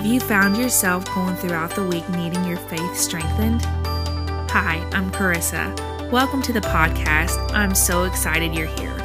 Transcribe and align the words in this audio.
Have 0.00 0.10
you 0.10 0.18
found 0.18 0.56
yourself 0.56 1.04
going 1.14 1.36
throughout 1.36 1.74
the 1.74 1.84
week 1.84 2.08
needing 2.08 2.42
your 2.46 2.56
faith 2.56 2.96
strengthened? 2.96 3.60
Hi, 4.50 4.76
I'm 4.94 5.10
Carissa. 5.10 6.10
Welcome 6.10 6.40
to 6.40 6.54
the 6.54 6.62
podcast. 6.62 7.36
I'm 7.52 7.74
so 7.74 8.04
excited 8.04 8.54
you're 8.54 8.66
here. 8.66 8.96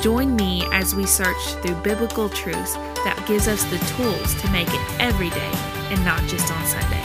Join 0.00 0.36
me 0.36 0.64
as 0.70 0.94
we 0.94 1.06
search 1.06 1.42
through 1.54 1.74
biblical 1.82 2.28
truths 2.28 2.74
that 2.74 3.20
gives 3.26 3.48
us 3.48 3.64
the 3.64 3.78
tools 3.96 4.40
to 4.40 4.50
make 4.52 4.68
it 4.68 5.00
every 5.00 5.30
day 5.30 5.50
and 5.90 6.04
not 6.04 6.22
just 6.28 6.52
on 6.52 6.64
Sundays. 6.66 6.99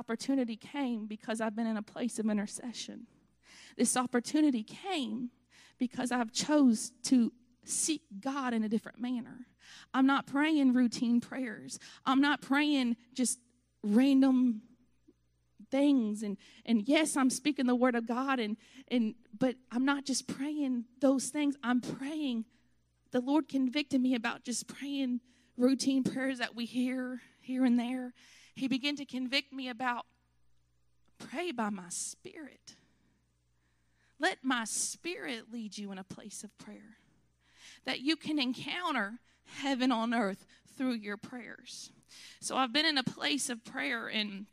Opportunity 0.00 0.56
came 0.56 1.06
because 1.06 1.42
I've 1.42 1.54
been 1.54 1.66
in 1.66 1.76
a 1.76 1.82
place 1.82 2.18
of 2.18 2.26
intercession. 2.26 3.06
This 3.76 3.96
opportunity 3.96 4.62
came 4.62 5.30
because 5.78 6.10
I've 6.10 6.32
chose 6.32 6.92
to 7.04 7.30
seek 7.64 8.02
God 8.18 8.54
in 8.54 8.64
a 8.64 8.68
different 8.68 8.98
manner. 8.98 9.46
I'm 9.92 10.06
not 10.06 10.26
praying 10.26 10.72
routine 10.72 11.20
prayers. 11.20 11.78
I'm 12.06 12.22
not 12.22 12.40
praying 12.40 12.96
just 13.12 13.38
random 13.82 14.62
things 15.70 16.24
and 16.24 16.36
and 16.66 16.88
yes 16.88 17.16
i'm 17.16 17.30
speaking 17.30 17.66
the 17.66 17.76
word 17.76 17.94
of 17.94 18.04
god 18.04 18.40
and 18.40 18.56
and 18.88 19.14
but 19.38 19.54
i'm 19.70 19.84
not 19.84 20.04
just 20.04 20.26
praying 20.26 20.84
those 21.00 21.26
things 21.26 21.54
i'm 21.62 21.80
praying 21.80 22.44
the 23.12 23.20
lord 23.20 23.48
convicted 23.48 24.00
me 24.00 24.16
about 24.16 24.42
just 24.42 24.66
praying 24.66 25.20
routine 25.56 26.02
prayers 26.02 26.38
that 26.38 26.56
we 26.56 26.64
hear 26.64 27.20
here 27.40 27.64
and 27.64 27.78
there 27.78 28.12
he 28.60 28.68
began 28.68 28.96
to 28.96 29.04
convict 29.04 29.52
me 29.52 29.68
about 29.68 30.06
pray 31.18 31.50
by 31.50 31.70
my 31.70 31.88
spirit 31.88 32.76
let 34.18 34.38
my 34.42 34.64
spirit 34.64 35.44
lead 35.50 35.78
you 35.78 35.90
in 35.92 35.98
a 35.98 36.04
place 36.04 36.44
of 36.44 36.56
prayer 36.58 36.98
that 37.84 38.00
you 38.00 38.16
can 38.16 38.38
encounter 38.38 39.14
heaven 39.44 39.90
on 39.90 40.14
earth 40.14 40.46
through 40.76 40.92
your 40.92 41.16
prayers. 41.16 41.90
So 42.40 42.56
I've 42.56 42.72
been 42.72 42.86
in 42.86 42.98
a 42.98 43.02
place 43.02 43.50
of 43.50 43.64
prayer 43.64 44.08
and 44.08 44.46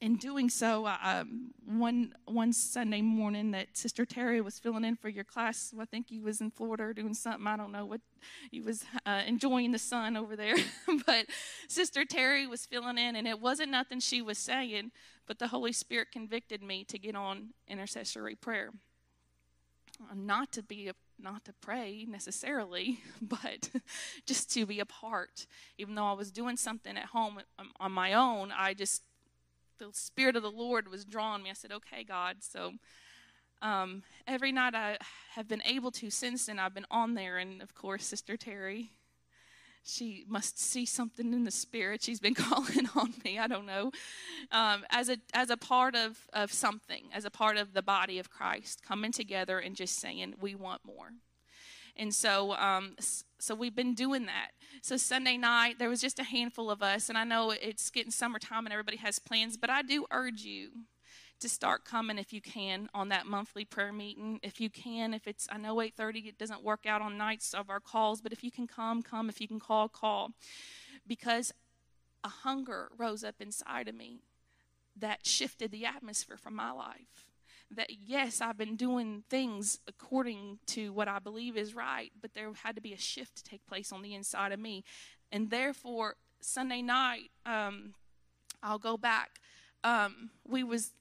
in 0.00 0.16
doing 0.16 0.48
so, 0.50 0.86
um, 0.86 1.52
one 1.64 2.12
one 2.26 2.52
Sunday 2.52 3.00
morning 3.00 3.50
that 3.52 3.76
Sister 3.76 4.04
Terry 4.04 4.40
was 4.40 4.58
filling 4.58 4.84
in 4.84 4.96
for 4.96 5.08
your 5.08 5.24
class, 5.24 5.72
I 5.78 5.84
think 5.84 6.08
he 6.08 6.20
was 6.20 6.40
in 6.40 6.50
Florida 6.50 6.92
doing 6.92 7.14
something. 7.14 7.46
I 7.46 7.56
don't 7.56 7.72
know 7.72 7.86
what 7.86 8.00
he 8.50 8.60
was 8.60 8.84
uh, 9.06 9.22
enjoying 9.26 9.72
the 9.72 9.78
sun 9.78 10.16
over 10.16 10.36
there. 10.36 10.56
but 11.06 11.26
Sister 11.68 12.04
Terry 12.04 12.46
was 12.46 12.66
filling 12.66 12.98
in, 12.98 13.16
and 13.16 13.26
it 13.26 13.40
wasn't 13.40 13.70
nothing 13.70 14.00
she 14.00 14.20
was 14.20 14.38
saying, 14.38 14.92
but 15.26 15.38
the 15.38 15.48
Holy 15.48 15.72
Spirit 15.72 16.08
convicted 16.12 16.62
me 16.62 16.84
to 16.84 16.98
get 16.98 17.16
on 17.16 17.50
intercessory 17.66 18.34
prayer, 18.34 18.70
not 20.14 20.52
to 20.52 20.62
be 20.62 20.88
a 20.88 20.94
not 21.18 21.44
to 21.46 21.52
pray 21.60 22.04
necessarily, 22.08 23.00
but 23.22 23.70
just 24.26 24.52
to 24.52 24.66
be 24.66 24.80
a 24.80 24.86
part. 24.86 25.46
Even 25.78 25.94
though 25.94 26.06
I 26.06 26.12
was 26.12 26.30
doing 26.30 26.56
something 26.56 26.96
at 26.96 27.06
home 27.06 27.40
um, 27.58 27.70
on 27.80 27.92
my 27.92 28.12
own, 28.12 28.52
I 28.56 28.74
just, 28.74 29.02
the 29.78 29.90
Spirit 29.92 30.36
of 30.36 30.42
the 30.42 30.50
Lord 30.50 30.88
was 30.88 31.04
drawing 31.04 31.42
me. 31.42 31.50
I 31.50 31.54
said, 31.54 31.72
okay, 31.72 32.04
God. 32.04 32.36
So 32.40 32.72
um, 33.62 34.02
every 34.26 34.52
night 34.52 34.74
I 34.74 34.98
have 35.34 35.48
been 35.48 35.62
able 35.64 35.90
to 35.92 36.10
since 36.10 36.46
then, 36.46 36.58
I've 36.58 36.74
been 36.74 36.86
on 36.90 37.14
there. 37.14 37.38
And 37.38 37.62
of 37.62 37.74
course, 37.74 38.04
Sister 38.04 38.36
Terry 38.36 38.90
she 39.86 40.24
must 40.28 40.58
see 40.58 40.84
something 40.84 41.32
in 41.32 41.44
the 41.44 41.50
spirit. 41.50 42.02
She's 42.02 42.20
been 42.20 42.34
calling 42.34 42.88
on 42.94 43.14
me. 43.24 43.38
I 43.38 43.46
don't 43.46 43.66
know. 43.66 43.92
Um, 44.50 44.84
as 44.90 45.08
a 45.08 45.18
as 45.32 45.50
a 45.50 45.56
part 45.56 45.94
of 45.94 46.26
of 46.32 46.52
something, 46.52 47.04
as 47.12 47.24
a 47.24 47.30
part 47.30 47.56
of 47.56 47.72
the 47.72 47.82
body 47.82 48.18
of 48.18 48.30
Christ, 48.30 48.82
coming 48.82 49.12
together 49.12 49.58
and 49.58 49.76
just 49.76 49.98
saying 49.98 50.34
we 50.40 50.54
want 50.54 50.84
more. 50.84 51.12
And 51.96 52.14
so, 52.14 52.52
um, 52.52 52.96
so 53.38 53.54
we've 53.54 53.74
been 53.74 53.94
doing 53.94 54.26
that. 54.26 54.50
So 54.82 54.96
Sunday 54.96 55.36
night 55.36 55.78
there 55.78 55.88
was 55.88 56.00
just 56.00 56.18
a 56.18 56.24
handful 56.24 56.70
of 56.70 56.82
us, 56.82 57.08
and 57.08 57.16
I 57.16 57.24
know 57.24 57.50
it's 57.50 57.90
getting 57.90 58.10
summertime 58.10 58.66
and 58.66 58.72
everybody 58.72 58.98
has 58.98 59.18
plans, 59.18 59.56
but 59.56 59.70
I 59.70 59.82
do 59.82 60.06
urge 60.10 60.42
you 60.42 60.70
to 61.40 61.48
start 61.48 61.84
coming 61.84 62.18
if 62.18 62.32
you 62.32 62.40
can 62.40 62.88
on 62.94 63.08
that 63.10 63.26
monthly 63.26 63.64
prayer 63.64 63.92
meeting. 63.92 64.40
If 64.42 64.60
you 64.60 64.70
can, 64.70 65.12
if 65.12 65.26
it's 65.26 65.46
I 65.50 65.58
know 65.58 65.76
8:30 65.76 66.28
it 66.28 66.38
doesn't 66.38 66.62
work 66.62 66.86
out 66.86 67.02
on 67.02 67.18
nights 67.18 67.52
of 67.52 67.68
our 67.68 67.80
calls, 67.80 68.20
but 68.20 68.32
if 68.32 68.42
you 68.42 68.50
can 68.50 68.66
come, 68.66 69.02
come. 69.02 69.28
If 69.28 69.40
you 69.40 69.48
can 69.48 69.60
call, 69.60 69.88
call. 69.88 70.32
Because 71.06 71.52
a 72.24 72.28
hunger 72.28 72.90
rose 72.96 73.22
up 73.22 73.36
inside 73.40 73.88
of 73.88 73.94
me 73.94 74.20
that 74.96 75.26
shifted 75.26 75.70
the 75.70 75.84
atmosphere 75.84 76.36
for 76.36 76.50
my 76.50 76.72
life. 76.72 77.26
That 77.70 77.90
yes, 77.90 78.40
I've 78.40 78.56
been 78.56 78.76
doing 78.76 79.24
things 79.28 79.80
according 79.88 80.58
to 80.66 80.92
what 80.92 81.08
I 81.08 81.18
believe 81.18 81.56
is 81.56 81.74
right, 81.74 82.12
but 82.20 82.32
there 82.34 82.50
had 82.62 82.76
to 82.76 82.80
be 82.80 82.92
a 82.92 82.98
shift 82.98 83.36
to 83.38 83.44
take 83.44 83.66
place 83.66 83.92
on 83.92 84.02
the 84.02 84.14
inside 84.14 84.52
of 84.52 84.60
me. 84.60 84.84
And 85.32 85.50
therefore, 85.50 86.14
Sunday 86.40 86.80
night, 86.80 87.30
um, 87.44 87.94
I'll 88.62 88.78
go 88.78 88.96
back. 88.96 89.40
Um, 89.82 90.30
we 90.46 90.62
was 90.62 90.92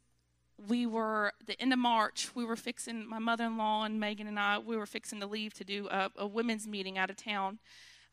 we 0.67 0.85
were 0.85 1.33
the 1.45 1.59
end 1.61 1.73
of 1.73 1.79
March. 1.79 2.29
We 2.33 2.45
were 2.45 2.55
fixing 2.55 3.07
my 3.07 3.19
mother-in-law 3.19 3.83
and 3.83 3.99
Megan 3.99 4.27
and 4.27 4.39
I. 4.39 4.57
We 4.57 4.77
were 4.77 4.85
fixing 4.85 5.19
to 5.19 5.27
leave 5.27 5.53
to 5.55 5.63
do 5.63 5.87
a, 5.89 6.09
a 6.15 6.27
women's 6.27 6.67
meeting 6.67 6.97
out 6.97 7.09
of 7.09 7.17
town 7.17 7.59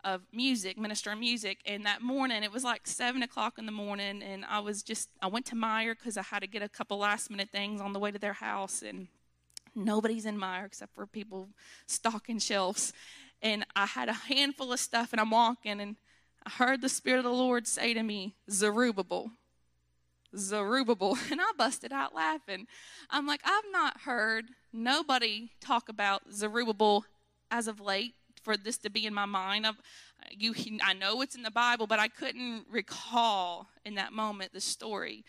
of 0.05 0.23
music, 0.33 0.79
minister 0.79 1.13
of 1.13 1.19
music. 1.19 1.59
And 1.67 1.87
that 1.87 2.03
morning, 2.03 2.43
it 2.43 2.53
was 2.53 2.65
like 2.65 2.87
seven 2.87 3.23
o'clock 3.23 3.59
in 3.59 3.67
the 3.67 3.73
morning, 3.73 4.23
and 4.23 4.45
I 4.45 4.61
was 4.61 4.83
just 4.83 5.09
I 5.21 5.27
went 5.27 5.47
to 5.47 5.55
Meijer 5.55 5.97
because 5.97 6.17
I 6.17 6.23
had 6.23 6.41
to 6.41 6.47
get 6.47 6.63
a 6.63 6.69
couple 6.69 6.99
last 6.99 7.31
minute 7.31 7.51
things 7.51 7.81
on 7.81 7.93
the 7.93 7.99
way 7.99 8.11
to 8.11 8.19
their 8.19 8.33
house, 8.33 8.83
and 8.83 9.09
nobody's 9.75 10.27
in 10.27 10.39
Meijer 10.39 10.67
except 10.67 10.95
for 10.95 11.07
people 11.07 11.49
stocking 11.87 12.39
shelves. 12.39 12.93
And 13.41 13.67
I 13.75 13.87
had 13.87 14.09
a 14.09 14.13
handful 14.13 14.73
of 14.73 14.81
stuff, 14.81 15.13
and 15.13 15.21
I'm 15.21 15.31
walking, 15.31 15.81
and 15.81 15.97
I 16.47 16.51
heard 16.51 16.81
the 16.81 16.89
Spirit 16.89 17.19
of 17.19 17.25
the 17.25 17.33
Lord 17.33 17.67
say 17.67 17.95
to 17.95 18.03
me, 18.03 18.35
Zerubbabel. 18.51 19.31
Zerubbabel. 20.37 21.19
And 21.31 21.41
I 21.41 21.53
busted 21.57 21.93
out 21.93 22.15
laughing. 22.15 22.67
I'm 23.11 23.27
like, 23.27 23.41
I've 23.45 23.71
not 23.71 24.03
heard 24.03 24.47
nobody 24.73 25.51
talk 25.61 25.89
about 25.89 26.33
Zerubbabel 26.33 27.05
as 27.51 27.69
of 27.69 27.81
late 27.81 28.15
for 28.43 28.57
this 28.57 28.79
to 28.79 28.91
be 28.91 29.07
in 29.07 29.15
my 29.15 29.27
mind. 29.27 29.67
I've, 29.67 29.81
you, 30.31 30.55
I 30.83 30.93
know 30.93 31.23
it's 31.23 31.35
in 31.35 31.43
the 31.43 31.51
Bible, 31.51 31.87
but 31.87 31.99
I 31.99 32.09
couldn't 32.09 32.67
recall 32.71 33.69
in 33.85 33.95
that 33.97 34.13
moment 34.13 34.53
the 34.53 34.61
story 34.61 35.25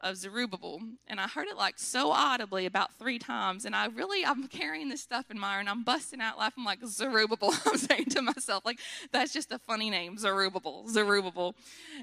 of 0.00 0.16
Zerubbabel. 0.16 0.80
And 1.06 1.20
I 1.20 1.26
heard 1.26 1.48
it 1.48 1.56
like 1.56 1.78
so 1.78 2.10
audibly 2.10 2.66
about 2.66 2.94
three 2.98 3.18
times. 3.18 3.64
And 3.64 3.74
I 3.74 3.86
really, 3.86 4.24
I'm 4.24 4.46
carrying 4.48 4.88
this 4.88 5.00
stuff 5.00 5.30
in 5.30 5.38
my 5.38 5.58
and 5.58 5.68
I'm 5.68 5.84
busting 5.84 6.20
out 6.20 6.38
laughing 6.38 6.56
I'm 6.58 6.64
like 6.64 6.84
Zerubbabel. 6.84 7.54
I'm 7.66 7.78
saying 7.78 8.06
to 8.10 8.22
myself, 8.22 8.64
like, 8.64 8.78
that's 9.12 9.32
just 9.32 9.52
a 9.52 9.58
funny 9.58 9.90
name, 9.90 10.18
Zerubbabel, 10.18 10.88
Zerubbabel. 10.88 11.54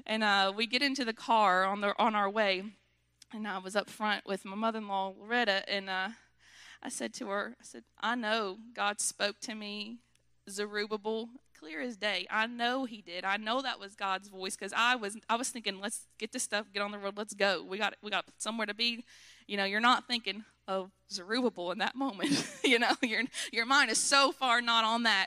And 0.06 0.24
uh, 0.24 0.52
we 0.54 0.66
get 0.66 0.82
into 0.82 1.04
the 1.04 1.12
car 1.12 1.64
on, 1.64 1.80
the, 1.80 1.94
on 1.98 2.14
our 2.14 2.28
way. 2.28 2.64
And 3.32 3.48
I 3.48 3.58
was 3.58 3.74
up 3.74 3.90
front 3.90 4.26
with 4.26 4.44
my 4.44 4.54
mother 4.54 4.78
in 4.78 4.88
law, 4.88 5.14
Loretta. 5.18 5.68
And 5.68 5.88
uh, 5.88 6.08
I 6.82 6.88
said 6.88 7.14
to 7.14 7.28
her, 7.28 7.56
I 7.60 7.64
said, 7.64 7.84
I 8.00 8.14
know 8.14 8.58
God 8.74 9.00
spoke 9.00 9.40
to 9.40 9.54
me, 9.54 9.98
Zerubbabel, 10.48 11.28
clear 11.58 11.80
as 11.80 11.96
day. 11.96 12.26
I 12.30 12.46
know 12.46 12.84
he 12.84 13.00
did. 13.00 13.24
I 13.24 13.36
know 13.36 13.62
that 13.62 13.80
was 13.80 13.94
God's 13.94 14.28
voice 14.28 14.56
because 14.56 14.72
I 14.76 14.96
was 14.96 15.16
I 15.28 15.36
was 15.36 15.48
thinking, 15.50 15.80
let's 15.80 16.06
get 16.18 16.32
this 16.32 16.42
stuff, 16.42 16.66
get 16.72 16.82
on 16.82 16.90
the 16.90 16.98
road, 16.98 17.16
let's 17.16 17.34
go. 17.34 17.64
We 17.66 17.78
got 17.78 17.94
we 18.02 18.10
got 18.10 18.24
somewhere 18.38 18.66
to 18.66 18.74
be. 18.74 19.04
You 19.46 19.56
know, 19.56 19.64
you're 19.64 19.80
not 19.80 20.06
thinking 20.06 20.44
of 20.66 20.90
Zerubbabel 21.10 21.72
in 21.72 21.78
that 21.78 21.94
moment. 21.94 22.46
you 22.64 22.78
know, 22.78 22.92
your 23.02 23.22
your 23.52 23.66
mind 23.66 23.90
is 23.90 23.98
so 23.98 24.32
far 24.32 24.60
not 24.60 24.84
on 24.84 25.04
that. 25.04 25.26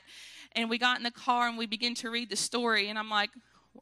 And 0.52 0.70
we 0.70 0.78
got 0.78 0.96
in 0.96 1.02
the 1.02 1.10
car 1.10 1.48
and 1.48 1.58
we 1.58 1.66
begin 1.66 1.94
to 1.96 2.10
read 2.10 2.30
the 2.30 2.36
story, 2.36 2.88
and 2.88 2.98
I'm 2.98 3.10
like, 3.10 3.30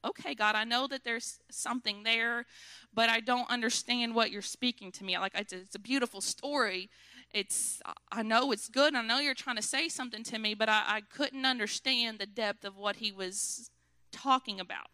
okay, 0.05 0.35
God, 0.35 0.55
I 0.55 0.65
know 0.65 0.87
that 0.89 1.05
there's 1.05 1.39
something 1.51 2.03
there, 2.03 2.47
but 2.95 3.09
I 3.09 3.21
don't 3.21 3.49
understand 3.51 4.15
what 4.15 4.31
you're 4.31 4.43
speaking 4.43 4.93
to 4.93 5.05
me. 5.05 5.19
Like 5.19 5.33
it's 5.35 5.53
a, 5.53 5.57
it's 5.57 5.75
a 5.75 5.81
beautiful 5.81 6.21
story, 6.21 6.91
it's 7.33 7.81
i 8.13 8.23
know 8.23 8.53
it's 8.53 8.69
good 8.69 8.95
i 8.95 9.03
know 9.03 9.19
you're 9.19 9.35
trying 9.35 9.57
to 9.57 9.63
say 9.63 9.89
something 9.89 10.23
to 10.23 10.39
me 10.39 10.55
but 10.55 10.69
I, 10.69 10.83
I 10.87 11.01
couldn't 11.01 11.45
understand 11.45 12.19
the 12.19 12.27
depth 12.27 12.65
of 12.65 12.77
what 12.77 12.97
he 12.97 13.13
was 13.13 13.71
talking 14.13 14.61
about 14.61 14.89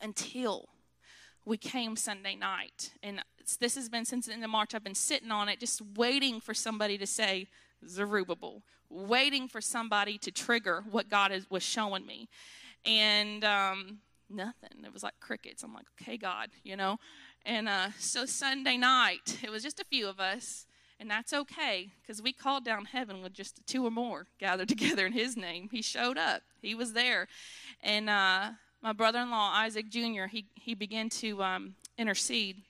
until 0.00 0.68
we 1.44 1.56
came 1.56 1.96
sunday 1.96 2.34
night. 2.34 2.92
And 3.02 3.22
this 3.60 3.76
has 3.76 3.88
been 3.88 4.04
since 4.04 4.26
the 4.26 4.32
end 4.32 4.44
of 4.44 4.50
march. 4.50 4.74
I've 4.74 4.84
been 4.84 4.94
sitting 4.94 5.30
on 5.30 5.48
it 5.48 5.60
just 5.60 5.80
waiting 5.96 6.40
for 6.40 6.52
somebody 6.52 6.98
to 6.98 7.06
say 7.06 7.46
zerubbabel 7.88 8.62
waiting 8.88 9.48
for 9.48 9.60
somebody 9.60 10.16
to 10.16 10.30
trigger 10.30 10.84
what 10.90 11.08
god 11.08 11.32
is, 11.32 11.50
was 11.50 11.62
showing 11.62 12.06
me. 12.06 12.28
And 12.84 13.42
um, 13.44 13.98
nothing. 14.30 14.84
It 14.84 14.92
was 14.92 15.02
like 15.02 15.14
crickets. 15.20 15.62
I'm 15.62 15.72
like 15.72 15.86
okay 16.00 16.16
god 16.16 16.50
you 16.64 16.76
know? 16.76 16.98
And 17.44 17.68
uh, 17.68 17.88
so 17.98 18.26
sunday 18.26 18.76
night 18.76 19.38
it 19.42 19.50
was 19.50 19.62
just 19.62 19.80
a 19.80 19.84
few 19.84 20.08
of 20.08 20.20
us 20.20 20.66
and 20.98 21.10
that's 21.10 21.32
okay 21.32 21.90
because 22.00 22.22
we 22.22 22.32
called 22.32 22.64
down 22.64 22.86
heaven 22.86 23.22
with 23.22 23.32
just 23.32 23.60
two 23.66 23.86
or 23.86 23.90
more 23.90 24.26
gathered 24.38 24.68
together 24.76 25.06
in 25.06 25.12
His 25.12 25.36
name. 25.36 25.68
He 25.70 25.82
showed 25.82 26.18
up, 26.18 26.42
He 26.60 26.74
was 26.74 26.92
there. 26.92 27.28
And 27.82 28.08
uh, 28.08 28.50
my 28.82 28.92
brother 28.92 29.20
in 29.20 29.30
law, 29.30 29.52
Isaac 29.54 29.88
Jr., 29.88 30.26
he, 30.30 30.46
he 30.54 30.74
began 30.74 31.08
to 31.10 31.42
um, 31.42 31.74
intercede. 31.98 32.62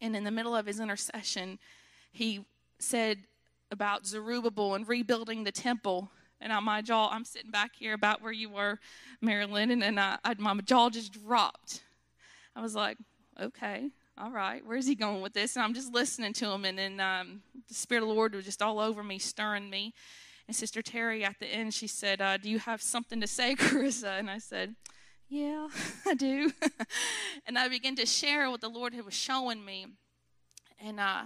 And 0.00 0.16
in 0.16 0.24
the 0.24 0.30
middle 0.30 0.54
of 0.56 0.66
his 0.66 0.80
intercession, 0.80 1.58
he 2.12 2.44
said 2.78 3.18
about 3.70 4.06
Zerubbabel 4.06 4.74
and 4.74 4.86
rebuilding 4.86 5.44
the 5.44 5.52
temple. 5.52 6.10
And 6.40 6.52
on 6.52 6.64
my 6.64 6.82
jaw, 6.82 7.08
I'm 7.10 7.24
sitting 7.24 7.52
back 7.52 7.76
here 7.76 7.94
about 7.94 8.20
where 8.20 8.32
you 8.32 8.50
were, 8.50 8.80
Marilyn, 9.20 9.70
and, 9.70 9.82
and 9.82 10.00
I, 10.00 10.18
I, 10.24 10.34
my 10.38 10.54
jaw 10.56 10.90
just 10.90 11.12
dropped. 11.12 11.84
I 12.56 12.60
was 12.60 12.74
like, 12.74 12.98
okay, 13.40 13.90
all 14.18 14.30
right, 14.30 14.62
where's 14.64 14.86
he 14.86 14.94
going 14.94 15.22
with 15.22 15.32
this? 15.32 15.56
And 15.56 15.64
I'm 15.64 15.74
just 15.74 15.92
listening 15.92 16.32
to 16.34 16.50
him, 16.50 16.64
and 16.64 16.78
then 16.78 17.00
um, 17.00 17.42
the 17.68 17.74
Spirit 17.74 18.02
of 18.02 18.08
the 18.08 18.14
Lord 18.14 18.34
was 18.34 18.44
just 18.44 18.62
all 18.62 18.78
over 18.78 19.02
me, 19.02 19.18
stirring 19.18 19.70
me. 19.70 19.94
And 20.46 20.54
Sister 20.54 20.82
Terry 20.82 21.24
at 21.24 21.38
the 21.38 21.46
end, 21.46 21.72
she 21.72 21.86
said, 21.86 22.20
uh, 22.20 22.36
Do 22.36 22.50
you 22.50 22.58
have 22.58 22.82
something 22.82 23.20
to 23.20 23.26
say, 23.26 23.54
Carissa? 23.58 24.18
And 24.18 24.30
I 24.30 24.38
said, 24.38 24.74
Yeah, 25.28 25.68
I 26.06 26.14
do. 26.14 26.52
and 27.46 27.58
I 27.58 27.68
began 27.68 27.96
to 27.96 28.06
share 28.06 28.50
what 28.50 28.60
the 28.60 28.68
Lord 28.68 28.92
had 28.92 29.04
was 29.04 29.14
showing 29.14 29.64
me. 29.64 29.86
And 30.78 31.00
uh, 31.00 31.24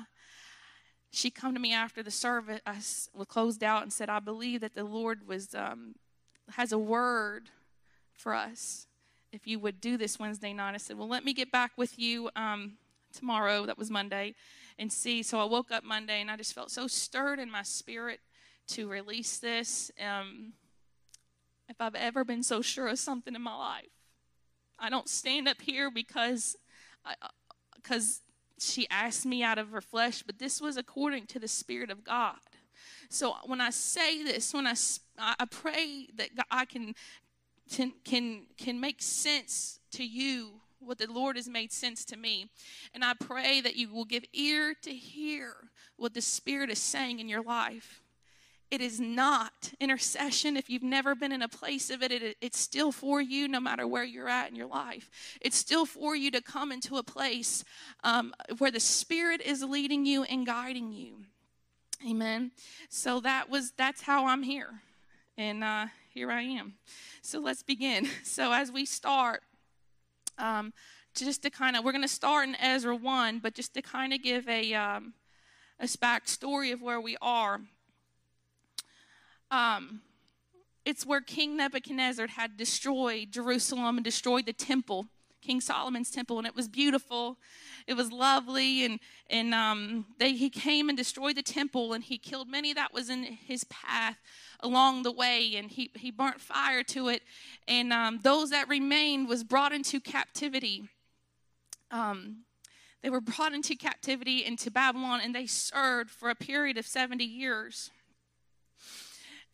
she 1.10 1.30
come 1.30 1.54
to 1.54 1.60
me 1.60 1.72
after 1.72 2.02
the 2.02 2.10
service 2.10 2.60
I 2.66 2.76
was 3.14 3.26
closed 3.26 3.64
out 3.64 3.82
and 3.82 3.92
said, 3.92 4.08
I 4.08 4.20
believe 4.20 4.60
that 4.60 4.74
the 4.74 4.84
Lord 4.84 5.26
was 5.26 5.54
um, 5.54 5.94
has 6.50 6.72
a 6.72 6.78
word 6.78 7.48
for 8.12 8.34
us 8.34 8.86
if 9.36 9.46
you 9.46 9.58
would 9.58 9.80
do 9.80 9.98
this 9.98 10.18
Wednesday 10.18 10.54
night. 10.54 10.74
I 10.74 10.78
said, 10.78 10.98
Well, 10.98 11.08
let 11.08 11.24
me 11.24 11.34
get 11.34 11.52
back 11.52 11.72
with 11.76 11.98
you 11.98 12.30
um, 12.34 12.78
tomorrow. 13.12 13.66
That 13.66 13.78
was 13.78 13.90
Monday. 13.90 14.34
And 14.78 14.90
see. 14.90 15.22
So 15.22 15.38
I 15.38 15.44
woke 15.44 15.70
up 15.70 15.84
Monday 15.84 16.20
and 16.20 16.30
I 16.30 16.36
just 16.36 16.54
felt 16.54 16.70
so 16.70 16.86
stirred 16.86 17.38
in 17.38 17.50
my 17.50 17.62
spirit 17.62 18.20
to 18.68 18.88
release 18.88 19.38
this. 19.38 19.90
Um, 20.04 20.54
if 21.68 21.76
I've 21.80 21.94
ever 21.94 22.24
been 22.24 22.42
so 22.42 22.62
sure 22.62 22.88
of 22.88 22.98
something 22.98 23.34
in 23.34 23.42
my 23.42 23.56
life, 23.56 23.90
I 24.78 24.90
don't 24.90 25.08
stand 25.08 25.48
up 25.48 25.60
here 25.60 25.90
because 25.90 26.56
because 27.76 28.20
uh, 28.20 28.60
she 28.60 28.88
asked 28.90 29.26
me 29.26 29.42
out 29.42 29.58
of 29.58 29.70
her 29.70 29.80
flesh, 29.80 30.22
but 30.22 30.38
this 30.38 30.60
was 30.60 30.76
according 30.76 31.26
to 31.26 31.38
the 31.38 31.48
Spirit 31.48 31.90
of 31.90 32.04
God. 32.04 32.36
So 33.08 33.34
when 33.44 33.60
I 33.60 33.70
say 33.70 34.22
this, 34.22 34.52
when 34.52 34.66
I 34.66 34.74
I 35.18 35.44
pray 35.50 36.08
that 36.16 36.30
I 36.50 36.64
can 36.64 36.94
can 37.70 37.92
can 38.04 38.46
can 38.56 38.80
make 38.80 39.02
sense 39.02 39.80
to 39.92 40.04
you 40.04 40.60
what 40.78 40.98
the 40.98 41.10
Lord 41.10 41.36
has 41.36 41.48
made 41.48 41.72
sense 41.72 42.04
to 42.06 42.16
me. 42.16 42.48
And 42.94 43.04
I 43.04 43.14
pray 43.14 43.60
that 43.60 43.76
you 43.76 43.92
will 43.92 44.04
give 44.04 44.24
ear 44.32 44.74
to 44.82 44.90
hear 44.90 45.54
what 45.96 46.14
the 46.14 46.20
Spirit 46.20 46.70
is 46.70 46.78
saying 46.78 47.18
in 47.18 47.28
your 47.28 47.42
life. 47.42 48.02
It 48.70 48.80
is 48.80 48.98
not 48.98 49.72
intercession. 49.80 50.56
If 50.56 50.68
you've 50.68 50.82
never 50.82 51.14
been 51.14 51.30
in 51.30 51.42
a 51.42 51.48
place 51.48 51.88
of 51.88 52.02
it, 52.02 52.10
it, 52.10 52.36
it's 52.40 52.58
still 52.58 52.90
for 52.90 53.20
you 53.20 53.46
no 53.46 53.60
matter 53.60 53.86
where 53.86 54.04
you're 54.04 54.28
at 54.28 54.50
in 54.50 54.56
your 54.56 54.66
life. 54.66 55.08
It's 55.40 55.56
still 55.56 55.86
for 55.86 56.16
you 56.16 56.32
to 56.32 56.40
come 56.40 56.72
into 56.72 56.96
a 56.96 57.02
place 57.02 57.64
um, 58.02 58.34
where 58.58 58.72
the 58.72 58.80
Spirit 58.80 59.40
is 59.40 59.62
leading 59.62 60.04
you 60.04 60.24
and 60.24 60.44
guiding 60.44 60.92
you. 60.92 61.26
Amen. 62.06 62.50
So 62.88 63.20
that 63.20 63.48
was 63.48 63.72
that's 63.76 64.02
how 64.02 64.26
I'm 64.26 64.42
here, 64.42 64.82
and 65.38 65.62
uh, 65.62 65.86
here 66.12 66.30
I 66.30 66.42
am. 66.42 66.74
So 67.22 67.40
let's 67.40 67.62
begin. 67.62 68.08
So 68.24 68.52
as 68.52 68.70
we 68.70 68.84
start, 68.84 69.42
um, 70.38 70.72
just 71.14 71.42
to 71.42 71.50
kind 71.50 71.76
of 71.76 71.84
we're 71.84 71.92
going 71.92 72.02
to 72.02 72.08
start 72.08 72.48
in 72.48 72.54
Ezra 72.56 72.94
one, 72.94 73.38
but 73.38 73.54
just 73.54 73.72
to 73.74 73.82
kind 73.82 74.12
of 74.12 74.22
give 74.22 74.48
a 74.48 74.74
um, 74.74 75.14
a 75.80 75.84
backstory 75.84 76.72
of 76.72 76.82
where 76.82 77.00
we 77.00 77.16
are. 77.22 77.60
Um, 79.50 80.00
it's 80.84 81.06
where 81.06 81.20
King 81.20 81.56
Nebuchadnezzar 81.56 82.26
had 82.26 82.56
destroyed 82.56 83.32
Jerusalem 83.32 83.96
and 83.96 84.04
destroyed 84.04 84.46
the 84.46 84.52
temple, 84.52 85.06
King 85.40 85.60
Solomon's 85.60 86.10
temple, 86.10 86.38
and 86.38 86.46
it 86.46 86.54
was 86.54 86.68
beautiful. 86.68 87.38
It 87.86 87.94
was 87.94 88.12
lovely, 88.12 88.84
and 88.84 89.00
and 89.30 89.54
um, 89.54 90.06
they, 90.18 90.32
he 90.32 90.50
came 90.50 90.88
and 90.88 90.98
destroyed 90.98 91.36
the 91.36 91.42
temple, 91.42 91.92
and 91.94 92.04
he 92.04 92.18
killed 92.18 92.48
many 92.48 92.74
that 92.74 92.92
was 92.92 93.08
in 93.08 93.22
his 93.22 93.64
path 93.64 94.18
along 94.60 95.02
the 95.02 95.12
way, 95.12 95.54
and 95.56 95.70
he 95.70 95.90
he 95.94 96.10
burnt 96.10 96.40
fire 96.40 96.82
to 96.84 97.08
it, 97.08 97.22
and 97.66 97.92
um, 97.92 98.20
those 98.22 98.50
that 98.50 98.68
remained 98.68 99.28
was 99.28 99.44
brought 99.44 99.72
into 99.72 100.00
captivity. 100.00 100.88
Um, 101.90 102.44
they 103.02 103.10
were 103.10 103.20
brought 103.20 103.52
into 103.52 103.76
captivity 103.76 104.44
into 104.44 104.70
Babylon, 104.70 105.20
and 105.22 105.34
they 105.34 105.46
served 105.46 106.10
for 106.10 106.28
a 106.30 106.34
period 106.34 106.76
of 106.78 106.86
seventy 106.86 107.24
years. 107.24 107.90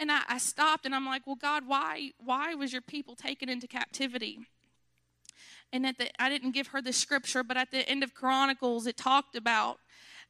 And 0.01 0.11
I, 0.11 0.23
I 0.29 0.39
stopped 0.39 0.85
and 0.85 0.97
I'm 0.97 1.07
like, 1.07 1.29
well, 1.29 1.37
God, 1.37 1.63
why, 1.67 2.11
why 2.19 2.55
was 2.55 2.73
your 2.73 2.83
people 2.83 3.15
taken 3.15 3.49
into 3.49 3.69
captivity? 3.69 4.41
And 5.73 5.87
at 5.87 5.97
the, 5.97 6.09
I 6.21 6.29
didn't 6.29 6.53
give 6.53 6.69
her 6.69 6.83
the 6.83 6.93
scripture, 6.93 7.45
but 7.45 7.57
at 7.57 7.71
the 7.71 7.89
end 7.89 8.03
of 8.03 8.13
Chronicles, 8.13 8.89
it 8.89 8.97
talked 8.97 9.37
about 9.37 9.79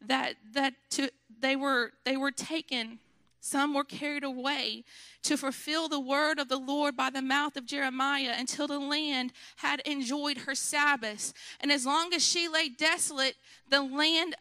that 0.07 0.35
that 0.53 0.75
to, 0.91 1.11
they 1.41 1.57
were 1.57 1.93
they 2.05 2.17
were 2.17 2.31
taken 2.31 2.99
some 3.45 3.75
were 3.75 3.83
carried 3.83 4.23
away 4.23 4.85
to 5.25 5.37
fulfill 5.37 5.89
the 5.89 5.99
word 5.99 6.39
of 6.39 6.49
the 6.49 6.59
Lord 6.59 6.97
by 6.97 7.11
the 7.11 7.21
mouth 7.21 7.57
of 7.57 7.67
Jeremiah 7.67 8.35
until 8.39 8.69
the 8.69 8.79
land 8.79 9.33
had 9.57 9.81
enjoyed 9.81 10.39
her 10.39 10.55
Sabbaths. 10.55 11.35
And 11.61 11.73
as 11.73 11.85
long 11.85 12.15
as 12.15 12.25
she 12.25 12.47
lay 12.47 12.69
desolate, 12.69 13.35
the 13.69 13.83
land 13.83 14.37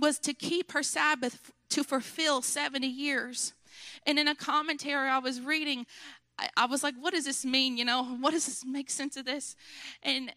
was 0.00 0.18
to 0.20 0.32
keep 0.32 0.72
her 0.72 0.82
Sabbath 0.82 1.52
to 1.68 1.84
fulfill 1.84 2.40
70 2.40 2.86
years. 2.86 3.52
And 4.06 4.18
in 4.18 4.28
a 4.28 4.34
commentary 4.34 5.10
I 5.10 5.18
was 5.18 5.42
reading, 5.42 5.84
I, 6.38 6.48
I 6.56 6.64
was 6.64 6.82
like, 6.82 6.94
what 6.98 7.12
does 7.12 7.26
this 7.26 7.44
mean? 7.44 7.76
You 7.76 7.84
know, 7.84 8.02
what 8.02 8.30
does 8.30 8.46
this 8.46 8.64
make 8.64 8.88
sense 8.88 9.18
of 9.18 9.26
this? 9.26 9.56
And 10.02 10.32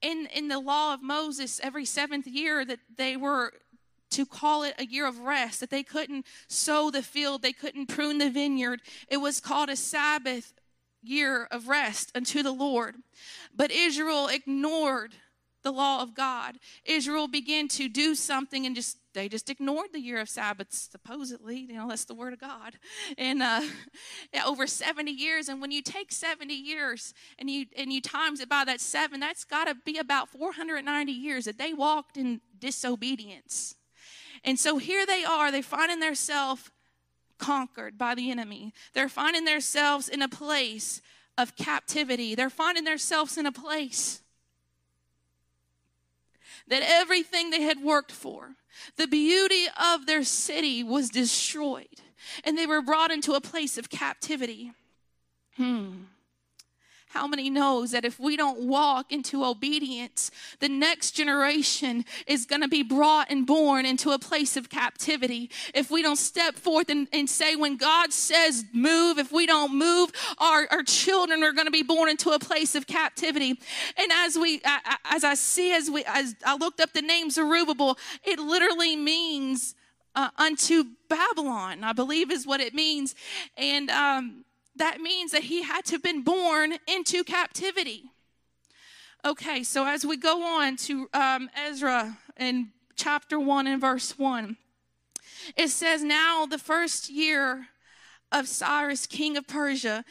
in 0.00 0.26
in 0.34 0.48
the 0.48 0.58
law 0.58 0.92
of 0.92 1.04
Moses, 1.04 1.60
every 1.62 1.84
seventh 1.84 2.26
year 2.26 2.64
that 2.64 2.80
they 2.96 3.16
were 3.16 3.52
to 4.12 4.26
call 4.26 4.62
it 4.62 4.74
a 4.78 4.86
year 4.86 5.06
of 5.06 5.20
rest, 5.20 5.60
that 5.60 5.70
they 5.70 5.82
couldn't 5.82 6.26
sow 6.48 6.90
the 6.90 7.02
field, 7.02 7.42
they 7.42 7.52
couldn't 7.52 7.86
prune 7.86 8.18
the 8.18 8.30
vineyard. 8.30 8.80
It 9.08 9.18
was 9.18 9.40
called 9.40 9.68
a 9.68 9.76
Sabbath 9.76 10.52
year 11.02 11.48
of 11.50 11.68
rest 11.68 12.12
unto 12.14 12.42
the 12.42 12.52
Lord. 12.52 12.96
But 13.54 13.70
Israel 13.70 14.28
ignored 14.28 15.14
the 15.62 15.72
law 15.72 16.02
of 16.02 16.14
God. 16.14 16.58
Israel 16.84 17.28
began 17.28 17.68
to 17.68 17.88
do 17.88 18.14
something 18.14 18.66
and 18.66 18.74
just 18.74 18.98
they 19.14 19.28
just 19.28 19.50
ignored 19.50 19.88
the 19.92 20.00
year 20.00 20.20
of 20.20 20.28
Sabbath, 20.28 20.72
supposedly. 20.72 21.58
You 21.58 21.74
know, 21.74 21.88
that's 21.88 22.06
the 22.06 22.14
word 22.14 22.32
of 22.32 22.40
God. 22.40 22.78
And 23.18 23.42
uh, 23.42 23.60
over 24.46 24.66
70 24.66 25.10
years. 25.10 25.48
And 25.48 25.60
when 25.60 25.70
you 25.70 25.82
take 25.82 26.10
70 26.10 26.54
years 26.54 27.12
and 27.38 27.50
you 27.50 27.66
and 27.76 27.92
you 27.92 28.00
times 28.00 28.40
it 28.40 28.48
by 28.48 28.64
that 28.64 28.80
seven, 28.80 29.20
that's 29.20 29.44
got 29.44 29.66
to 29.66 29.74
be 29.84 29.98
about 29.98 30.30
490 30.30 31.12
years 31.12 31.44
that 31.44 31.58
they 31.58 31.74
walked 31.74 32.16
in 32.16 32.40
disobedience. 32.58 33.74
And 34.44 34.58
so 34.58 34.78
here 34.78 35.06
they 35.06 35.24
are, 35.24 35.52
they 35.52 35.62
finding 35.62 36.00
themselves 36.00 36.70
conquered 37.38 37.98
by 37.98 38.14
the 38.14 38.30
enemy. 38.30 38.72
They're 38.92 39.08
finding 39.08 39.44
themselves 39.44 40.08
in 40.08 40.22
a 40.22 40.28
place 40.28 41.00
of 41.38 41.56
captivity. 41.56 42.34
They're 42.34 42.50
finding 42.50 42.84
themselves 42.84 43.36
in 43.38 43.46
a 43.46 43.52
place 43.52 44.22
that 46.68 46.82
everything 46.84 47.50
they 47.50 47.62
had 47.62 47.82
worked 47.82 48.12
for, 48.12 48.56
the 48.96 49.06
beauty 49.06 49.66
of 49.80 50.06
their 50.06 50.22
city 50.22 50.82
was 50.82 51.10
destroyed, 51.10 52.00
and 52.44 52.56
they 52.56 52.66
were 52.66 52.82
brought 52.82 53.10
into 53.10 53.32
a 53.32 53.40
place 53.40 53.76
of 53.76 53.90
captivity. 53.90 54.72
Hmm. 55.56 56.04
How 57.12 57.26
many 57.26 57.50
knows 57.50 57.90
that 57.90 58.06
if 58.06 58.18
we 58.18 58.38
don't 58.38 58.60
walk 58.60 59.12
into 59.12 59.44
obedience, 59.44 60.30
the 60.60 60.68
next 60.70 61.10
generation 61.10 62.06
is 62.26 62.46
going 62.46 62.62
to 62.62 62.68
be 62.68 62.82
brought 62.82 63.30
and 63.30 63.46
born 63.46 63.84
into 63.84 64.12
a 64.12 64.18
place 64.18 64.56
of 64.56 64.70
captivity? 64.70 65.50
If 65.74 65.90
we 65.90 66.00
don't 66.00 66.16
step 66.16 66.54
forth 66.54 66.88
and, 66.88 67.08
and 67.12 67.28
say, 67.28 67.54
when 67.54 67.76
God 67.76 68.14
says 68.14 68.64
move, 68.72 69.18
if 69.18 69.30
we 69.30 69.44
don't 69.44 69.76
move, 69.76 70.10
our, 70.38 70.66
our 70.70 70.82
children 70.82 71.42
are 71.42 71.52
going 71.52 71.66
to 71.66 71.70
be 71.70 71.82
born 71.82 72.08
into 72.08 72.30
a 72.30 72.38
place 72.38 72.74
of 72.74 72.86
captivity. 72.86 73.60
And 73.98 74.10
as 74.10 74.38
we, 74.38 74.62
as 75.04 75.22
I 75.22 75.34
see, 75.34 75.74
as 75.74 75.90
we, 75.90 76.04
as 76.06 76.34
I 76.46 76.56
looked 76.56 76.80
up 76.80 76.94
the 76.94 77.02
name 77.02 77.28
Zerubbabel, 77.28 77.98
it 78.24 78.38
literally 78.38 78.96
means 78.96 79.74
uh, 80.14 80.30
unto 80.38 80.84
Babylon, 81.10 81.84
I 81.84 81.92
believe 81.92 82.30
is 82.30 82.46
what 82.46 82.62
it 82.62 82.72
means. 82.72 83.14
And, 83.58 83.90
um, 83.90 84.44
that 84.76 85.00
means 85.00 85.32
that 85.32 85.44
he 85.44 85.62
had 85.62 85.84
to 85.86 85.92
have 85.92 86.02
been 86.02 86.22
born 86.22 86.74
into 86.86 87.24
captivity. 87.24 88.04
Okay, 89.24 89.62
so 89.62 89.86
as 89.86 90.04
we 90.04 90.16
go 90.16 90.42
on 90.42 90.76
to 90.76 91.08
um, 91.14 91.48
Ezra 91.54 92.18
in 92.38 92.70
chapter 92.96 93.38
1 93.38 93.66
and 93.66 93.80
verse 93.80 94.18
1, 94.18 94.56
it 95.56 95.68
says, 95.68 96.02
Now 96.02 96.46
the 96.46 96.58
first 96.58 97.10
year 97.10 97.68
of 98.32 98.48
Cyrus, 98.48 99.06
king 99.06 99.36
of 99.36 99.46
Persia, 99.46 100.04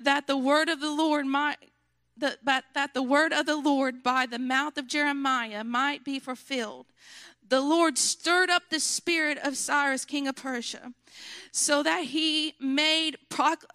that 0.00 0.26
the 0.26 0.36
word 0.36 0.68
of 0.68 0.80
the 0.80 0.90
Lord 0.90 1.26
might. 1.26 1.56
That, 2.20 2.64
that 2.74 2.94
the 2.94 3.02
word 3.02 3.32
of 3.32 3.46
the 3.46 3.54
Lord 3.54 4.02
by 4.02 4.26
the 4.26 4.40
mouth 4.40 4.76
of 4.76 4.88
Jeremiah 4.88 5.62
might 5.62 6.04
be 6.04 6.18
fulfilled. 6.18 6.86
The 7.48 7.60
Lord 7.60 7.96
stirred 7.98 8.50
up 8.50 8.64
the 8.70 8.80
spirit 8.80 9.38
of 9.38 9.56
Cyrus, 9.56 10.04
king 10.04 10.28
of 10.28 10.36
Persia, 10.36 10.92
so 11.50 11.82
that 11.82 12.04
he 12.04 12.54
made 12.60 13.16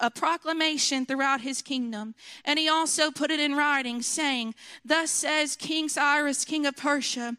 a 0.00 0.10
proclamation 0.10 1.04
throughout 1.06 1.40
his 1.40 1.60
kingdom. 1.60 2.14
And 2.44 2.58
he 2.58 2.68
also 2.68 3.10
put 3.10 3.30
it 3.30 3.40
in 3.40 3.54
writing, 3.56 4.02
saying, 4.02 4.54
Thus 4.84 5.10
says 5.10 5.56
King 5.56 5.88
Cyrus, 5.88 6.44
king 6.44 6.66
of 6.66 6.76
Persia, 6.76 7.36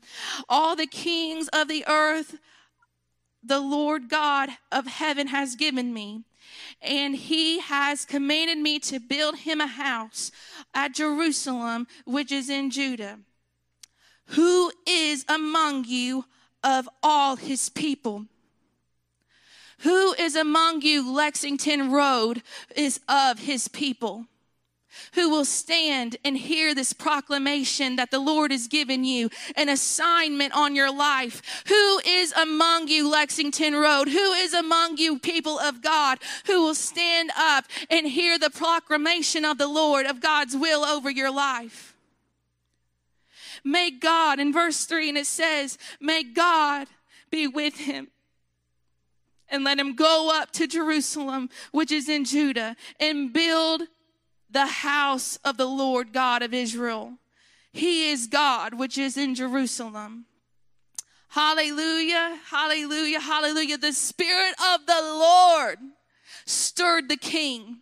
all 0.49 0.75
the 0.75 0.87
kings 0.87 1.47
of 1.49 1.67
the 1.67 1.85
earth 1.87 2.35
the 3.45 3.59
Lord 3.59 4.09
God 4.09 4.49
of 4.71 4.87
heaven 4.87 5.27
has 5.27 5.55
given 5.55 5.93
me. 5.93 6.23
And 6.81 7.15
he 7.15 7.59
has 7.59 8.05
commanded 8.05 8.57
me 8.57 8.79
to 8.79 8.99
build 8.99 9.37
him 9.37 9.61
a 9.61 9.67
house 9.67 10.31
at 10.73 10.93
Jerusalem, 10.93 11.87
which 12.05 12.31
is 12.31 12.49
in 12.49 12.71
Judah. 12.71 13.19
Who 14.27 14.71
is 14.85 15.25
among 15.29 15.85
you 15.85 16.25
of 16.63 16.89
all 17.03 17.35
his 17.35 17.69
people? 17.69 18.25
Who 19.79 20.13
is 20.13 20.35
among 20.35 20.81
you, 20.81 21.11
Lexington 21.13 21.91
Road, 21.91 22.41
is 22.75 22.99
of 23.07 23.39
his 23.39 23.67
people? 23.67 24.25
who 25.13 25.29
will 25.29 25.45
stand 25.45 26.17
and 26.23 26.37
hear 26.37 26.73
this 26.73 26.93
proclamation 26.93 27.95
that 27.95 28.11
the 28.11 28.19
Lord 28.19 28.51
has 28.51 28.67
given 28.67 29.03
you, 29.03 29.29
an 29.55 29.69
assignment 29.69 30.53
on 30.55 30.75
your 30.75 30.91
life. 30.91 31.41
Who 31.67 31.99
is 32.05 32.31
among 32.33 32.87
you, 32.87 33.09
Lexington 33.09 33.75
Road? 33.75 34.07
Who 34.07 34.31
is 34.33 34.53
among 34.53 34.97
you, 34.97 35.19
people 35.19 35.59
of 35.59 35.81
God, 35.81 36.19
who 36.47 36.61
will 36.61 36.75
stand 36.75 37.31
up 37.37 37.65
and 37.89 38.07
hear 38.07 38.37
the 38.37 38.49
proclamation 38.49 39.45
of 39.45 39.57
the 39.57 39.67
Lord 39.67 40.05
of 40.05 40.21
God's 40.21 40.55
will 40.55 40.83
over 40.83 41.09
your 41.09 41.31
life? 41.31 41.94
May 43.65 43.89
God, 43.89 44.39
in 44.39 44.53
verse 44.53 44.85
3, 44.85 45.09
and 45.09 45.17
it 45.17 45.25
says, 45.25 45.79
May 45.99 46.23
God 46.23 46.87
be 47.31 47.47
with 47.47 47.77
him 47.77 48.09
and 49.49 49.63
let 49.63 49.79
him 49.79 49.95
go 49.95 50.31
up 50.31 50.51
to 50.51 50.67
Jerusalem, 50.67 51.49
which 51.71 51.91
is 51.91 52.07
in 52.07 52.25
Judah, 52.25 52.75
and 52.99 53.33
build 53.33 53.81
the 54.49 54.67
house 54.67 55.37
of 55.43 55.57
the 55.57 55.65
Lord 55.65 56.13
God 56.13 56.43
of 56.43 56.53
Israel. 56.53 57.13
He 57.73 58.11
is 58.11 58.27
God, 58.27 58.75
which 58.75 58.97
is 58.97 59.17
in 59.17 59.33
Jerusalem. 59.33 60.25
Hallelujah, 61.29 62.39
hallelujah, 62.49 63.19
hallelujah. 63.19 63.77
The 63.77 63.93
Spirit 63.93 64.53
of 64.73 64.85
the 64.85 65.01
Lord 65.01 65.79
stirred 66.45 67.09
the 67.09 67.17
king. 67.17 67.79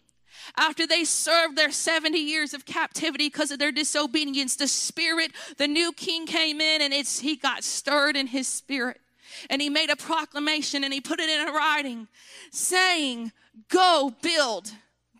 After 0.56 0.86
they 0.86 1.04
served 1.04 1.58
their 1.58 1.72
70 1.72 2.18
years 2.18 2.54
of 2.54 2.66
captivity 2.66 3.28
because 3.28 3.52
of 3.52 3.60
their 3.60 3.72
disobedience, 3.72 4.56
the 4.56 4.68
Spirit, 4.68 5.32
the 5.58 5.68
new 5.68 5.92
king 5.92 6.28
came 6.28 6.62
in 6.62 6.82
and 6.82 6.94
it's, 6.94 7.20
he 7.20 7.36
got 7.36 7.64
stirred 7.64 8.16
in 8.16 8.28
his 8.28 8.48
spirit. 8.48 9.02
And 9.50 9.62
he 9.62 9.70
made 9.70 9.90
a 9.90 9.96
proclamation 9.96 10.84
and 10.84 10.94
he 10.94 11.02
put 11.02 11.20
it 11.20 11.30
in 11.30 11.48
a 11.48 11.52
writing 11.52 12.08
saying, 12.52 13.32
Go 13.70 14.14
build 14.22 14.72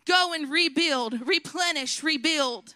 Go 0.04 0.32
and 0.34 0.50
rebuild, 0.50 1.26
replenish, 1.26 2.02
rebuild. 2.02 2.74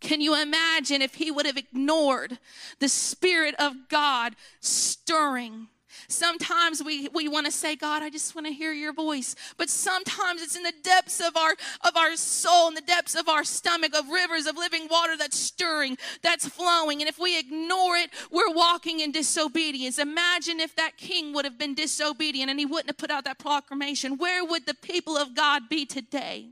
Can 0.00 0.20
you 0.20 0.40
imagine 0.40 1.00
if 1.00 1.14
he 1.14 1.30
would 1.30 1.46
have 1.46 1.56
ignored 1.56 2.38
the 2.78 2.88
Spirit 2.88 3.54
of 3.58 3.88
God 3.88 4.36
stirring? 4.60 5.68
Sometimes 6.08 6.82
we, 6.82 7.08
we 7.08 7.28
want 7.28 7.46
to 7.46 7.52
say, 7.52 7.76
God, 7.76 8.02
I 8.02 8.10
just 8.10 8.34
want 8.34 8.46
to 8.46 8.52
hear 8.52 8.72
your 8.72 8.92
voice. 8.92 9.34
But 9.56 9.68
sometimes 9.68 10.42
it's 10.42 10.56
in 10.56 10.62
the 10.62 10.72
depths 10.82 11.20
of 11.20 11.36
our 11.36 11.54
of 11.82 11.96
our 11.96 12.16
soul, 12.16 12.68
in 12.68 12.74
the 12.74 12.80
depths 12.80 13.14
of 13.14 13.28
our 13.28 13.44
stomach, 13.44 13.94
of 13.94 14.08
rivers 14.08 14.46
of 14.46 14.56
living 14.56 14.88
water 14.90 15.16
that's 15.16 15.38
stirring, 15.38 15.96
that's 16.22 16.48
flowing. 16.48 17.00
And 17.00 17.08
if 17.08 17.18
we 17.18 17.38
ignore 17.38 17.96
it, 17.96 18.10
we're 18.30 18.52
walking 18.52 19.00
in 19.00 19.12
disobedience. 19.12 19.98
Imagine 19.98 20.60
if 20.60 20.74
that 20.76 20.96
king 20.96 21.32
would 21.34 21.44
have 21.44 21.58
been 21.58 21.74
disobedient 21.74 22.50
and 22.50 22.58
he 22.58 22.66
wouldn't 22.66 22.90
have 22.90 22.98
put 22.98 23.10
out 23.10 23.24
that 23.24 23.38
proclamation. 23.38 24.18
Where 24.18 24.44
would 24.44 24.66
the 24.66 24.74
people 24.74 25.16
of 25.16 25.34
God 25.34 25.68
be 25.68 25.86
today? 25.86 26.50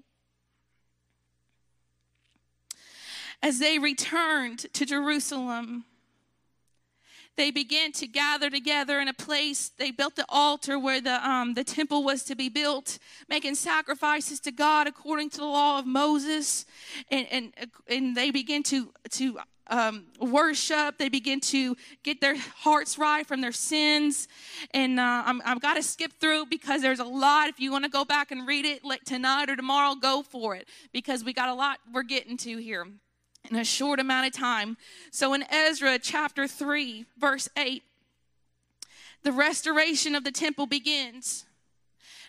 As 3.43 3.59
they 3.59 3.79
returned 3.79 4.61
to 4.73 4.87
Jerusalem, 4.87 5.85
they 7.37 7.51
began 7.51 7.93
to 7.93 8.07
gather 8.07 8.51
together 8.51 9.01
in 9.01 9.09
a 9.09 9.15
place. 9.15 9.71
They 9.79 9.91
built 9.91 10.17
the 10.17 10.27
altar 10.29 10.79
where 10.79 11.01
the, 11.01 11.27
um, 11.27 11.55
the 11.55 11.65
temple 11.65 12.05
was 12.05 12.25
to 12.25 12.35
be 12.35 12.49
built, 12.49 12.99
making 13.29 13.55
sacrifices 13.55 14.39
to 14.41 14.53
God 14.53 14.87
according 14.87 15.31
to 15.31 15.39
the 15.39 15.47
law 15.47 15.79
of 15.79 15.87
Moses. 15.87 16.67
And, 17.11 17.27
and, 17.31 17.53
and 17.89 18.17
they 18.17 18.31
began 18.31 18.63
to, 18.65 18.93
to 19.13 19.39
um, 19.69 20.05
worship. 20.21 20.99
They 20.99 21.09
begin 21.09 21.41
to 21.41 21.75
get 22.03 22.21
their 22.21 22.37
hearts 22.37 22.99
right 22.99 23.27
from 23.27 23.41
their 23.41 23.53
sins. 23.53 24.29
And 24.75 25.01
uh, 25.01 25.25
i 25.27 25.41
have 25.45 25.61
got 25.61 25.75
to 25.75 25.83
skip 25.83 26.13
through 26.21 26.47
because 26.47 26.83
there's 26.83 27.01
a 27.01 27.05
lot. 27.05 27.49
If 27.49 27.61
you 27.61 27.73
want 27.73 27.85
to 27.85 27.91
go 27.91 28.05
back 28.05 28.31
and 28.31 28.47
read 28.47 28.67
it 28.67 28.85
like 28.85 29.05
tonight 29.05 29.49
or 29.49 29.57
tomorrow, 29.57 29.95
go 29.95 30.23
for 30.23 30.55
it 30.55 30.69
because 30.93 31.25
we 31.25 31.33
got 31.33 31.49
a 31.49 31.55
lot 31.55 31.79
we're 31.93 32.03
getting 32.03 32.37
to 32.39 32.59
here 32.59 32.87
in 33.51 33.57
a 33.57 33.65
short 33.65 33.99
amount 34.01 34.27
of 34.27 34.33
time. 34.33 34.77
So 35.11 35.35
in 35.35 35.45
Ezra 35.51 35.99
chapter 35.99 36.47
3, 36.47 37.07
verse 37.19 37.49
8, 37.57 37.83
the 39.23 39.33
restoration 39.33 40.15
of 40.15 40.25
the 40.25 40.33
temple 40.33 40.67
begins. 40.67 41.45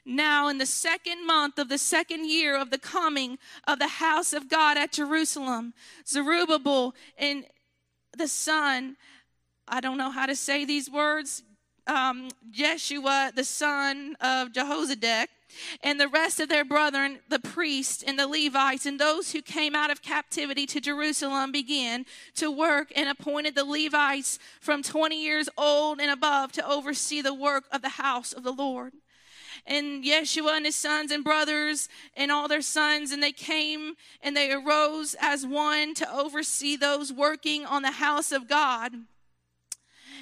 Now, 0.06 0.50
in 0.50 0.58
the 0.58 0.66
second 0.66 1.26
month 1.26 1.58
of 1.58 1.70
the 1.70 1.78
second 1.78 2.30
year 2.30 2.58
of 2.60 2.72
the 2.72 2.78
coming 2.78 3.38
of 3.66 3.80
the 3.80 3.88
house 3.88 4.34
of 4.34 4.50
God 4.50 4.78
at 4.78 4.92
Jerusalem, 4.92 5.74
Zerubbabel 6.06 6.94
and 7.18 7.46
the 8.18 8.28
son, 8.28 8.98
I 9.68 9.80
don't 9.80 9.98
know 9.98 10.12
how 10.12 10.26
to 10.26 10.36
say 10.36 10.66
these 10.66 10.90
words, 10.90 11.44
um, 11.88 12.30
Jeshua, 12.52 13.32
the 13.34 13.46
son 13.46 14.16
of 14.20 14.52
Jehozadak, 14.52 15.28
and 15.82 16.00
the 16.00 16.08
rest 16.08 16.40
of 16.40 16.50
their 16.50 16.66
brethren, 16.66 17.20
the 17.30 17.40
priests 17.40 18.04
and 18.04 18.18
the 18.18 18.28
Levites, 18.28 18.86
and 18.86 19.00
those 19.00 19.32
who 19.32 19.42
came 19.42 19.76
out 19.76 19.92
of 19.92 20.02
captivity 20.02 20.66
to 20.68 20.82
Jerusalem 20.82 21.52
began 21.52 22.06
to 22.36 22.52
work 22.52 22.92
and 22.96 23.10
appointed 23.10 23.56
the 23.56 23.66
Levites 23.66 24.40
from 24.60 24.84
20 24.84 25.22
years 25.22 25.50
old 25.58 26.00
and 26.00 26.12
above 26.12 26.52
to 26.54 26.68
oversee 26.70 27.22
the 27.22 27.34
work 27.34 27.66
of 27.72 27.82
the 27.82 27.90
house 27.90 28.34
of 28.34 28.44
the 28.44 28.52
Lord. 28.52 28.94
And 29.66 30.04
Yeshua 30.04 30.58
and 30.58 30.66
his 30.66 30.76
sons 30.76 31.12
and 31.12 31.24
brothers 31.24 31.88
and 32.18 32.32
all 32.32 32.48
their 32.48 32.62
sons, 32.62 33.12
and 33.12 33.24
they 33.24 33.32
came 33.32 33.94
and 34.22 34.36
they 34.36 34.52
arose 34.52 35.16
as 35.22 35.46
one 35.46 35.94
to 35.96 36.14
oversee 36.14 36.76
those 36.76 37.14
working 37.14 37.66
on 37.66 37.82
the 37.82 37.92
house 37.92 38.32
of 38.32 38.50
God 38.50 38.94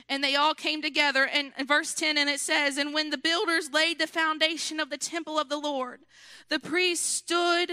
and 0.10 0.24
they 0.24 0.36
all 0.36 0.54
came 0.54 0.82
together. 0.82 1.26
And, 1.26 1.52
verse 1.68 1.94
10, 1.94 2.18
and 2.18 2.30
it 2.30 2.40
says, 2.40 2.78
And 2.78 2.94
when 2.94 3.10
the 3.10 3.18
builders 3.18 3.72
laid 3.72 4.00
the 4.00 4.08
foundation 4.08 4.80
of 4.80 4.90
the 4.90 4.98
temple 4.98 5.40
of 5.40 5.50
the 5.50 5.58
Lord, 5.58 6.02
the 6.50 6.60
priests 6.60 7.06
stood 7.06 7.72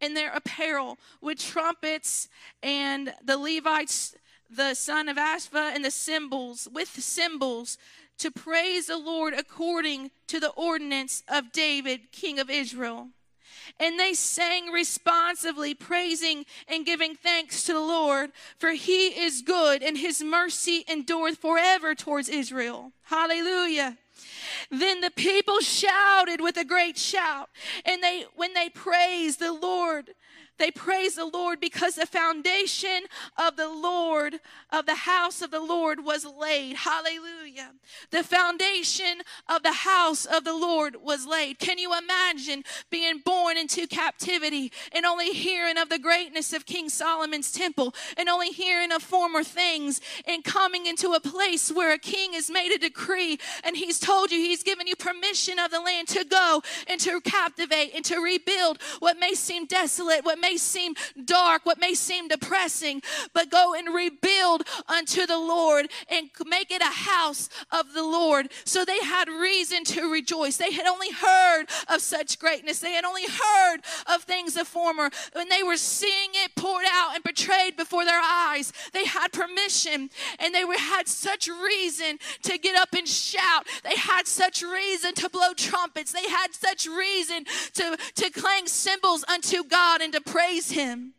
in 0.00 0.14
their 0.14 0.32
apparel 0.32 0.98
with 1.20 1.38
trumpets, 1.38 2.28
and 2.62 3.12
the 3.24 3.36
Levites, 3.36 4.14
the 4.48 4.74
son 4.74 5.08
of 5.08 5.16
Ashva, 5.16 5.74
and 5.74 5.84
the 5.84 5.90
cymbals, 5.90 6.68
with 6.72 6.88
cymbals, 6.88 7.78
to 8.18 8.30
praise 8.30 8.86
the 8.86 8.98
Lord 8.98 9.34
according 9.34 10.10
to 10.26 10.40
the 10.40 10.50
ordinance 10.50 11.22
of 11.28 11.52
David, 11.52 12.12
king 12.12 12.38
of 12.38 12.50
Israel. 12.50 13.08
And 13.78 13.98
they 13.98 14.14
sang 14.14 14.68
responsively, 14.68 15.74
praising 15.74 16.44
and 16.66 16.86
giving 16.86 17.14
thanks 17.14 17.62
to 17.64 17.72
the 17.72 17.80
Lord, 17.80 18.30
for 18.58 18.70
he 18.70 19.08
is 19.08 19.42
good 19.42 19.82
and 19.82 19.98
his 19.98 20.22
mercy 20.22 20.84
endureth 20.88 21.38
forever 21.38 21.94
towards 21.94 22.28
Israel. 22.28 22.92
Hallelujah. 23.04 23.98
Then 24.70 25.00
the 25.00 25.10
people 25.10 25.60
shouted 25.60 26.40
with 26.40 26.56
a 26.56 26.64
great 26.64 26.98
shout, 26.98 27.48
and 27.84 28.02
they 28.02 28.24
when 28.34 28.54
they 28.54 28.68
praised 28.68 29.38
the 29.38 29.52
Lord, 29.52 30.10
they 30.58 30.70
praise 30.70 31.14
the 31.14 31.26
Lord 31.26 31.60
because 31.60 31.94
the 31.94 32.06
foundation 32.06 33.04
of 33.36 33.56
the 33.56 33.68
Lord, 33.68 34.40
of 34.70 34.86
the 34.86 34.94
house 34.94 35.42
of 35.42 35.50
the 35.50 35.60
Lord 35.60 36.04
was 36.04 36.24
laid. 36.24 36.76
Hallelujah. 36.76 37.72
The 38.10 38.22
foundation 38.22 39.22
of 39.48 39.62
the 39.62 39.72
house 39.72 40.24
of 40.24 40.44
the 40.44 40.54
Lord 40.54 40.96
was 41.02 41.26
laid. 41.26 41.58
Can 41.58 41.78
you 41.78 41.96
imagine 41.96 42.64
being 42.90 43.20
born 43.24 43.56
into 43.56 43.86
captivity 43.86 44.72
and 44.92 45.06
only 45.06 45.30
hearing 45.30 45.78
of 45.78 45.88
the 45.88 45.98
greatness 45.98 46.52
of 46.52 46.66
King 46.66 46.88
Solomon's 46.88 47.52
temple 47.52 47.94
and 48.16 48.28
only 48.28 48.50
hearing 48.50 48.92
of 48.92 49.02
former 49.02 49.42
things 49.42 50.00
and 50.26 50.44
coming 50.44 50.86
into 50.86 51.12
a 51.12 51.20
place 51.20 51.70
where 51.70 51.92
a 51.92 51.98
king 51.98 52.32
has 52.32 52.50
made 52.50 52.72
a 52.72 52.78
decree 52.78 53.38
and 53.64 53.76
he's 53.76 53.98
told 53.98 54.30
you, 54.30 54.38
he's 54.38 54.62
given 54.62 54.86
you 54.86 54.96
permission 54.96 55.58
of 55.58 55.70
the 55.70 55.80
land 55.80 56.08
to 56.08 56.24
go 56.24 56.62
and 56.86 57.00
to 57.00 57.20
captivate 57.20 57.92
and 57.94 58.04
to 58.04 58.18
rebuild 58.18 58.80
what 58.98 59.18
may 59.18 59.34
seem 59.34 59.66
desolate, 59.66 60.24
what 60.24 60.38
may 60.38 60.47
may 60.48 60.56
seem 60.56 60.94
dark, 61.24 61.66
what 61.66 61.78
may 61.78 61.94
seem 61.94 62.28
depressing, 62.28 63.02
but 63.34 63.50
go 63.50 63.74
and 63.74 63.94
rebuild 63.94 64.62
unto 64.88 65.26
the 65.26 65.36
Lord 65.38 65.88
and 66.08 66.30
make 66.46 66.70
it 66.70 66.80
a 66.80 66.86
house 66.86 67.48
of 67.70 67.92
the 67.92 68.02
Lord. 68.02 68.50
So 68.64 68.84
they 68.84 69.00
had 69.00 69.28
reason 69.28 69.84
to 69.84 70.10
rejoice. 70.10 70.56
They 70.56 70.72
had 70.72 70.86
only 70.86 71.10
heard 71.10 71.66
of 71.88 72.00
such 72.00 72.38
greatness, 72.38 72.78
they 72.78 72.92
had 72.92 73.04
only 73.04 73.26
heard 73.26 73.78
of 74.06 74.22
things 74.22 74.56
of 74.56 74.66
former. 74.66 75.10
When 75.32 75.48
they 75.48 75.62
were 75.62 75.76
seeing 75.76 76.30
it 76.34 76.54
poured 76.56 76.86
out 76.90 77.14
and 77.14 77.22
betrayed 77.24 77.76
before 77.76 78.04
their 78.04 78.20
eyes, 78.22 78.72
they 78.92 79.04
had 79.04 79.32
permission 79.32 80.10
and 80.38 80.54
they 80.54 80.64
were, 80.64 80.78
had 80.78 81.08
such 81.08 81.48
reason 81.48 82.18
to 82.42 82.56
get 82.58 82.76
up 82.76 82.94
and 82.94 83.06
shout. 83.06 83.66
They 83.84 83.96
had 83.96 84.26
such 84.26 84.62
reason 84.62 85.14
to 85.14 85.28
blow 85.28 85.52
trumpets. 85.54 86.12
They 86.12 86.28
had 86.28 86.54
such 86.54 86.86
reason 86.86 87.44
to, 87.74 87.98
to 88.16 88.30
clang 88.30 88.66
cymbals 88.66 89.24
unto 89.28 89.64
God 89.64 90.00
and 90.00 90.12
to 90.12 90.20
praise 90.38 90.70
Him. 90.70 91.14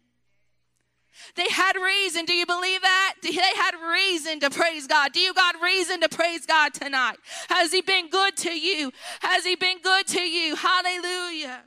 They 1.36 1.50
had 1.50 1.74
reason. 1.76 2.24
Do 2.24 2.34
you 2.34 2.46
believe 2.46 2.82
that? 2.82 3.16
They 3.22 3.34
had 3.34 3.76
reason 3.92 4.40
to 4.40 4.50
praise 4.50 4.88
God. 4.88 5.12
Do 5.12 5.20
you 5.20 5.34
got 5.34 5.62
reason 5.62 6.00
to 6.02 6.10
praise 6.10 6.46
God 6.46 6.74
tonight? 6.74 7.18
Has 7.50 7.74
He 7.74 7.82
been 7.82 8.10
good 8.10 8.38
to 8.38 8.58
you? 8.58 8.94
Has 9.20 9.44
He 9.44 9.58
been 9.58 9.80
good 9.84 10.08
to 10.08 10.22
you? 10.22 10.56
Hallelujah. 10.56 11.64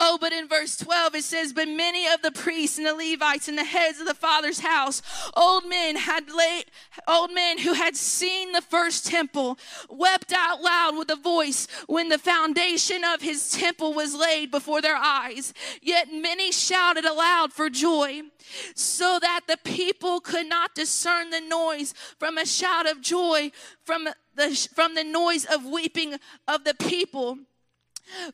Oh, 0.00 0.18
but 0.20 0.32
in 0.32 0.48
verse 0.48 0.76
12 0.76 1.14
it 1.16 1.24
says, 1.24 1.52
But 1.52 1.68
many 1.68 2.06
of 2.06 2.22
the 2.22 2.32
priests 2.32 2.78
and 2.78 2.86
the 2.86 2.94
Levites 2.94 3.48
and 3.48 3.58
the 3.58 3.64
heads 3.64 4.00
of 4.00 4.06
the 4.06 4.14
father's 4.14 4.60
house, 4.60 5.02
old 5.36 5.68
men 5.68 5.96
had 5.96 6.30
late, 6.30 6.66
old 7.06 7.32
men 7.32 7.58
who 7.58 7.74
had 7.74 7.96
seen 7.96 8.52
the 8.52 8.62
first 8.62 9.06
temple, 9.06 9.58
wept 9.88 10.32
out 10.32 10.62
loud 10.62 10.96
with 10.96 11.10
a 11.10 11.16
voice 11.16 11.66
when 11.86 12.08
the 12.08 12.18
foundation 12.18 13.02
of 13.04 13.22
his 13.22 13.50
temple 13.50 13.94
was 13.94 14.14
laid 14.14 14.50
before 14.50 14.80
their 14.80 14.96
eyes. 14.96 15.52
Yet 15.82 16.12
many 16.12 16.52
shouted 16.52 17.04
aloud 17.04 17.52
for 17.52 17.70
joy, 17.70 18.22
so 18.74 19.18
that 19.20 19.42
the 19.46 19.58
people 19.62 20.20
could 20.20 20.46
not 20.46 20.74
discern 20.74 21.30
the 21.30 21.40
noise 21.40 21.94
from 22.18 22.38
a 22.38 22.46
shout 22.46 22.88
of 22.88 23.00
joy 23.00 23.50
from 23.84 24.08
the, 24.34 24.68
from 24.74 24.94
the 24.94 25.04
noise 25.04 25.44
of 25.44 25.64
weeping 25.64 26.16
of 26.46 26.64
the 26.64 26.74
people. 26.74 27.38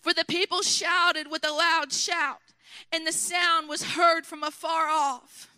For 0.00 0.12
the 0.12 0.24
people 0.24 0.62
shouted 0.62 1.30
with 1.30 1.46
a 1.46 1.52
loud 1.52 1.92
shout, 1.92 2.40
and 2.92 3.06
the 3.06 3.12
sound 3.12 3.68
was 3.68 3.82
heard 3.82 4.26
from 4.26 4.42
afar 4.42 4.88
off. 4.88 5.48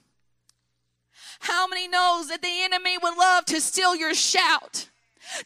How 1.40 1.66
many 1.66 1.88
knows 1.88 2.28
that 2.28 2.42
the 2.42 2.62
enemy 2.62 2.98
would 2.98 3.16
love 3.16 3.44
to 3.46 3.60
steal 3.60 3.94
your 3.94 4.14
shout? 4.14 4.88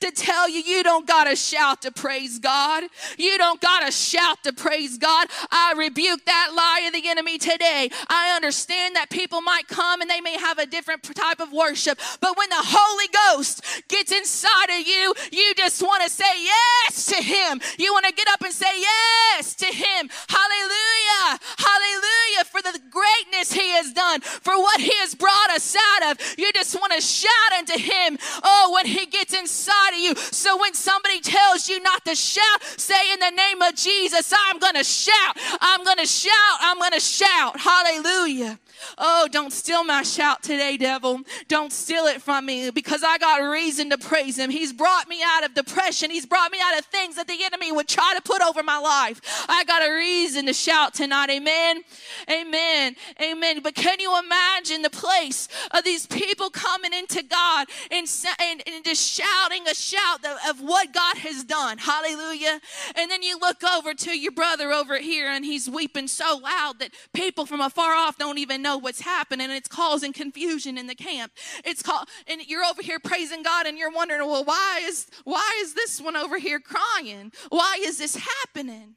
To 0.00 0.10
tell 0.10 0.48
you 0.48 0.60
you 0.60 0.82
don't 0.82 1.06
gotta 1.06 1.36
shout 1.36 1.82
to 1.82 1.90
praise 1.90 2.38
God. 2.38 2.84
You 3.18 3.38
don't 3.38 3.60
gotta 3.60 3.90
shout 3.90 4.42
to 4.44 4.52
praise 4.52 4.98
God. 4.98 5.28
I 5.50 5.74
rebuke 5.76 6.24
that 6.26 6.52
lie 6.54 6.86
of 6.86 6.92
the 6.92 7.08
enemy 7.08 7.38
today. 7.38 7.90
I 8.08 8.34
understand 8.34 8.96
that 8.96 9.10
people 9.10 9.40
might 9.40 9.68
come 9.68 10.00
and 10.00 10.10
they 10.10 10.20
may 10.20 10.38
have 10.38 10.58
a 10.58 10.66
different 10.66 11.02
type 11.14 11.40
of 11.40 11.52
worship, 11.52 11.98
but 12.20 12.36
when 12.36 12.48
the 12.48 12.56
Holy 12.58 13.08
Ghost 13.08 13.64
gets 13.88 14.12
inside 14.12 14.70
of 14.70 14.86
you, 14.86 15.14
you 15.32 15.54
just 15.56 15.82
want 15.82 16.02
to 16.04 16.10
say 16.10 16.44
yes 16.44 17.06
to 17.06 17.22
Him. 17.22 17.60
You 17.78 17.92
want 17.92 18.06
to 18.06 18.12
get 18.12 18.28
up 18.28 18.42
and 18.42 18.52
say 18.52 18.80
yes 18.80 19.54
to 19.56 19.66
Him. 19.66 20.10
Hallelujah. 20.28 21.38
Hallelujah 21.58 22.44
for 22.44 22.62
the 22.62 22.78
greatness 22.90 23.52
He 23.52 23.68
has 23.70 23.92
done, 23.92 24.20
for 24.20 24.56
what 24.56 24.80
He 24.80 24.92
has 24.96 25.14
brought 25.14 25.50
us 25.50 25.76
out 25.76 26.12
of. 26.12 26.38
You 26.38 26.52
just 26.52 26.74
want 26.74 26.92
to 26.92 27.00
shout 27.00 27.52
unto 27.58 27.78
Him. 27.78 28.18
Oh, 28.42 28.72
when 28.74 28.86
He 28.86 29.06
gets 29.06 29.34
inside 29.34 29.69
inside 29.70 29.94
of 29.94 30.00
you. 30.00 30.14
So 30.32 30.58
when 30.58 30.74
somebody 30.74 31.20
tells 31.20 31.68
you 31.68 31.80
not 31.80 32.04
to 32.04 32.14
shout, 32.14 32.62
say 32.76 33.12
in 33.12 33.20
the 33.20 33.30
name 33.30 33.62
of 33.62 33.74
Jesus, 33.74 34.32
I'm 34.36 34.58
going 34.58 34.74
to 34.74 34.84
shout. 34.84 35.36
I'm 35.60 35.84
going 35.84 35.98
to 35.98 36.06
shout. 36.06 36.58
I'm 36.60 36.78
going 36.78 36.92
to 36.92 37.00
shout. 37.00 37.58
Hallelujah. 37.58 38.58
Oh, 38.98 39.28
don't 39.30 39.52
steal 39.52 39.84
my 39.84 40.02
shout 40.02 40.42
today, 40.42 40.76
devil. 40.76 41.20
Don't 41.48 41.72
steal 41.72 42.04
it 42.06 42.22
from 42.22 42.46
me 42.46 42.70
because 42.70 43.02
I 43.04 43.18
got 43.18 43.38
reason 43.38 43.90
to 43.90 43.98
praise 43.98 44.38
him. 44.38 44.50
He's 44.50 44.72
brought 44.72 45.08
me 45.08 45.20
out 45.24 45.44
of 45.44 45.54
depression. 45.54 46.10
He's 46.10 46.26
brought 46.26 46.50
me 46.52 46.58
out 46.62 46.78
of 46.78 46.84
things 46.86 47.16
that 47.16 47.26
the 47.26 47.38
enemy 47.44 47.72
would 47.72 47.88
try 47.88 48.14
to 48.16 48.22
put 48.22 48.42
over 48.42 48.62
my 48.62 48.78
life. 48.78 49.20
I 49.48 49.64
got 49.64 49.82
a 49.82 49.92
reason 49.92 50.46
to 50.46 50.52
shout 50.52 50.94
tonight. 50.94 51.30
Amen. 51.30 51.82
Amen. 52.30 52.96
Amen. 53.22 53.60
But 53.62 53.74
can 53.74 54.00
you 54.00 54.18
imagine 54.18 54.82
the 54.82 54.90
place 54.90 55.48
of 55.72 55.84
these 55.84 56.06
people 56.06 56.50
coming 56.50 56.92
into 56.92 57.22
God 57.22 57.68
and, 57.90 58.06
and, 58.40 58.62
and 58.66 58.84
just 58.84 59.10
shouting 59.10 59.66
a 59.68 59.74
shout 59.74 60.24
of, 60.24 60.38
of 60.48 60.60
what 60.60 60.92
God 60.92 61.18
has 61.18 61.44
done? 61.44 61.78
Hallelujah. 61.78 62.60
And 62.96 63.10
then 63.10 63.22
you 63.22 63.38
look 63.38 63.62
over 63.64 63.94
to 63.94 64.18
your 64.18 64.32
brother 64.32 64.72
over 64.72 64.98
here 64.98 65.28
and 65.28 65.44
he's 65.44 65.68
weeping 65.68 66.08
so 66.08 66.38
loud 66.42 66.78
that 66.78 66.90
people 67.12 67.46
from 67.46 67.60
afar 67.60 67.94
off 67.94 68.18
don't 68.18 68.38
even 68.38 68.62
know 68.62 68.69
know 68.70 68.78
what's 68.78 69.00
happening 69.00 69.44
and 69.44 69.52
it's 69.52 69.68
causing 69.68 70.12
confusion 70.12 70.78
in 70.78 70.86
the 70.86 70.94
camp. 70.94 71.32
It's 71.64 71.82
called 71.82 72.08
and 72.26 72.40
you're 72.46 72.64
over 72.64 72.82
here 72.82 72.98
praising 72.98 73.42
God 73.42 73.66
and 73.66 73.76
you're 73.76 73.90
wondering, 73.90 74.26
well, 74.26 74.44
why 74.44 74.80
is 74.84 75.06
why 75.24 75.58
is 75.62 75.74
this 75.74 76.00
one 76.00 76.16
over 76.16 76.38
here 76.38 76.60
crying? 76.60 77.32
Why 77.48 77.78
is 77.80 77.98
this 77.98 78.16
happening? 78.16 78.96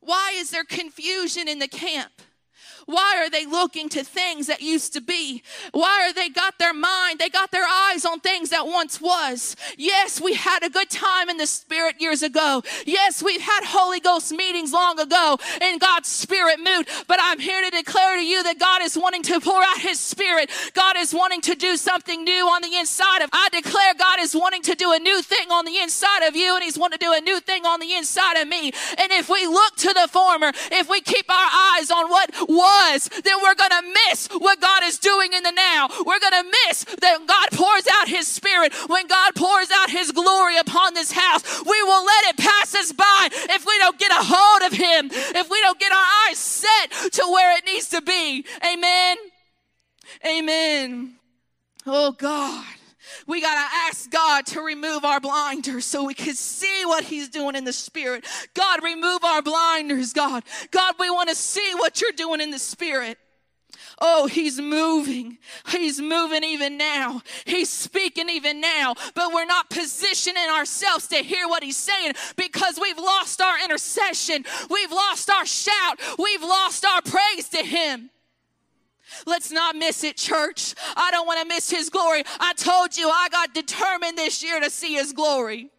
Why 0.00 0.32
is 0.36 0.50
there 0.50 0.64
confusion 0.64 1.46
in 1.48 1.58
the 1.58 1.68
camp? 1.68 2.22
Why 2.86 3.16
are 3.18 3.30
they 3.30 3.46
looking 3.46 3.88
to 3.90 4.04
things 4.04 4.46
that 4.46 4.60
used 4.60 4.92
to 4.94 5.00
be? 5.00 5.42
Why 5.72 6.06
are 6.08 6.12
they 6.12 6.28
got 6.28 6.58
their 6.58 6.74
mind? 6.74 7.18
They 7.18 7.28
got 7.28 7.50
their 7.50 7.66
eyes 7.66 8.04
on 8.04 8.20
things 8.20 8.50
that 8.50 8.66
once 8.66 9.00
was. 9.00 9.56
Yes, 9.76 10.20
we 10.20 10.34
had 10.34 10.62
a 10.62 10.70
good 10.70 10.90
time 10.90 11.28
in 11.28 11.36
the 11.36 11.46
spirit 11.46 12.00
years 12.00 12.22
ago. 12.22 12.62
Yes, 12.86 13.22
we've 13.22 13.40
had 13.40 13.64
Holy 13.64 14.00
Ghost 14.00 14.32
meetings 14.32 14.72
long 14.72 14.98
ago 14.98 15.38
in 15.60 15.78
God's 15.78 16.08
spirit 16.08 16.58
mood. 16.58 16.88
But 17.06 17.18
I'm 17.20 17.38
here 17.38 17.62
to 17.62 17.70
declare 17.70 18.16
to 18.16 18.24
you 18.24 18.42
that 18.42 18.58
God 18.58 18.82
is 18.82 18.96
wanting 18.96 19.22
to 19.24 19.40
pour 19.40 19.62
out 19.62 19.80
his 19.80 19.98
spirit. 19.98 20.50
God 20.74 20.96
is 20.96 21.14
wanting 21.14 21.40
to 21.42 21.54
do 21.54 21.76
something 21.76 22.24
new 22.24 22.46
on 22.46 22.62
the 22.62 22.76
inside 22.76 23.22
of. 23.22 23.30
I 23.32 23.48
declare 23.52 23.94
God 23.98 24.20
is 24.20 24.34
wanting 24.34 24.62
to 24.62 24.74
do 24.74 24.92
a 24.92 24.98
new 24.98 25.22
thing 25.22 25.50
on 25.50 25.64
the 25.64 25.78
inside 25.78 26.26
of 26.26 26.36
you 26.36 26.54
and 26.54 26.64
he's 26.64 26.78
wanting 26.78 26.98
to 26.98 27.04
do 27.04 27.12
a 27.12 27.20
new 27.20 27.40
thing 27.40 27.64
on 27.66 27.80
the 27.80 27.94
inside 27.94 28.40
of 28.40 28.48
me. 28.48 28.72
And 28.98 29.12
if 29.12 29.28
we 29.28 29.46
look 29.46 29.76
to 29.76 29.92
the 29.92 30.08
former, 30.10 30.52
if 30.70 30.88
we 30.88 31.00
keep 31.00 31.28
our 31.30 31.50
eyes 31.76 31.90
on 31.90 32.08
what 32.08 32.30
was 32.48 32.69
was, 32.70 33.08
then 33.24 33.36
we're 33.42 33.54
going 33.54 33.70
to 33.70 33.84
miss 34.06 34.28
what 34.28 34.60
God 34.60 34.82
is 34.84 34.98
doing 34.98 35.32
in 35.32 35.42
the 35.42 35.52
now. 35.52 35.88
We're 36.06 36.20
going 36.20 36.38
to 36.44 36.50
miss 36.66 36.84
that 36.84 37.18
God 37.26 37.48
pours 37.52 37.86
out 37.92 38.08
his 38.08 38.26
spirit. 38.26 38.72
When 38.88 39.06
God 39.06 39.34
pours 39.34 39.70
out 39.70 39.90
his 39.90 40.12
glory 40.12 40.56
upon 40.58 40.94
this 40.94 41.12
house, 41.12 41.42
we 41.64 41.82
will 41.82 42.04
let 42.04 42.24
it 42.30 42.36
pass 42.36 42.74
us 42.74 42.92
by 42.92 43.28
if 43.32 43.66
we 43.66 43.78
don't 43.78 43.98
get 43.98 44.10
a 44.12 44.22
hold 44.22 44.62
of 44.70 44.76
him, 44.76 45.10
if 45.12 45.50
we 45.50 45.60
don't 45.60 45.78
get 45.78 45.92
our 45.92 46.08
eyes 46.28 46.38
set 46.38 47.12
to 47.12 47.22
where 47.30 47.56
it 47.56 47.64
needs 47.64 47.88
to 47.88 48.02
be. 48.02 48.44
Amen. 48.64 49.16
Amen. 50.26 51.16
Oh 51.86 52.12
God. 52.12 52.64
We 53.26 53.40
got 53.40 53.54
to 53.54 53.76
ask 53.88 54.10
God 54.10 54.46
to 54.46 54.60
remove 54.60 55.04
our 55.04 55.20
blinders 55.20 55.84
so 55.84 56.04
we 56.04 56.14
can 56.14 56.34
see 56.34 56.84
what 56.84 57.04
He's 57.04 57.28
doing 57.28 57.56
in 57.56 57.64
the 57.64 57.72
Spirit. 57.72 58.24
God, 58.54 58.82
remove 58.82 59.24
our 59.24 59.42
blinders, 59.42 60.12
God. 60.12 60.44
God, 60.70 60.94
we 60.98 61.10
want 61.10 61.28
to 61.28 61.34
see 61.34 61.72
what 61.76 62.00
you're 62.00 62.12
doing 62.12 62.40
in 62.40 62.50
the 62.50 62.58
Spirit. 62.58 63.18
Oh, 64.00 64.26
he's 64.26 64.58
moving. 64.58 65.38
He's 65.68 66.00
moving 66.00 66.42
even 66.42 66.78
now. 66.78 67.22
He's 67.44 67.68
speaking 67.68 68.30
even 68.30 68.60
now. 68.60 68.94
But 69.14 69.32
we're 69.32 69.44
not 69.44 69.68
positioning 69.68 70.48
ourselves 70.48 71.06
to 71.08 71.16
hear 71.16 71.46
what 71.48 71.62
he's 71.62 71.76
saying 71.76 72.14
because 72.36 72.78
we've 72.80 72.98
lost 72.98 73.40
our 73.42 73.62
intercession. 73.62 74.44
We've 74.70 74.92
lost 74.92 75.28
our 75.28 75.44
shout. 75.44 76.00
We've 76.18 76.42
lost 76.42 76.84
our 76.84 77.02
praise 77.02 77.48
to 77.50 77.58
him. 77.58 78.10
Let's 79.26 79.50
not 79.50 79.76
miss 79.76 80.04
it, 80.04 80.16
church. 80.16 80.74
I 80.96 81.10
don't 81.10 81.26
want 81.26 81.40
to 81.40 81.46
miss 81.46 81.70
his 81.70 81.90
glory. 81.90 82.22
I 82.38 82.52
told 82.54 82.96
you 82.96 83.08
I 83.08 83.28
got 83.30 83.54
determined 83.54 84.16
this 84.16 84.42
year 84.42 84.60
to 84.60 84.70
see 84.70 84.94
his 84.94 85.12
glory. 85.12 85.70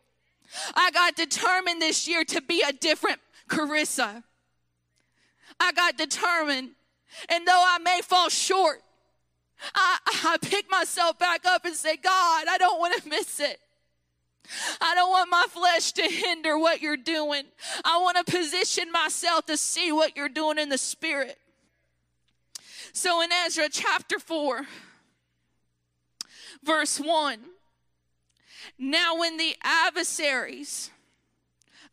I 0.76 0.92
got 0.92 1.16
determined 1.16 1.82
this 1.82 2.08
year 2.08 2.24
to 2.26 2.42
be 2.42 2.64
a 2.68 2.74
different 2.74 3.20
Carissa. 3.50 4.24
I 5.60 5.72
got 5.72 5.98
determined. 5.98 6.72
And 7.30 7.48
though 7.48 7.64
I 7.68 7.78
may 7.80 8.02
fall 8.04 8.30
short, 8.30 8.82
I, 9.76 9.98
I 10.26 10.38
pick 10.42 10.70
myself 10.70 11.20
back 11.20 11.46
up 11.46 11.66
and 11.66 11.76
say, 11.76 11.98
God, 11.98 12.46
I 12.50 12.58
don't 12.58 12.80
want 12.80 13.02
to 13.02 13.10
miss 13.10 13.40
it. 13.40 13.60
I 14.82 14.96
don't 14.96 15.10
want 15.10 15.30
my 15.30 15.46
flesh 15.50 15.92
to 15.94 16.04
hinder 16.04 16.58
what 16.58 16.82
you're 16.82 16.98
doing. 16.98 17.44
I 17.86 18.00
want 18.02 18.18
to 18.18 18.32
position 18.32 18.92
myself 18.92 19.46
to 19.46 19.56
see 19.56 19.92
what 19.92 20.18
you're 20.18 20.30
doing 20.30 20.58
in 20.58 20.70
the 20.70 20.78
spirit. 20.78 21.38
So 22.94 23.22
in 23.22 23.32
Ezra 23.32 23.70
chapter 23.70 24.20
4, 24.20 24.68
verse 26.64 27.00
1, 27.00 27.40
now 28.78 29.18
when 29.18 29.38
the 29.38 29.56
adversaries 29.64 30.92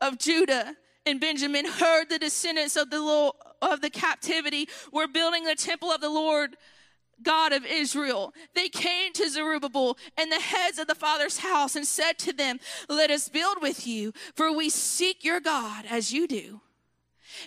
of 0.01 0.19
Judah 0.19 0.77
and 1.07 1.21
Benjamin 1.21 1.67
heard 1.67 2.09
the 2.09 2.19
descendants 2.19 2.77
of 2.77 2.91
the 2.91 3.01
Lord, 3.01 3.35
of 3.63 3.81
the 3.81 3.91
captivity 3.91 4.69
were 4.93 5.09
building 5.09 5.45
the 5.45 5.55
temple 5.55 5.91
of 5.91 6.01
the 6.01 6.11
Lord 6.11 6.57
God 7.23 7.53
of 7.53 7.67
Israel. 7.67 8.33
They 8.55 8.69
came 8.69 9.13
to 9.15 9.29
Zerubbabel 9.29 9.99
and 10.17 10.31
the 10.31 10.41
heads 10.41 10.79
of 10.79 10.87
the 10.87 10.95
father's 10.95 11.39
house 11.39 11.75
and 11.75 11.85
said 11.85 12.19
to 12.19 12.33
them, 12.33 12.61
Let 12.89 13.11
us 13.11 13.29
build 13.29 13.57
with 13.61 13.87
you, 13.87 14.13
for 14.37 14.53
we 14.55 14.71
seek 14.71 15.25
your 15.25 15.41
God 15.41 15.85
as 15.89 16.13
you 16.13 16.29
do. 16.29 16.61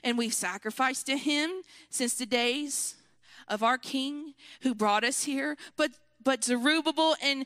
and 0.03 0.17
we've 0.17 0.33
sacrificed 0.33 1.05
to 1.07 1.17
him 1.17 1.49
since 1.89 2.13
the 2.13 2.25
days 2.25 2.95
of 3.47 3.63
our 3.63 3.77
king 3.77 4.33
who 4.61 4.73
brought 4.73 5.03
us 5.03 5.23
here. 5.23 5.57
But 5.75 5.91
but 6.23 6.43
Zerubbabel 6.43 7.15
and 7.21 7.45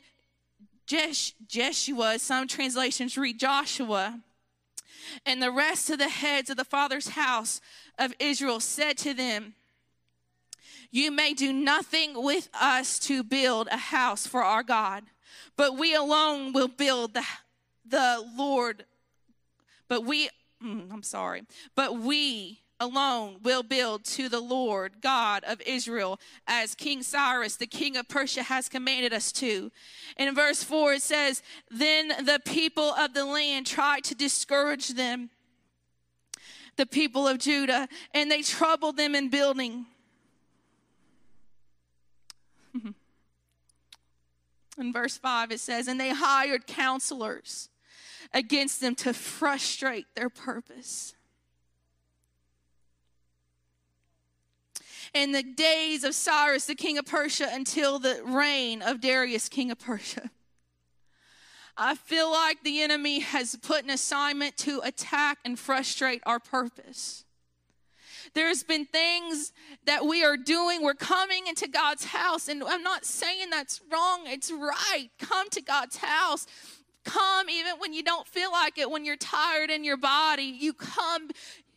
Jesh, 0.86 1.32
Jeshua, 1.48 2.18
some 2.18 2.46
translations 2.46 3.18
read 3.18 3.40
Joshua, 3.40 4.20
and 5.24 5.42
the 5.42 5.50
rest 5.50 5.90
of 5.90 5.98
the 5.98 6.08
heads 6.08 6.50
of 6.50 6.56
the 6.56 6.64
father's 6.64 7.08
house 7.10 7.60
of 7.98 8.14
Israel 8.18 8.60
said 8.60 8.96
to 8.98 9.14
them, 9.14 9.54
You 10.90 11.10
may 11.10 11.32
do 11.32 11.52
nothing 11.52 12.22
with 12.22 12.48
us 12.54 12.98
to 13.00 13.22
build 13.22 13.68
a 13.70 13.76
house 13.76 14.26
for 14.26 14.42
our 14.42 14.62
God, 14.62 15.04
but 15.56 15.76
we 15.76 15.94
alone 15.94 16.52
will 16.52 16.68
build 16.68 17.14
the, 17.14 17.24
the 17.84 18.24
Lord. 18.36 18.84
But 19.88 20.04
we, 20.04 20.28
mm, 20.62 20.92
I'm 20.92 21.02
sorry, 21.02 21.44
but 21.74 21.98
we 21.98 22.60
alone 22.78 23.38
will 23.42 23.62
build 23.62 24.04
to 24.04 24.28
the 24.28 24.40
Lord 24.40 25.00
God 25.00 25.44
of 25.44 25.62
Israel 25.62 26.20
as 26.46 26.74
King 26.74 27.02
Cyrus, 27.02 27.56
the 27.56 27.66
king 27.66 27.96
of 27.96 28.08
Persia, 28.08 28.42
has 28.44 28.68
commanded 28.68 29.12
us 29.12 29.32
to. 29.32 29.70
And 30.16 30.28
in 30.28 30.34
verse 30.34 30.62
4, 30.62 30.94
it 30.94 31.02
says, 31.02 31.42
Then 31.70 32.08
the 32.08 32.40
people 32.44 32.92
of 32.92 33.14
the 33.14 33.24
land 33.24 33.66
tried 33.66 34.04
to 34.04 34.14
discourage 34.14 34.90
them, 34.90 35.30
the 36.76 36.86
people 36.86 37.26
of 37.26 37.38
Judah, 37.38 37.88
and 38.12 38.30
they 38.30 38.42
troubled 38.42 38.96
them 38.96 39.14
in 39.14 39.30
building. 39.30 39.86
in 44.78 44.92
verse 44.92 45.16
5, 45.16 45.52
it 45.52 45.60
says, 45.60 45.88
And 45.88 45.98
they 45.98 46.10
hired 46.10 46.66
counselors 46.66 47.70
against 48.34 48.80
them 48.80 48.94
to 48.96 49.14
frustrate 49.14 50.06
their 50.14 50.28
purpose. 50.28 51.15
In 55.16 55.32
the 55.32 55.42
days 55.42 56.04
of 56.04 56.14
Cyrus, 56.14 56.66
the 56.66 56.74
king 56.74 56.98
of 56.98 57.06
Persia, 57.06 57.48
until 57.50 57.98
the 57.98 58.20
reign 58.22 58.82
of 58.82 59.00
Darius, 59.00 59.48
king 59.48 59.70
of 59.70 59.78
Persia. 59.78 60.30
I 61.74 61.94
feel 61.94 62.30
like 62.30 62.62
the 62.62 62.82
enemy 62.82 63.20
has 63.20 63.56
put 63.56 63.84
an 63.84 63.90
assignment 63.90 64.58
to 64.58 64.80
attack 64.84 65.38
and 65.44 65.58
frustrate 65.58 66.22
our 66.26 66.38
purpose. 66.38 67.24
There's 68.34 68.62
been 68.62 68.84
things 68.84 69.52
that 69.86 70.04
we 70.04 70.22
are 70.22 70.36
doing. 70.36 70.82
We're 70.82 70.94
coming 70.94 71.46
into 71.46 71.66
God's 71.66 72.04
house, 72.04 72.48
and 72.48 72.62
I'm 72.62 72.82
not 72.82 73.06
saying 73.06 73.48
that's 73.50 73.80
wrong, 73.90 74.24
it's 74.26 74.50
right. 74.50 75.08
Come 75.18 75.48
to 75.50 75.62
God's 75.62 75.96
house. 75.96 76.46
Come 77.04 77.48
even 77.48 77.76
when 77.78 77.94
you 77.94 78.02
don't 78.02 78.26
feel 78.26 78.50
like 78.52 78.78
it, 78.78 78.90
when 78.90 79.04
you're 79.04 79.16
tired 79.16 79.70
in 79.70 79.84
your 79.84 79.96
body. 79.96 80.42
You 80.42 80.72
come 80.72 81.28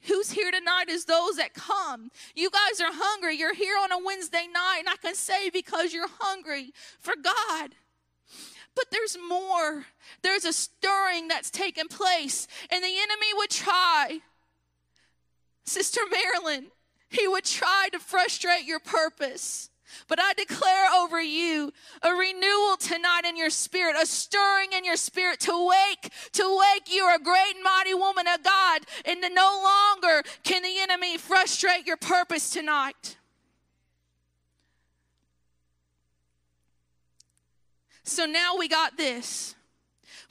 Who's 0.03 0.31
here 0.31 0.51
tonight 0.51 0.89
is 0.89 1.05
those 1.05 1.35
that 1.35 1.53
come. 1.53 2.09
You 2.35 2.49
guys 2.49 2.79
are 2.79 2.91
hungry. 2.91 3.35
You're 3.35 3.53
here 3.53 3.75
on 3.81 3.91
a 3.91 4.03
Wednesday 4.03 4.47
night, 4.51 4.79
and 4.79 4.89
I 4.89 4.95
can 4.95 5.15
say 5.15 5.49
because 5.49 5.93
you're 5.93 6.07
hungry 6.19 6.73
for 6.99 7.13
God. 7.21 7.75
But 8.75 8.85
there's 8.91 9.17
more. 9.27 9.85
There's 10.21 10.45
a 10.45 10.53
stirring 10.53 11.27
that's 11.27 11.49
taken 11.49 11.87
place, 11.87 12.47
and 12.71 12.83
the 12.83 12.87
enemy 12.87 13.33
would 13.35 13.49
try. 13.49 14.19
Sister 15.65 16.01
Marilyn, 16.09 16.67
he 17.09 17.27
would 17.27 17.45
try 17.45 17.89
to 17.91 17.99
frustrate 17.99 18.63
your 18.63 18.79
purpose. 18.79 19.68
But 20.07 20.19
I 20.21 20.33
declare 20.33 20.91
over 20.93 21.21
you 21.21 21.71
a 22.01 22.11
renewal 22.11 22.77
tonight 22.77 23.21
in 23.25 23.37
your 23.37 23.49
spirit, 23.49 23.95
a 24.01 24.05
stirring 24.05 24.73
in 24.73 24.85
your 24.85 24.95
spirit 24.95 25.39
to 25.41 25.67
wake, 25.67 26.11
to 26.33 26.59
wake. 26.59 26.93
You're 26.93 27.15
a 27.15 27.19
great 27.19 27.55
and 27.55 27.63
mighty 27.63 27.93
woman 27.93 28.27
of 28.27 28.43
God, 28.43 28.81
and 29.05 29.21
no 29.33 29.61
longer 29.63 30.23
can 30.43 30.63
the 30.63 30.79
enemy 30.81 31.17
frustrate 31.17 31.85
your 31.85 31.97
purpose 31.97 32.49
tonight. 32.49 33.17
So 38.03 38.25
now 38.25 38.57
we 38.57 38.67
got 38.67 38.97
this. 38.97 39.55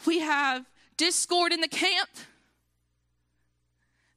We 0.05 0.19
have 0.21 0.67
discord 0.97 1.53
in 1.53 1.61
the 1.61 1.69
camp, 1.69 2.11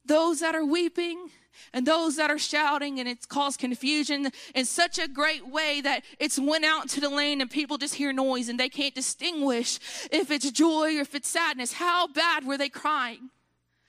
those 0.04 0.40
that 0.40 0.54
are 0.54 0.64
weeping 0.64 1.30
and 1.72 1.86
those 1.86 2.16
that 2.16 2.30
are 2.30 2.38
shouting 2.38 2.98
and 2.98 3.08
it's 3.08 3.26
caused 3.26 3.60
confusion 3.60 4.30
in 4.54 4.64
such 4.64 4.98
a 4.98 5.08
great 5.08 5.46
way 5.48 5.80
that 5.80 6.04
it's 6.18 6.38
went 6.38 6.64
out 6.64 6.88
to 6.90 7.00
the 7.00 7.08
lane 7.08 7.40
and 7.40 7.50
people 7.50 7.78
just 7.78 7.94
hear 7.94 8.12
noise 8.12 8.48
and 8.48 8.58
they 8.58 8.68
can't 8.68 8.94
distinguish 8.94 9.78
if 10.10 10.30
it's 10.30 10.50
joy 10.50 10.96
or 10.96 11.00
if 11.00 11.14
it's 11.14 11.28
sadness. 11.28 11.72
How 11.72 12.06
bad 12.06 12.46
were 12.46 12.58
they 12.58 12.68
crying? 12.68 13.30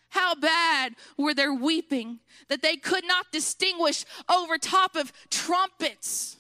How 0.09 0.35
bad 0.35 0.93
were 1.17 1.33
they 1.33 1.47
weeping 1.47 2.19
that 2.47 2.61
they 2.61 2.75
could 2.75 3.03
not 3.05 3.31
distinguish 3.31 4.05
over 4.29 4.57
top 4.57 4.95
of 4.95 5.11
trumpets? 5.31 6.37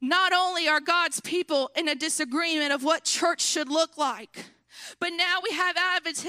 Not 0.00 0.32
only 0.32 0.68
are 0.68 0.80
God's 0.80 1.20
people 1.20 1.70
in 1.76 1.88
a 1.88 1.94
disagreement 1.94 2.72
of 2.72 2.84
what 2.84 3.04
church 3.04 3.40
should 3.40 3.68
look 3.70 3.96
like, 3.96 4.46
but 5.00 5.10
now 5.10 5.38
we 5.42 5.54
have 5.56 5.76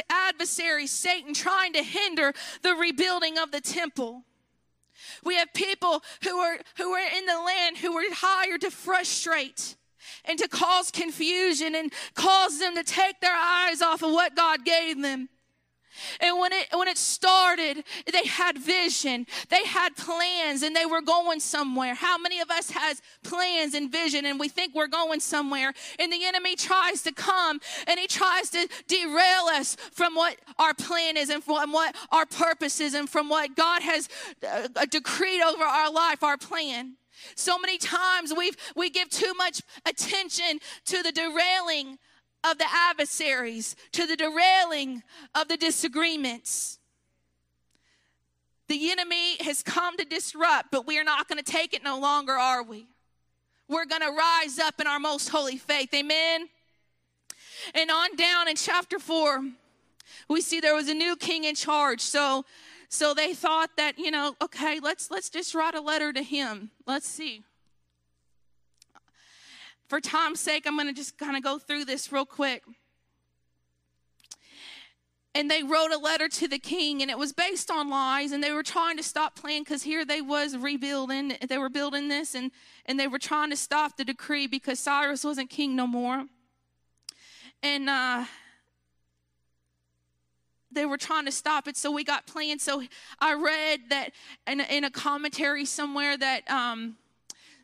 adversary 0.09 0.87
Satan 0.87 1.33
trying 1.33 1.73
to 1.73 1.83
hinder 1.83 2.33
the 2.61 2.75
rebuilding 2.75 3.37
of 3.37 3.51
the 3.51 3.61
temple. 3.61 4.23
We 5.23 5.35
have 5.35 5.53
people 5.53 6.03
who 6.23 6.37
are 6.37 6.57
who 6.77 6.93
are 6.93 7.17
in 7.17 7.25
the 7.25 7.41
land 7.41 7.77
who 7.77 7.93
were 7.93 8.03
hired 8.11 8.61
to 8.61 8.71
frustrate 8.71 9.75
and 10.23 10.39
to 10.39 10.47
cause 10.47 10.91
confusion 10.91 11.75
and 11.75 11.91
cause 12.13 12.59
them 12.59 12.75
to 12.75 12.83
take 12.83 13.19
their 13.21 13.35
eyes 13.35 13.81
off 13.81 14.03
of 14.03 14.11
what 14.11 14.35
God 14.35 14.63
gave 14.65 15.01
them. 15.01 15.29
And 16.19 16.39
when 16.39 16.53
it 16.53 16.67
when 16.73 16.87
it 16.87 16.97
started, 16.97 17.83
they 18.11 18.25
had 18.25 18.57
vision, 18.57 19.25
they 19.49 19.65
had 19.65 19.95
plans, 19.95 20.63
and 20.63 20.75
they 20.75 20.85
were 20.85 21.01
going 21.01 21.39
somewhere. 21.39 21.95
How 21.95 22.17
many 22.17 22.39
of 22.39 22.49
us 22.49 22.71
has 22.71 23.01
plans 23.23 23.73
and 23.73 23.91
vision, 23.91 24.25
and 24.25 24.39
we 24.39 24.49
think 24.49 24.73
we're 24.75 24.87
going 24.87 25.19
somewhere, 25.19 25.73
and 25.99 26.11
the 26.11 26.25
enemy 26.25 26.55
tries 26.55 27.01
to 27.03 27.11
come 27.11 27.59
and 27.87 27.99
he 27.99 28.07
tries 28.07 28.49
to 28.51 28.67
derail 28.87 29.45
us 29.53 29.75
from 29.91 30.15
what 30.15 30.37
our 30.59 30.73
plan 30.73 31.17
is 31.17 31.29
and 31.29 31.43
from 31.43 31.71
what 31.71 31.95
our 32.11 32.25
purpose 32.25 32.79
is 32.79 32.93
and 32.93 33.09
from 33.09 33.29
what 33.29 33.55
God 33.55 33.81
has 33.81 34.09
uh, 34.47 34.85
decreed 34.89 35.41
over 35.41 35.63
our 35.63 35.91
life, 35.91 36.23
our 36.23 36.37
plan. 36.37 36.95
So 37.35 37.57
many 37.57 37.77
times 37.77 38.33
we've 38.35 38.55
we 38.75 38.89
give 38.89 39.09
too 39.09 39.33
much 39.37 39.61
attention 39.85 40.59
to 40.85 41.01
the 41.01 41.11
derailing 41.11 41.97
of 42.45 42.57
the 42.57 42.65
adversaries, 42.71 43.75
to 43.91 44.05
the 44.05 44.15
derailing 44.15 45.03
of 45.33 45.47
the 45.47 45.57
disagreements. 45.57 46.79
The 48.67 48.91
enemy 48.91 49.37
has 49.41 49.61
come 49.61 49.97
to 49.97 50.05
disrupt, 50.05 50.71
but 50.71 50.87
we 50.87 50.97
are 50.99 51.03
not 51.03 51.27
going 51.27 51.43
to 51.43 51.51
take 51.51 51.73
it 51.73 51.83
no 51.83 51.99
longer, 51.99 52.33
are 52.33 52.63
we? 52.63 52.87
We're 53.67 53.85
going 53.85 54.01
to 54.01 54.11
rise 54.11 54.59
up 54.59 54.79
in 54.79 54.87
our 54.87 54.99
most 54.99 55.29
holy 55.29 55.57
faith. 55.57 55.93
Amen. 55.93 56.49
And 57.73 57.89
on 57.89 58.15
down 58.15 58.47
in 58.47 58.55
chapter 58.55 58.99
4, 58.99 59.43
we 60.29 60.41
see 60.41 60.59
there 60.59 60.75
was 60.75 60.89
a 60.89 60.93
new 60.93 61.15
king 61.15 61.43
in 61.45 61.55
charge. 61.55 62.01
So 62.01 62.45
so 62.87 63.15
they 63.15 63.33
thought 63.33 63.71
that, 63.77 63.97
you 63.97 64.11
know, 64.11 64.35
okay, 64.41 64.79
let's 64.79 65.09
let's 65.09 65.29
just 65.29 65.55
write 65.55 65.73
a 65.73 65.81
letter 65.81 66.13
to 66.13 66.21
him. 66.21 66.69
Let's 66.85 67.07
see 67.07 67.43
for 69.87 70.01
time's 70.01 70.39
sake, 70.39 70.65
I'm 70.65 70.75
going 70.75 70.87
to 70.87 70.93
just 70.93 71.17
kind 71.17 71.37
of 71.37 71.43
go 71.43 71.59
through 71.59 71.85
this 71.85 72.11
real 72.11 72.25
quick. 72.25 72.63
And 75.33 75.51
they 75.51 75.63
wrote 75.63 75.91
a 75.91 75.97
letter 75.97 76.29
to 76.29 76.47
the 76.47 76.59
king, 76.59 77.01
and 77.01 77.11
it 77.11 77.17
was 77.17 77.33
based 77.33 77.69
on 77.69 77.89
lies. 77.89 78.31
And 78.31 78.41
they 78.41 78.53
were 78.53 78.63
trying 78.63 78.95
to 78.97 79.03
stop 79.03 79.35
playing 79.35 79.63
because 79.63 79.83
here 79.83 80.05
they 80.05 80.21
was 80.21 80.55
rebuilding. 80.55 81.33
They 81.47 81.57
were 81.57 81.69
building 81.69 82.07
this, 82.07 82.35
and 82.35 82.51
and 82.85 82.97
they 82.97 83.07
were 83.07 83.19
trying 83.19 83.49
to 83.49 83.57
stop 83.57 83.97
the 83.97 84.05
decree 84.05 84.47
because 84.47 84.79
Cyrus 84.79 85.25
wasn't 85.25 85.49
king 85.49 85.75
no 85.75 85.87
more. 85.87 86.25
And 87.61 87.89
uh, 87.89 88.25
they 90.71 90.85
were 90.85 90.97
trying 90.97 91.25
to 91.25 91.31
stop 91.31 91.67
it, 91.67 91.75
so 91.75 91.91
we 91.91 92.03
got 92.03 92.27
plans. 92.27 92.63
So 92.63 92.83
I 93.19 93.33
read 93.33 93.89
that 93.89 94.11
in, 94.45 94.59
in 94.59 94.83
a 94.83 94.91
commentary 94.91 95.65
somewhere 95.65 96.15
that 96.17 96.49
um, 96.49 96.97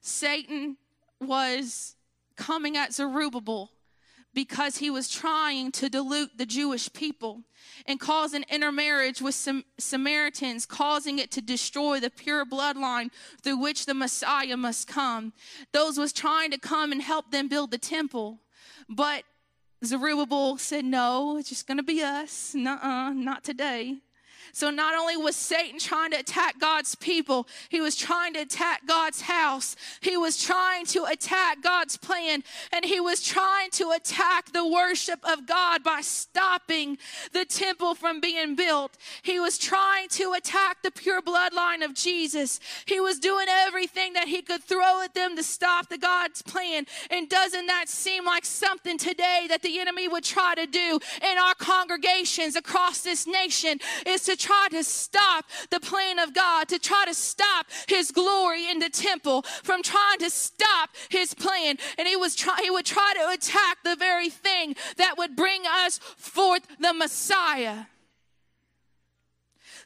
Satan 0.02 0.78
was 1.20 1.96
coming 2.36 2.78
at 2.78 2.94
Zerubbabel 2.94 3.72
because 4.34 4.78
he 4.78 4.90
was 4.90 5.10
trying 5.10 5.72
to 5.74 5.90
dilute 5.90 6.38
the 6.38 6.46
Jewish 6.46 6.92
people 6.94 7.42
and 7.86 8.00
cause 8.00 8.34
an 8.34 8.46
intermarriage 8.50 9.22
with 9.22 9.36
some 9.36 9.66
Samaritans, 9.78 10.66
causing 10.66 11.20
it 11.20 11.32
to 11.32 11.42
destroy 11.42 12.00
the 12.00 12.10
pure 12.10 12.46
bloodline 12.46 13.10
through 13.42 13.58
which 13.58 13.86
the 13.86 13.94
Messiah 13.94 14.56
must 14.56 14.88
come. 14.88 15.34
Those 15.74 15.98
was 15.98 16.14
trying 16.14 16.52
to 16.52 16.58
come 16.58 16.92
and 16.92 17.02
help 17.02 17.32
them 17.32 17.48
build 17.48 17.72
the 17.72 17.78
temple. 17.78 18.40
But 18.88 19.24
Zerubbabel 19.84 20.58
said, 20.58 20.86
No, 20.86 21.38
it's 21.38 21.50
just 21.50 21.68
going 21.68 21.78
to 21.78 21.84
be 21.84 22.02
us. 22.02 22.54
Nuh-uh, 22.56 23.12
not 23.14 23.44
today. 23.44 23.98
So 24.54 24.70
not 24.70 24.96
only 24.96 25.18
was 25.18 25.36
Satan 25.36 25.80
trying 25.80 26.12
to 26.12 26.20
attack 26.20 26.60
God's 26.60 26.96
people, 26.96 27.48
he 27.70 27.82
was 27.82 27.96
trying 27.96 28.34
to 28.34 28.42
attack 28.42 28.86
God's 28.88 29.22
house. 29.22 29.76
He 30.02 30.18
was 30.18 30.42
trying 30.42 30.86
to 30.88 31.06
attack 31.06 31.62
God's 31.62 31.98
plan, 31.98 32.44
and 32.72 32.86
he 32.86 33.00
was 33.00 33.24
trying 33.24 33.70
to 33.72 33.92
attack 33.92 34.52
the 34.52 34.68
worship 34.68 35.20
of 35.24 35.46
God 35.48 35.84
by 35.84 36.02
stopping 36.02 36.98
the 37.34 37.46
temple 37.46 37.96
from 37.96 38.20
being 38.20 38.56
built. 38.56 38.98
He 39.22 39.40
was 39.40 39.58
trying 39.58 40.10
to 40.10 40.34
attack 40.34 40.82
the 40.84 40.92
pure 40.92 41.22
bloodline 41.22 41.84
of 41.84 41.94
Jesus. 41.94 42.60
He 42.86 43.00
was 43.00 43.20
doing 43.20 43.48
everything 43.50 44.14
that 44.14 44.28
he 44.28 44.42
could 44.42 44.64
throw 44.64 45.02
at 45.02 45.14
them 45.14 45.36
to 45.36 45.44
stop 45.44 45.90
the 45.90 45.98
God's 45.98 46.42
plan. 46.42 46.86
And 47.10 47.30
doesn't 47.30 47.68
that 47.68 47.90
seem 47.90 48.26
like 48.26 48.46
something 48.46 48.98
today 48.98 49.46
that 49.50 49.62
the 49.62 49.80
enemy 49.80 50.08
would 50.08 50.24
try 50.24 50.56
to 50.56 50.66
do 50.66 51.00
in 51.22 51.38
our 51.38 51.56
congregations 51.56 52.56
across 52.56 53.02
this 53.02 53.28
nation 53.28 53.80
is 54.06 54.24
to 54.24 54.36
try 54.42 54.68
to 54.72 54.84
stop 54.84 55.46
the 55.70 55.80
plan 55.80 56.20
of 56.20 56.34
God, 56.34 56.68
to 56.70 56.80
try 56.80 57.06
to 57.08 57.14
stop 57.14 57.68
his 57.88 58.12
glory 58.12 58.70
in 58.70 58.80
the 58.80 58.90
temple, 58.90 59.44
from 59.64 59.84
trying 59.84 60.20
to 60.20 60.30
stop 60.30 60.90
his 61.10 61.34
plan. 61.34 61.78
And 61.98 62.08
he 62.08 62.16
was 62.16 62.36
try, 62.36 62.60
he 62.62 62.70
would 62.70 62.86
try 62.86 63.14
to 63.16 63.30
attack 63.34 63.78
the 63.84 63.96
very 63.96 64.30
thing 64.30 64.76
that 64.98 65.18
would 65.18 65.36
bring 65.36 65.64
us 65.86 66.00
forth 66.18 66.68
the 66.80 66.94
Messiah. 66.94 67.86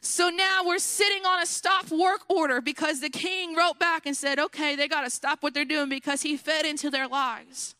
So 0.00 0.28
now 0.28 0.62
we're 0.64 0.78
sitting 0.78 1.24
on 1.24 1.42
a 1.42 1.46
stop 1.46 1.90
work 1.90 2.22
order 2.28 2.60
because 2.60 3.00
the 3.00 3.10
king 3.10 3.56
wrote 3.56 3.78
back 3.78 4.06
and 4.06 4.16
said, 4.16 4.38
okay, 4.38 4.76
they 4.76 4.88
got 4.88 5.02
to 5.02 5.10
stop 5.10 5.42
what 5.42 5.54
they're 5.54 5.64
doing 5.64 5.88
because 5.88 6.22
he 6.22 6.36
fed 6.36 6.66
into 6.66 6.90
their 6.90 7.08
lives. 7.08 7.75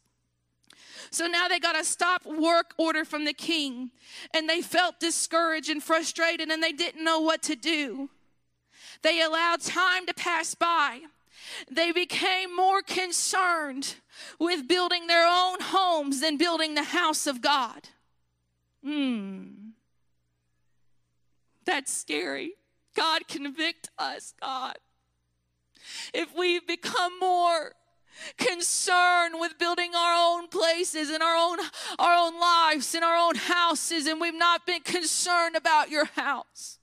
So 1.16 1.26
now 1.26 1.48
they 1.48 1.59
got 1.59 1.81
a 1.81 1.83
stop 1.83 2.26
work 2.26 2.74
order 2.76 3.02
from 3.02 3.24
the 3.24 3.33
king, 3.33 3.90
and 4.35 4.46
they 4.46 4.61
felt 4.61 5.00
discouraged 5.00 5.70
and 5.70 5.83
frustrated, 5.83 6.50
and 6.50 6.62
they 6.62 6.72
didn't 6.72 7.02
know 7.02 7.20
what 7.20 7.42
to 7.44 7.57
do. 7.57 8.11
They 9.00 9.22
allowed 9.22 9.62
time 9.62 10.05
to 10.05 10.12
pass 10.12 10.55
by. 10.55 11.00
They 11.70 11.90
became 11.90 12.55
more 12.55 12.83
concerned 12.83 13.94
with 14.38 14.68
building 14.68 15.07
their 15.07 15.26
own 15.26 15.57
homes 15.62 16.20
than 16.20 16.37
building 16.37 16.74
the 16.74 16.83
house 16.83 17.26
of 17.26 17.40
God. 17.40 17.88
Hmm. 18.85 19.70
That's 21.64 21.90
scary. 21.90 22.57
God, 22.94 23.26
convict 23.26 23.88
us, 23.96 24.35
God. 24.38 24.76
If 26.12 26.37
we 26.37 26.61
become 26.61 27.18
more 27.18 27.72
concerned 28.37 29.35
with 29.38 29.59
building 29.59 29.94
our 29.94 30.14
own 30.16 30.48
places 30.48 31.11
and 31.11 31.22
our 31.22 31.37
own 31.37 31.59
our 31.98 32.14
own 32.14 32.38
lives 32.40 32.94
and 32.94 33.05
our 33.05 33.16
own 33.16 33.35
houses 33.35 34.07
and 34.07 34.20
we've 34.20 34.35
not 34.35 34.66
been 34.66 34.83
concerned 34.83 35.57
about 35.57 35.90
your 35.90 36.07
house. 36.07 36.79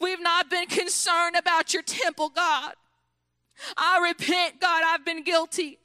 We've 0.00 0.20
not 0.20 0.50
been 0.50 0.66
concerned 0.66 1.36
about 1.36 1.74
your 1.74 1.82
temple 1.82 2.28
god. 2.28 2.74
I 3.76 3.98
repent 4.08 4.60
god 4.60 4.82
i've 4.86 5.04
been 5.04 5.22
guilty. 5.22 5.78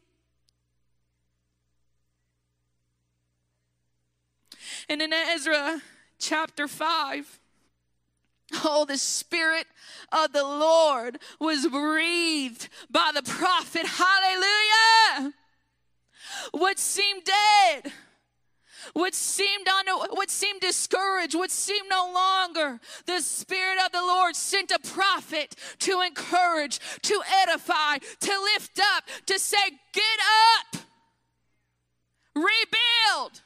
And 4.89 5.01
in 5.01 5.13
ezra 5.13 5.81
chapter 6.19 6.67
5 6.67 7.40
Oh, 8.63 8.85
the 8.85 8.97
Spirit 8.97 9.65
of 10.11 10.33
the 10.33 10.43
Lord 10.43 11.19
was 11.39 11.67
breathed 11.67 12.69
by 12.89 13.11
the 13.13 13.23
prophet. 13.23 13.85
Hallelujah. 13.85 15.33
What 16.51 16.79
seemed 16.79 17.23
dead, 17.23 17.91
what 18.93 19.13
seemed 19.13 19.67
un, 19.67 19.85
what 20.11 20.29
seemed 20.29 20.61
discouraged, 20.61 21.35
what 21.35 21.51
seemed 21.51 21.87
no 21.89 22.11
longer, 22.13 22.79
the 23.05 23.21
Spirit 23.21 23.77
of 23.85 23.91
the 23.91 24.01
Lord 24.01 24.35
sent 24.35 24.71
a 24.71 24.79
prophet 24.79 25.55
to 25.79 26.01
encourage, 26.01 26.79
to 27.03 27.21
edify, 27.43 27.97
to 27.97 28.31
lift 28.53 28.79
up, 28.95 29.03
to 29.27 29.39
say, 29.39 29.57
Get 29.93 30.03
up, 30.75 30.81
rebuild. 32.35 33.41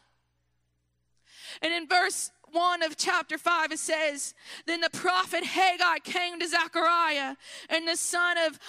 And 1.62 1.74
in 1.74 1.88
verse 1.88 2.32
1 2.56 2.84
of 2.84 2.98
chapter 2.98 3.38
5, 3.38 3.74
it 3.74 3.80
says, 3.80 4.34
Then 4.66 4.82
the 4.82 4.90
prophet 4.90 5.44
Haggai 5.44 6.00
came 6.00 6.40
to 6.40 6.48
Zechariah, 6.48 7.36
and 7.70 7.88
the 7.88 7.98
son 7.98 8.38
of 8.38 8.60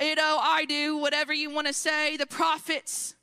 Iddo, 0.00 0.22
I 0.22 0.64
do, 0.68 0.96
whatever 0.96 1.32
you 1.34 1.50
want 1.50 1.66
to 1.66 1.72
say, 1.72 2.16
the 2.16 2.26
prophets. 2.26 3.14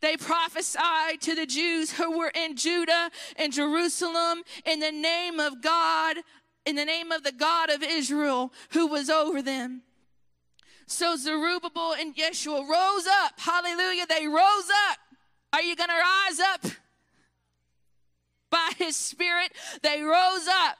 They 0.00 0.16
prophesied 0.16 1.20
to 1.22 1.34
the 1.34 1.46
Jews 1.46 1.92
who 1.92 2.16
were 2.16 2.30
in 2.34 2.56
Judah 2.56 3.10
and 3.36 3.52
Jerusalem 3.52 4.42
in 4.64 4.80
the 4.80 4.92
name 4.92 5.40
of 5.40 5.60
God, 5.60 6.18
in 6.64 6.76
the 6.76 6.84
name 6.84 7.10
of 7.10 7.24
the 7.24 7.32
God 7.32 7.70
of 7.70 7.82
Israel 7.82 8.52
who 8.70 8.86
was 8.86 9.10
over 9.10 9.42
them. 9.42 9.82
So 10.86 11.16
Zerubbabel 11.16 11.94
and 11.98 12.14
Yeshua 12.14 12.68
rose 12.68 13.06
up. 13.24 13.40
Hallelujah. 13.40 14.06
They 14.06 14.26
rose 14.26 14.70
up. 14.90 14.98
Are 15.52 15.62
you 15.62 15.74
going 15.74 15.88
to 15.88 15.94
rise 15.94 16.40
up? 16.40 16.83
By 18.54 18.70
his 18.78 18.94
spirit, 18.94 19.52
they 19.82 20.00
rose 20.00 20.46
up 20.48 20.76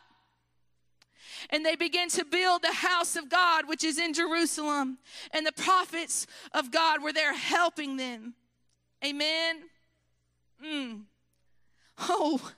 and 1.50 1.66
they 1.66 1.74
began 1.74 2.08
to 2.10 2.24
build 2.24 2.62
the 2.62 2.72
house 2.72 3.16
of 3.16 3.28
God, 3.28 3.68
which 3.68 3.82
is 3.82 3.98
in 3.98 4.14
Jerusalem. 4.14 4.98
And 5.32 5.44
the 5.44 5.52
prophets 5.52 6.26
of 6.52 6.70
God 6.70 7.02
were 7.02 7.12
there 7.12 7.34
helping 7.34 7.96
them. 7.96 8.34
Amen. 9.04 9.56
Mm. 10.64 11.02
Oh, 11.98 12.52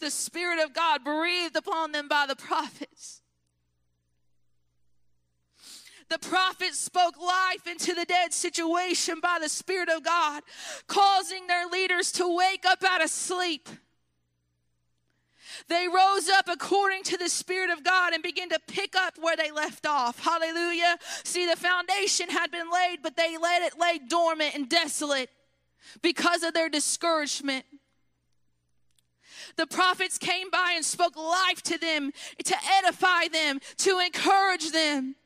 the 0.00 0.10
Spirit 0.10 0.64
of 0.64 0.74
God 0.74 1.04
breathed 1.04 1.56
upon 1.56 1.92
them 1.92 2.08
by 2.08 2.24
the 2.26 2.36
prophets. 2.36 3.20
The 6.08 6.18
prophets 6.18 6.78
spoke 6.78 7.18
life 7.18 7.66
into 7.66 7.94
the 7.94 8.04
dead 8.04 8.34
situation 8.34 9.20
by 9.20 9.38
the 9.40 9.48
Spirit 9.48 9.88
of 9.88 10.02
God, 10.02 10.42
causing 10.86 11.46
their 11.46 11.66
leaders 11.66 12.12
to 12.12 12.36
wake 12.36 12.66
up 12.66 12.82
out 12.82 13.02
of 13.02 13.08
sleep 13.08 13.68
they 15.68 15.86
rose 15.88 16.28
up 16.28 16.48
according 16.48 17.02
to 17.04 17.16
the 17.16 17.28
Spirit 17.28 17.70
of 17.70 17.84
God 17.84 18.12
and 18.12 18.22
began 18.22 18.48
to 18.50 18.60
pick 18.66 18.94
up 18.96 19.14
where 19.20 19.36
they 19.36 19.50
left 19.50 19.86
off. 19.86 20.18
Hallelujah. 20.20 20.98
See, 21.24 21.46
the 21.46 21.56
foundation 21.56 22.28
had 22.28 22.50
been 22.50 22.70
laid, 22.70 22.98
but 23.02 23.16
they 23.16 23.36
let 23.38 23.62
it 23.62 23.78
lay 23.78 23.98
dormant 23.98 24.54
and 24.54 24.68
desolate 24.68 25.30
because 26.00 26.42
of 26.42 26.54
their 26.54 26.68
discouragement. 26.68 27.64
The 29.56 29.66
prophets 29.66 30.18
came 30.18 30.50
by 30.50 30.72
and 30.76 30.84
spoke 30.84 31.16
life 31.16 31.62
to 31.64 31.78
them, 31.78 32.12
to 32.44 32.56
edify 32.78 33.28
them, 33.28 33.60
to 33.78 33.98
encourage 33.98 34.72
them. 34.72 35.16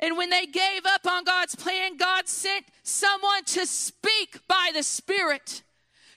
And 0.00 0.16
when 0.16 0.30
they 0.30 0.46
gave 0.46 0.86
up 0.86 1.06
on 1.06 1.24
God's 1.24 1.54
plan, 1.54 1.96
God 1.96 2.28
sent 2.28 2.66
someone 2.82 3.44
to 3.46 3.66
speak 3.66 4.40
by 4.48 4.70
the 4.74 4.82
Spirit 4.82 5.62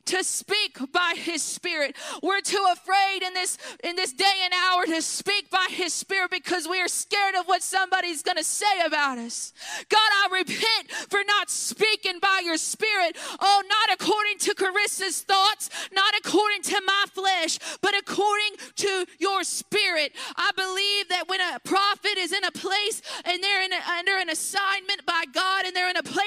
to 0.06 0.24
speak 0.24 0.78
by 0.92 1.14
his 1.16 1.42
spirit. 1.42 1.96
We're 2.22 2.42
too 2.42 2.64
afraid 2.72 3.24
in 3.24 3.34
this 3.34 3.58
in 3.84 3.96
this 3.96 4.14
day 4.14 4.42
and 4.44 4.54
hour 4.54 4.86
to 4.86 5.02
speak 5.02 5.50
by 5.50 5.68
his 5.70 5.94
spirit 5.94 6.32
because 6.32 6.68
we 6.68 6.82
are 6.82 6.88
scared 6.88 7.36
of 7.36 7.46
what 7.46 7.64
somebody's 7.64 8.22
going 8.22 8.38
to 8.38 8.44
say 8.44 8.82
about 8.86 9.18
us. 9.18 9.54
God, 9.90 10.00
I 10.00 10.28
repent 10.32 10.92
for 11.10 11.20
not 11.28 11.50
speaking 11.50 12.20
by 12.22 12.42
your 12.44 12.58
spirit. 12.58 13.18
Oh, 13.40 13.64
not 13.68 14.00
according 14.00 14.38
to 14.40 14.56
Carissa's 14.56 15.22
thoughts, 15.22 15.70
not 15.92 16.14
according 16.18 16.62
to 16.64 16.82
my 16.86 17.06
flesh, 17.12 17.60
but 17.82 17.98
according 17.98 18.58
to 18.78 19.06
your 19.20 19.44
spirit. 19.44 20.14
I 20.36 20.52
believe 20.56 21.10
that 21.10 21.28
when 21.28 21.42
a 21.42 21.60
prophet 21.60 22.18
is 22.18 22.32
in 22.32 22.44
a 22.44 22.52
place 22.52 23.02
and 23.26 23.44
they're 23.44 23.64
in 23.64 23.74
a, 23.74 23.80
under 23.98 24.18
an 24.18 24.30
assignment 24.30 25.06
by 25.06 25.24
God 25.34 25.66
and 25.66 25.75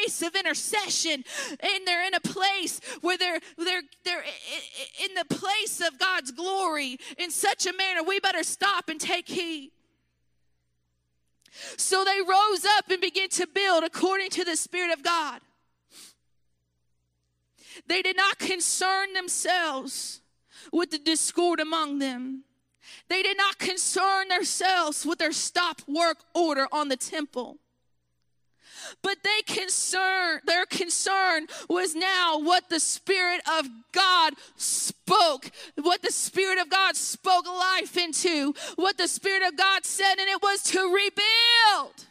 place 0.08 0.22
of 0.26 0.34
intercession 0.34 1.24
and 1.50 1.86
they're 1.86 2.06
in 2.06 2.14
a 2.14 2.20
place 2.20 2.80
where 3.00 3.18
they're 3.18 3.40
they're, 3.58 3.82
they're 4.04 4.24
in 5.04 5.14
the 5.14 5.34
place 5.34 5.80
of 5.80 5.98
God's 5.98 6.30
glory 6.30 6.98
in 7.18 7.30
such 7.30 7.66
a 7.66 7.72
manner, 7.72 8.02
we 8.02 8.20
better 8.20 8.42
stop 8.42 8.88
and 8.88 9.00
take 9.00 9.28
heed. 9.28 9.70
So 11.76 12.04
they 12.04 12.20
rose 12.20 12.64
up 12.78 12.88
and 12.90 13.00
began 13.00 13.28
to 13.30 13.46
build 13.46 13.84
according 13.84 14.30
to 14.30 14.44
the 14.44 14.56
Spirit 14.56 14.92
of 14.92 15.02
God. 15.02 15.40
They 17.86 18.02
did 18.02 18.16
not 18.16 18.38
concern 18.38 19.12
themselves 19.12 20.20
with 20.72 20.90
the 20.90 20.98
discord 20.98 21.60
among 21.60 21.98
them. 21.98 22.44
They 23.08 23.22
did 23.22 23.36
not 23.36 23.58
concern 23.58 24.28
themselves 24.28 25.04
with 25.04 25.18
their 25.18 25.32
stop 25.32 25.82
work 25.86 26.18
order 26.34 26.66
on 26.72 26.88
the 26.88 26.96
temple. 26.96 27.58
But 29.02 29.18
they 29.22 29.54
concern, 29.54 30.40
their 30.44 30.66
concern 30.66 31.46
was 31.68 31.94
now 31.94 32.38
what 32.38 32.68
the 32.68 32.80
Spirit 32.80 33.40
of 33.58 33.66
God 33.92 34.34
spoke, 34.56 35.50
what 35.76 36.02
the 36.02 36.12
Spirit 36.12 36.58
of 36.58 36.70
God 36.70 36.96
spoke 36.96 37.46
life 37.46 37.96
into, 37.96 38.54
what 38.76 38.98
the 38.98 39.08
Spirit 39.08 39.42
of 39.46 39.56
God 39.56 39.84
said, 39.84 40.18
and 40.18 40.28
it 40.28 40.42
was 40.42 40.62
to 40.64 40.80
rebuild. 40.80 42.06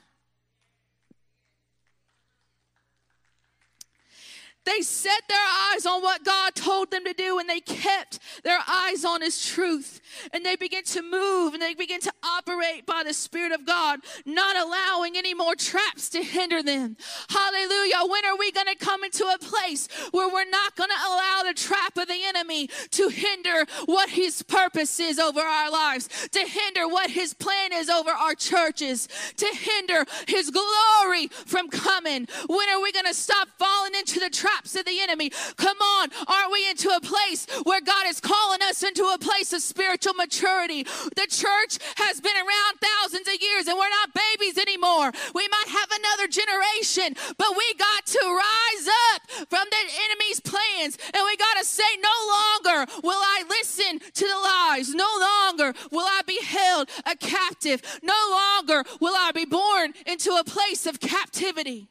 They 4.67 4.81
set 4.81 5.23
their 5.29 5.37
eyes 5.71 5.85
on 5.85 6.01
what 6.01 6.25
God 6.25 6.53
told 6.53 6.91
them 6.91 7.05
to 7.05 7.13
do 7.13 7.39
and 7.39 7.47
they 7.47 7.61
kept 7.61 8.19
their 8.43 8.59
eyes 8.67 9.05
on 9.05 9.21
His 9.21 9.45
truth. 9.45 10.01
And 10.33 10.45
they 10.45 10.57
begin 10.57 10.83
to 10.83 11.01
move 11.01 11.53
and 11.53 11.61
they 11.61 11.73
begin 11.73 12.01
to 12.01 12.11
operate 12.21 12.85
by 12.85 13.03
the 13.05 13.13
Spirit 13.13 13.53
of 13.53 13.65
God, 13.65 14.01
not 14.25 14.57
allowing 14.57 15.15
any 15.15 15.33
more 15.33 15.55
traps 15.55 16.09
to 16.09 16.21
hinder 16.21 16.61
them. 16.61 16.97
Hallelujah. 17.29 18.09
When 18.09 18.25
are 18.25 18.37
we 18.37 18.51
going 18.51 18.67
to 18.67 18.75
come 18.75 19.05
into 19.05 19.23
a 19.23 19.37
place 19.37 19.87
where 20.11 20.27
we're 20.27 20.49
not 20.49 20.75
going 20.75 20.89
to 20.89 21.07
allow 21.07 21.43
the 21.45 21.53
trap 21.53 21.97
of 21.97 22.09
the 22.09 22.25
enemy 22.25 22.67
to 22.91 23.07
hinder 23.07 23.65
what 23.85 24.09
His 24.09 24.41
purpose 24.41 24.99
is 24.99 25.17
over 25.17 25.39
our 25.39 25.71
lives, 25.71 26.09
to 26.33 26.39
hinder 26.39 26.89
what 26.89 27.09
His 27.09 27.33
plan 27.33 27.71
is 27.71 27.89
over 27.89 28.09
our 28.09 28.35
churches, 28.35 29.07
to 29.37 29.45
hinder 29.45 30.03
His 30.27 30.51
glory 30.51 31.27
from 31.27 31.69
coming? 31.69 32.27
When 32.47 32.69
are 32.69 32.81
we 32.81 32.91
going 32.91 33.05
to 33.05 33.13
stop 33.13 33.47
falling 33.57 33.95
into 33.95 34.19
the 34.19 34.29
traps 34.57 34.75
of 34.75 34.85
the 34.85 34.99
enemy? 35.01 35.29
Come 35.57 35.77
on, 35.77 36.09
aren't 36.27 36.51
we 36.51 36.69
into 36.69 36.89
a 36.89 37.01
place 37.01 37.47
where 37.63 37.81
God 37.81 38.07
is 38.07 38.19
calling 38.19 38.61
us 38.61 38.83
into 38.83 39.03
a 39.03 39.17
place 39.17 39.53
of 39.53 39.61
spiritual 39.61 40.13
maturity? 40.13 40.83
The 40.83 41.27
church 41.29 41.77
has 41.97 42.21
been 42.21 42.35
around 42.35 42.79
thousands 42.81 43.27
of 43.27 43.41
years 43.41 43.67
and 43.67 43.77
we're 43.77 43.89
not 43.89 44.09
babies 44.13 44.57
anymore. 44.57 45.11
We 45.33 45.47
might 45.47 45.67
have 45.67 45.89
another 45.91 46.27
generation, 46.27 47.15
but 47.37 47.55
we 47.57 47.73
got 47.75 48.05
to 48.05 48.19
rise 48.25 48.87
up 49.13 49.47
from 49.49 49.65
the 49.69 49.83
enemy's 50.09 50.39
plans 50.39 50.97
and 51.13 51.23
we 51.25 51.37
got 51.37 51.57
to 51.59 51.65
say, 51.65 51.83
No 52.01 52.17
longer 52.33 52.91
will 53.03 53.21
I 53.21 53.43
listen 53.49 53.99
to 53.99 54.25
the 54.25 54.39
lies. 54.43 54.93
No 54.93 55.09
longer 55.19 55.73
will 55.91 56.05
I 56.05 56.21
be 56.25 56.39
held 56.43 56.89
a 57.05 57.15
captive. 57.15 57.81
No 58.01 58.13
longer 58.31 58.83
will 58.99 59.15
I 59.15 59.31
be 59.33 59.45
born 59.45 59.93
into 60.05 60.31
a 60.31 60.43
place 60.43 60.85
of 60.85 60.99
captivity. 60.99 61.89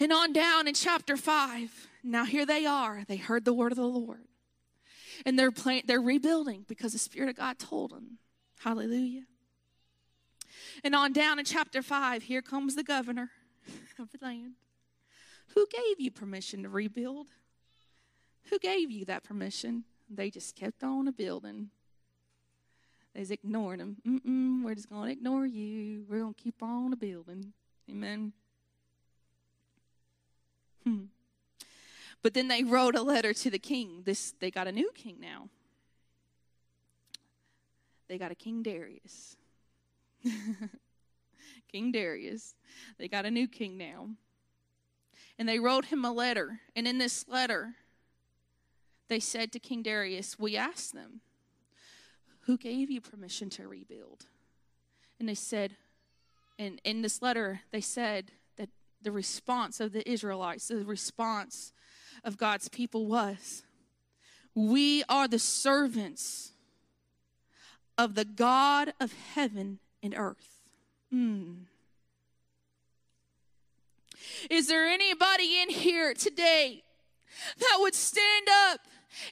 And 0.00 0.12
on 0.12 0.32
down 0.32 0.68
in 0.68 0.74
chapter 0.74 1.16
5, 1.16 1.88
now 2.04 2.24
here 2.24 2.46
they 2.46 2.66
are. 2.66 3.04
They 3.06 3.16
heard 3.16 3.44
the 3.44 3.52
word 3.52 3.72
of 3.72 3.76
the 3.76 3.84
Lord. 3.84 4.24
And 5.26 5.38
they're 5.38 5.52
they're 5.84 6.00
rebuilding 6.00 6.64
because 6.68 6.92
the 6.92 6.98
Spirit 6.98 7.28
of 7.28 7.36
God 7.36 7.58
told 7.58 7.90
them. 7.90 8.18
Hallelujah. 8.60 9.24
And 10.84 10.94
on 10.94 11.12
down 11.12 11.38
in 11.38 11.44
chapter 11.44 11.82
5, 11.82 12.22
here 12.24 12.42
comes 12.42 12.76
the 12.76 12.84
governor 12.84 13.30
of 13.98 14.10
the 14.12 14.18
land. 14.24 14.54
Who 15.54 15.66
gave 15.70 15.98
you 15.98 16.10
permission 16.10 16.62
to 16.62 16.68
rebuild? 16.68 17.28
Who 18.50 18.58
gave 18.58 18.90
you 18.90 19.04
that 19.06 19.24
permission? 19.24 19.84
They 20.08 20.30
just 20.30 20.54
kept 20.54 20.84
on 20.84 21.08
a 21.08 21.12
building. 21.12 21.70
They's 23.14 23.30
ignoring 23.30 23.78
them. 23.78 23.96
Mm-mm, 24.06 24.64
we're 24.64 24.74
just 24.74 24.88
going 24.88 25.06
to 25.06 25.12
ignore 25.12 25.46
you. 25.46 26.04
We're 26.08 26.20
going 26.20 26.34
to 26.34 26.40
keep 26.40 26.62
on 26.62 26.92
a 26.92 26.96
building. 26.96 27.52
Amen. 27.90 28.32
Hmm. 30.84 31.04
But 32.22 32.34
then 32.34 32.48
they 32.48 32.64
wrote 32.64 32.94
a 32.94 33.02
letter 33.02 33.32
to 33.32 33.50
the 33.50 33.58
king. 33.58 34.02
This 34.04 34.34
they 34.40 34.50
got 34.50 34.66
a 34.66 34.72
new 34.72 34.90
king 34.94 35.16
now. 35.20 35.48
They 38.08 38.18
got 38.18 38.32
a 38.32 38.34
King 38.34 38.62
Darius. 38.62 39.36
king 41.70 41.92
Darius. 41.92 42.54
They 42.98 43.06
got 43.06 43.26
a 43.26 43.30
new 43.30 43.46
king 43.46 43.76
now. 43.76 44.08
And 45.38 45.48
they 45.48 45.58
wrote 45.58 45.86
him 45.86 46.04
a 46.04 46.12
letter. 46.12 46.60
And 46.74 46.88
in 46.88 46.96
this 46.96 47.28
letter, 47.28 47.74
they 49.08 49.20
said 49.20 49.52
to 49.52 49.58
King 49.58 49.82
Darius, 49.82 50.38
We 50.38 50.56
asked 50.56 50.94
them, 50.94 51.20
Who 52.42 52.56
gave 52.56 52.90
you 52.90 53.02
permission 53.02 53.50
to 53.50 53.68
rebuild? 53.68 54.24
And 55.20 55.28
they 55.28 55.34
said, 55.34 55.76
and 56.58 56.80
in 56.82 57.02
this 57.02 57.22
letter, 57.22 57.60
they 57.70 57.80
said, 57.80 58.32
the 59.02 59.12
response 59.12 59.80
of 59.80 59.92
the 59.92 60.08
Israelites, 60.08 60.68
the 60.68 60.84
response 60.84 61.72
of 62.24 62.36
God's 62.36 62.68
people 62.68 63.06
was 63.06 63.62
We 64.54 65.04
are 65.08 65.28
the 65.28 65.38
servants 65.38 66.52
of 67.96 68.14
the 68.14 68.24
God 68.24 68.92
of 69.00 69.12
heaven 69.34 69.78
and 70.02 70.14
earth. 70.16 70.60
Mm. 71.12 71.64
Is 74.50 74.68
there 74.68 74.86
anybody 74.86 75.60
in 75.60 75.70
here 75.70 76.14
today 76.14 76.82
that 77.58 77.78
would 77.80 77.94
stand 77.94 78.48
up 78.70 78.80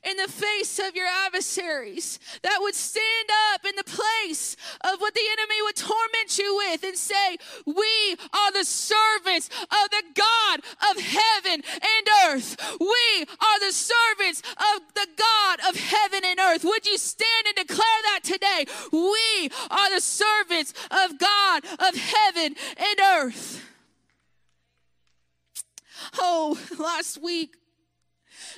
in 0.03 0.17
the 0.17 0.29
face 0.29 0.79
of 0.79 0.97
your 0.97 1.07
adversaries, 1.07 2.19
that 2.43 2.59
would 2.61 2.75
stand 2.75 3.29
up 3.31 3.46
in 3.67 3.77
the 3.77 3.85
place 3.85 4.57
of 4.83 5.01
what 5.01 5.15
the 5.15 5.27
enemy 5.33 5.63
would 5.63 5.77
torment 5.77 6.39
you 6.39 6.57
with 6.57 6.85
and 6.85 6.97
say, 6.97 7.37
We 7.65 8.17
are 8.33 8.53
the 8.53 8.65
servants 8.65 9.49
of 9.63 9.91
the 9.91 10.03
God 10.15 10.61
of 10.91 11.03
heaven 11.03 11.63
and 11.75 12.09
earth. 12.27 12.57
We 12.81 13.27
are 13.41 13.61
the 13.61 13.73
servants 13.73 14.43
of 14.57 14.83
the 14.95 15.07
God 15.17 15.59
of 15.69 15.77
heaven 15.77 16.21
and 16.25 16.39
earth. 16.41 16.65
Would 16.65 16.87
you 16.87 16.99
stand 16.99 17.47
and 17.47 17.69
declare 17.69 18.01
that 18.05 18.21
today? 18.23 18.67
We 18.93 19.51
are 19.71 19.95
the 19.95 20.01
servants 20.01 20.73
of 20.91 21.19
God 21.19 21.65
of 21.79 21.95
heaven 21.95 22.55
and 22.77 23.01
earth. 23.01 23.63
Oh, 26.19 26.59
last 26.79 27.21
week 27.23 27.57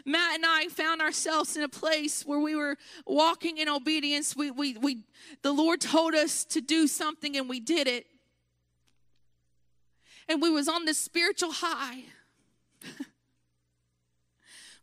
Matt 0.04 0.36
and 0.36 0.44
I 0.46 0.68
found 0.68 1.00
ourselves 1.00 1.56
in 1.56 1.62
a 1.62 1.68
place 1.68 2.24
where 2.24 2.38
we 2.38 2.54
were 2.56 2.76
walking 3.06 3.58
in 3.58 3.68
obedience. 3.68 4.36
We, 4.36 4.50
we, 4.50 4.76
we, 4.76 4.98
the 5.42 5.52
Lord 5.52 5.80
told 5.80 6.14
us 6.14 6.44
to 6.46 6.60
do 6.60 6.86
something 6.86 7.36
and 7.36 7.48
we 7.48 7.60
did 7.60 7.86
it. 7.86 8.06
And 10.28 10.42
we 10.42 10.50
was 10.50 10.68
on 10.68 10.84
this 10.84 10.98
spiritual 10.98 11.52
high. 11.52 12.04
it 12.82 13.06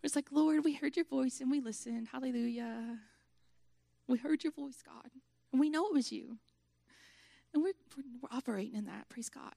was 0.01 0.15
like, 0.15 0.31
Lord, 0.31 0.63
we 0.63 0.73
heard 0.73 0.95
your 0.95 1.05
voice 1.05 1.39
and 1.39 1.51
we 1.51 1.59
listened. 1.59 2.07
Hallelujah. 2.11 2.99
We 4.07 4.17
heard 4.17 4.43
your 4.43 4.53
voice, 4.53 4.81
God. 4.83 5.11
And 5.51 5.59
we 5.59 5.69
know 5.69 5.87
it 5.87 5.93
was 5.93 6.11
you. 6.11 6.37
And 7.53 7.63
we're, 7.63 7.73
we're 8.21 8.37
operating 8.37 8.75
in 8.75 8.85
that. 8.85 9.07
Praise 9.09 9.29
God. 9.29 9.53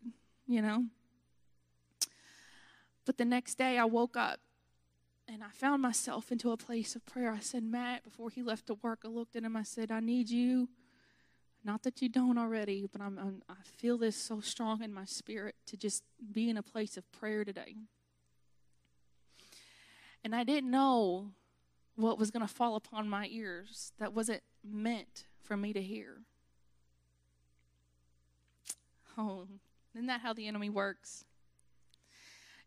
You 0.46 0.62
know? 0.62 0.84
But 3.04 3.16
the 3.16 3.24
next 3.24 3.56
day 3.56 3.78
I 3.78 3.84
woke 3.86 4.16
up 4.16 4.38
and 5.28 5.44
I 5.44 5.50
found 5.52 5.82
myself 5.82 6.32
into 6.32 6.50
a 6.52 6.56
place 6.56 6.96
of 6.96 7.04
prayer. 7.04 7.30
I 7.30 7.40
said, 7.40 7.62
Matt, 7.62 8.02
before 8.02 8.30
he 8.30 8.42
left 8.42 8.66
to 8.68 8.74
work, 8.74 9.00
I 9.04 9.08
looked 9.08 9.36
at 9.36 9.44
him. 9.44 9.56
I 9.56 9.62
said, 9.62 9.90
I 9.90 10.00
need 10.00 10.30
you. 10.30 10.68
Not 11.62 11.82
that 11.82 12.00
you 12.00 12.08
don't 12.08 12.38
already, 12.38 12.88
but 12.90 13.02
I'm, 13.02 13.18
I'm, 13.18 13.42
i 13.48 13.54
feel 13.76 13.98
this 13.98 14.16
so 14.16 14.40
strong 14.40 14.82
in 14.82 14.92
my 14.92 15.04
spirit 15.04 15.54
to 15.66 15.76
just 15.76 16.02
be 16.32 16.48
in 16.48 16.56
a 16.56 16.62
place 16.62 16.96
of 16.96 17.10
prayer 17.12 17.44
today. 17.44 17.74
And 20.24 20.34
I 20.34 20.44
didn't 20.44 20.70
know 20.70 21.32
what 21.96 22.18
was 22.18 22.30
going 22.30 22.46
to 22.46 22.52
fall 22.52 22.76
upon 22.76 23.08
my 23.08 23.28
ears 23.30 23.92
that 23.98 24.14
wasn't 24.14 24.42
meant 24.64 25.24
for 25.42 25.56
me 25.56 25.72
to 25.72 25.82
hear. 25.82 26.22
Oh, 29.18 29.46
isn't 29.94 30.06
that 30.06 30.20
how 30.20 30.32
the 30.32 30.46
enemy 30.46 30.70
works? 30.70 31.24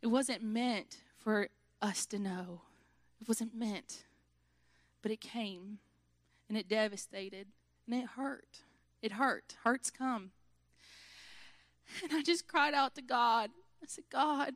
It 0.02 0.08
wasn't 0.08 0.44
meant 0.44 0.98
for 1.18 1.48
us 1.82 2.06
to 2.08 2.20
know. 2.20 2.62
It 3.20 3.28
wasn't 3.28 3.56
meant, 3.56 4.04
but 5.02 5.12
it 5.12 5.22
came 5.22 5.80
and 6.50 6.58
it 6.58 6.68
devastated 6.68 7.48
and 7.88 8.02
it 8.02 8.10
hurt. 8.10 8.64
It 9.02 9.14
hurt. 9.14 9.56
Hurts 9.64 9.90
come. 9.90 10.32
And 12.04 12.14
I 12.14 12.22
just 12.22 12.48
cried 12.48 12.74
out 12.74 12.96
to 12.96 13.02
God. 13.02 13.50
I 13.84 13.86
said, 13.88 14.06
God, 14.12 14.54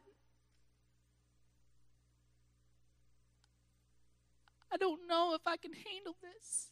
I 4.72 4.78
don't 4.78 5.08
know 5.08 5.34
if 5.34 5.42
I 5.46 5.58
can 5.58 5.74
handle 5.74 6.16
this. 6.22 6.68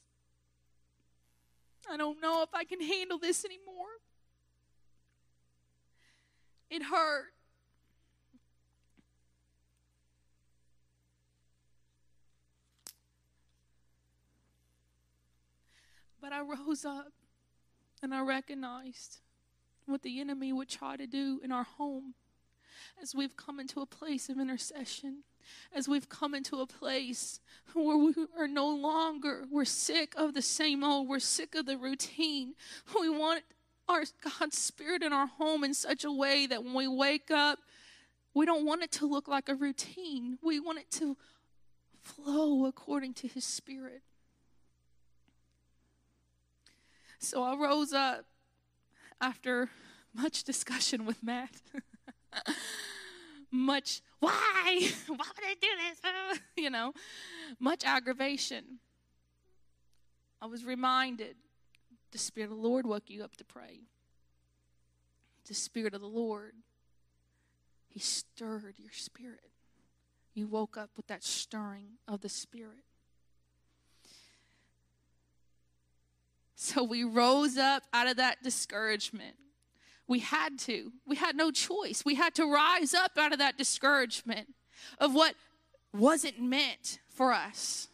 I 1.89 1.97
don't 1.97 2.21
know 2.21 2.43
if 2.43 2.49
I 2.53 2.63
can 2.63 2.81
handle 2.81 3.17
this 3.17 3.43
anymore. 3.43 3.99
It 6.69 6.83
hurt. 6.83 7.33
But 16.23 16.31
I 16.31 16.39
rose 16.39 16.85
up 16.85 17.11
and 18.01 18.15
I 18.15 18.21
recognized 18.21 19.19
what 19.85 20.03
the 20.03 20.21
enemy 20.21 20.53
would 20.53 20.69
try 20.69 20.95
to 20.95 21.05
do 21.05 21.41
in 21.43 21.51
our 21.51 21.65
home 21.65 22.13
as 23.01 23.13
we've 23.13 23.35
come 23.35 23.59
into 23.59 23.81
a 23.81 23.85
place 23.85 24.29
of 24.29 24.39
intercession, 24.39 25.23
as 25.75 25.89
we've 25.89 26.07
come 26.07 26.33
into 26.33 26.61
a 26.61 26.65
place 26.65 27.41
where 27.73 27.97
we 27.97 28.13
are 28.39 28.47
no 28.47 28.69
longer, 28.69 29.43
we're 29.51 29.65
sick 29.65 30.13
of 30.15 30.33
the 30.33 30.41
same 30.41 30.81
old, 30.81 31.09
we're 31.09 31.19
sick 31.19 31.55
of 31.55 31.65
the 31.65 31.77
routine. 31.77 32.53
We 32.97 33.09
want 33.09 33.43
our 33.89 34.05
God's 34.39 34.57
Spirit 34.57 35.03
in 35.03 35.11
our 35.11 35.27
home 35.27 35.65
in 35.65 35.73
such 35.73 36.05
a 36.05 36.11
way 36.11 36.47
that 36.47 36.63
when 36.63 36.73
we 36.73 36.87
wake 36.87 37.31
up, 37.31 37.59
we 38.33 38.45
don't 38.45 38.65
want 38.65 38.81
it 38.81 38.93
to 38.93 39.05
look 39.05 39.27
like 39.27 39.49
a 39.49 39.55
routine. 39.55 40.37
We 40.41 40.61
want 40.61 40.79
it 40.79 40.89
to 40.91 41.17
flow 42.01 42.65
according 42.65 43.15
to 43.15 43.27
His 43.27 43.43
Spirit. 43.43 44.03
So 47.23 47.41
I 47.41 47.55
rose 47.55 47.93
up 47.93 48.25
after 49.21 49.69
much 50.13 50.43
discussion 50.43 51.05
with 51.05 51.23
Matt. 51.23 51.61
much, 53.51 54.01
why? 54.19 54.89
Why 55.07 55.15
would 55.15 55.45
I 55.45 55.55
do 55.61 55.67
this? 55.87 56.39
you 56.57 56.69
know, 56.69 56.93
much 57.59 57.85
aggravation. 57.85 58.79
I 60.41 60.47
was 60.47 60.65
reminded 60.65 61.37
the 62.11 62.17
Spirit 62.17 62.51
of 62.51 62.57
the 62.57 62.67
Lord 62.67 62.85
woke 62.85 63.09
you 63.09 63.23
up 63.23 63.37
to 63.37 63.45
pray. 63.45 63.81
The 65.47 65.53
Spirit 65.53 65.93
of 65.93 66.01
the 66.01 66.07
Lord, 66.07 66.55
He 67.87 68.01
stirred 68.01 68.75
your 68.77 68.91
spirit. 68.91 69.51
You 70.33 70.47
woke 70.47 70.75
up 70.75 70.89
with 70.97 71.07
that 71.07 71.23
stirring 71.23 71.99
of 72.05 72.19
the 72.19 72.29
Spirit. 72.29 72.83
So 76.55 76.83
we 76.83 77.03
rose 77.03 77.57
up 77.57 77.83
out 77.93 78.07
of 78.07 78.17
that 78.17 78.43
discouragement. 78.43 79.35
We 80.07 80.19
had 80.19 80.59
to. 80.59 80.91
We 81.07 81.15
had 81.15 81.35
no 81.35 81.51
choice. 81.51 82.03
We 82.05 82.15
had 82.15 82.35
to 82.35 82.45
rise 82.45 82.93
up 82.93 83.17
out 83.17 83.33
of 83.33 83.39
that 83.39 83.57
discouragement 83.57 84.53
of 84.99 85.13
what 85.13 85.35
wasn't 85.93 86.39
meant 86.39 86.99
for 87.07 87.33
us 87.33 87.87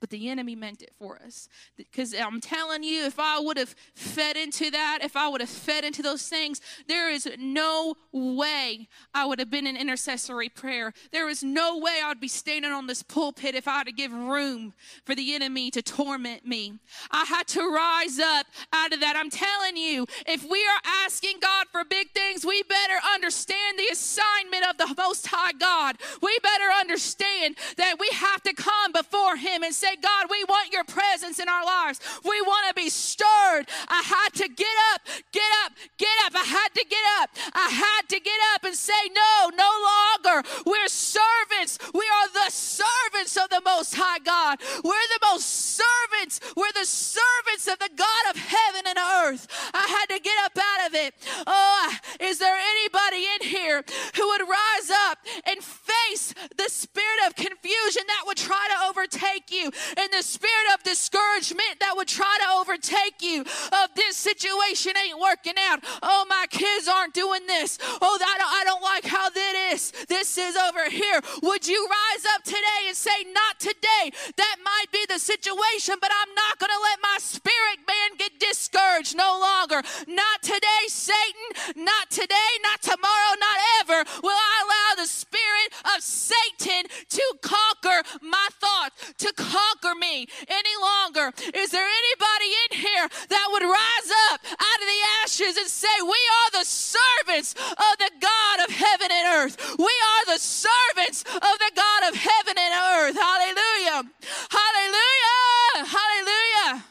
but 0.00 0.10
the 0.10 0.28
enemy 0.30 0.56
meant 0.56 0.82
it 0.82 0.92
for 0.98 1.20
us. 1.24 1.48
Because 1.76 2.14
I'm 2.14 2.40
telling 2.40 2.82
you, 2.82 3.04
if 3.04 3.18
I 3.18 3.38
would 3.38 3.58
have 3.58 3.74
fed 3.94 4.36
into 4.36 4.70
that, 4.70 5.00
if 5.02 5.14
I 5.14 5.28
would 5.28 5.40
have 5.40 5.50
fed 5.50 5.84
into 5.84 6.02
those 6.02 6.26
things, 6.26 6.60
there 6.88 7.10
is 7.10 7.28
no 7.38 7.94
way 8.12 8.88
I 9.14 9.26
would 9.26 9.38
have 9.38 9.50
been 9.50 9.66
in 9.66 9.76
intercessory 9.76 10.48
prayer. 10.48 10.92
There 11.12 11.28
is 11.28 11.42
no 11.42 11.78
way 11.78 12.00
I 12.02 12.08
would 12.08 12.20
be 12.20 12.28
standing 12.28 12.72
on 12.72 12.86
this 12.86 13.02
pulpit 13.02 13.54
if 13.54 13.68
I 13.68 13.78
had 13.78 13.86
to 13.86 13.92
give 13.92 14.12
room 14.12 14.72
for 15.04 15.14
the 15.14 15.34
enemy 15.34 15.70
to 15.72 15.82
torment 15.82 16.46
me. 16.46 16.78
I 17.10 17.24
had 17.24 17.46
to 17.48 17.60
rise 17.60 18.18
up 18.18 18.46
out 18.72 18.92
of 18.92 19.00
that. 19.00 19.16
I'm 19.16 19.30
telling 19.30 19.76
you, 19.76 20.06
if 20.26 20.48
we 20.48 20.64
are 20.64 20.80
asking 21.04 21.38
God 21.40 21.66
for 21.70 21.84
big 21.84 22.10
things, 22.12 22.44
we 22.46 22.62
better 22.62 22.98
understand 23.14 23.78
the 23.78 23.88
assignment 23.92 24.66
of 24.68 24.78
the 24.78 24.94
Most 24.96 25.26
High 25.26 25.52
God. 25.52 25.96
We 26.22 26.38
better 26.42 26.70
understand 26.78 27.56
that 27.76 27.96
we 27.98 28.08
have 28.14 28.42
to 28.42 28.54
come 28.54 28.92
before 28.92 29.36
Him 29.36 29.62
and 29.62 29.74
say, 29.74 29.89
say, 29.90 30.00
God, 30.00 30.26
we 30.30 30.44
want 30.44 30.72
your 30.72 30.84
presence 30.84 31.38
in 31.38 31.48
our 31.48 31.64
lives. 31.64 32.00
We 32.24 32.40
want 32.42 32.68
to 32.68 32.74
be 32.74 32.88
stirred. 32.88 33.66
I 33.88 34.02
had 34.04 34.30
to 34.34 34.48
get 34.48 34.76
up, 34.94 35.00
get 35.32 35.50
up, 35.64 35.72
get 35.98 36.16
up. 36.26 36.32
I 36.34 36.44
had 36.44 36.68
to 36.74 36.84
get 36.88 37.04
up. 37.20 37.30
I 37.54 37.68
had 37.70 38.08
to 38.08 38.20
get 38.20 38.40
up 38.54 38.64
and 38.64 38.74
say, 38.74 38.92
No, 39.14 39.50
no 39.56 39.70
longer. 39.90 40.48
We're 40.66 40.88
servants. 40.88 41.78
We 41.92 42.00
are 42.00 42.28
the 42.32 42.50
servants 42.50 43.36
of 43.36 43.50
the 43.50 43.62
Most 43.64 43.94
High 43.94 44.18
God. 44.18 44.60
We're 44.84 45.08
the 45.18 45.26
most 45.32 45.78
servants. 45.78 46.40
We're 46.56 46.72
the 46.72 46.86
servants 46.86 47.68
of 47.68 47.78
the 47.78 47.90
God 47.96 48.22
of 48.30 48.36
heaven 48.36 48.82
and 48.86 48.98
earth. 48.98 49.46
I 49.74 49.86
had 49.86 50.14
to 50.14 50.20
get 50.20 50.36
up 50.44 50.56
out 50.56 50.88
of 50.88 50.94
it. 50.94 51.14
Oh, 51.46 51.94
is 52.20 52.38
there 52.38 52.56
anybody 52.56 53.26
in 53.36 53.48
here 53.48 53.84
who 54.16 54.28
would 54.28 54.42
rise 54.42 54.90
up 55.10 55.18
and 55.46 55.62
face 55.62 56.34
the 56.56 56.68
spirit 56.68 57.20
of 57.26 57.34
confusion 57.34 58.02
that 58.06 58.22
would 58.26 58.36
try 58.36 58.66
to 58.70 58.88
overtake 58.88 59.50
you 59.50 59.70
and 59.96 60.08
the 60.12 60.22
spirit 60.22 60.66
of 60.74 60.82
discouragement 60.82 61.80
that 61.80 61.96
would 61.96 62.08
try 62.08 62.36
to 62.40 62.60
overtake 62.60 63.20
you 63.20 63.40
of 63.40 63.88
this 63.96 64.16
situation 64.16 64.92
ain't 64.96 65.18
working 65.18 65.54
out. 65.68 65.80
Oh, 66.02 66.26
my 66.28 66.46
kids 66.50 66.88
aren't 66.88 67.14
doing 67.14 67.46
this. 67.46 67.78
Oh, 68.00 68.18
I 68.20 68.38
don't, 68.38 68.52
I 68.52 68.64
don't 68.64 68.82
like 68.82 69.04
how 69.04 69.30
that 69.30 69.70
is. 69.72 69.92
This 70.08 70.38
is 70.38 70.56
over 70.56 70.88
here. 70.90 71.20
Would 71.42 71.66
you 71.66 71.88
rise 71.88 72.24
up 72.34 72.42
today 72.44 72.88
and 72.88 72.96
say, 72.96 73.24
Not 73.32 73.58
today? 73.58 74.12
That 74.36 74.56
might 74.64 74.90
be 74.92 75.04
the 75.08 75.18
situation, 75.18 75.96
but 76.00 76.10
I'm 76.10 76.34
not 76.34 76.58
going 76.58 76.70
to 76.70 76.82
let 76.82 76.98
my 77.02 77.18
spirit 77.18 77.78
man 77.86 78.18
get 78.18 78.38
discouraged 78.38 79.16
no 79.16 79.38
longer. 79.40 79.82
Not 80.06 80.42
today, 80.42 80.84
Satan. 80.88 81.84
Not 81.84 82.10
today, 82.10 82.50
not 82.62 82.82
tomorrow, 82.82 83.32
not 83.38 83.58
ever 83.80 84.04
will 84.22 84.36
I 84.36 84.56
allow 84.64 85.02
the 85.02 85.08
spirit 85.20 85.68
of 85.94 86.02
Satan 86.02 86.88
to 86.88 87.24
conquer 87.42 88.02
my 88.22 88.48
thoughts, 88.60 89.12
to 89.18 89.32
conquer 89.36 89.94
me 89.94 90.26
any 90.48 90.76
longer. 90.80 91.32
Is 91.54 91.70
there 91.70 91.86
anybody 91.86 92.50
in 92.64 92.70
here 92.80 93.06
that 93.28 93.46
would 93.52 93.62
rise 93.62 94.10
up 94.32 94.40
out 94.48 94.80
of 94.80 94.88
the 94.88 95.02
ashes 95.22 95.56
and 95.56 95.68
say, 95.68 95.96
We 96.02 96.22
are 96.38 96.50
the 96.60 96.64
servants 96.64 97.54
of 97.54 97.92
the 97.98 98.12
God 98.20 98.56
of 98.64 98.70
heaven 98.74 99.08
and 99.10 99.26
earth? 99.36 99.56
We 99.78 99.92
are 99.92 100.24
the 100.32 100.40
servants 100.40 101.22
of 101.24 101.54
the 101.60 101.72
God 101.76 102.00
of 102.08 102.14
heaven 102.16 102.56
and 102.56 102.74
earth. 102.96 103.16
Hallelujah. 103.16 104.02
Hallelujah. 104.50 105.86
Hallelujah. 105.86 106.84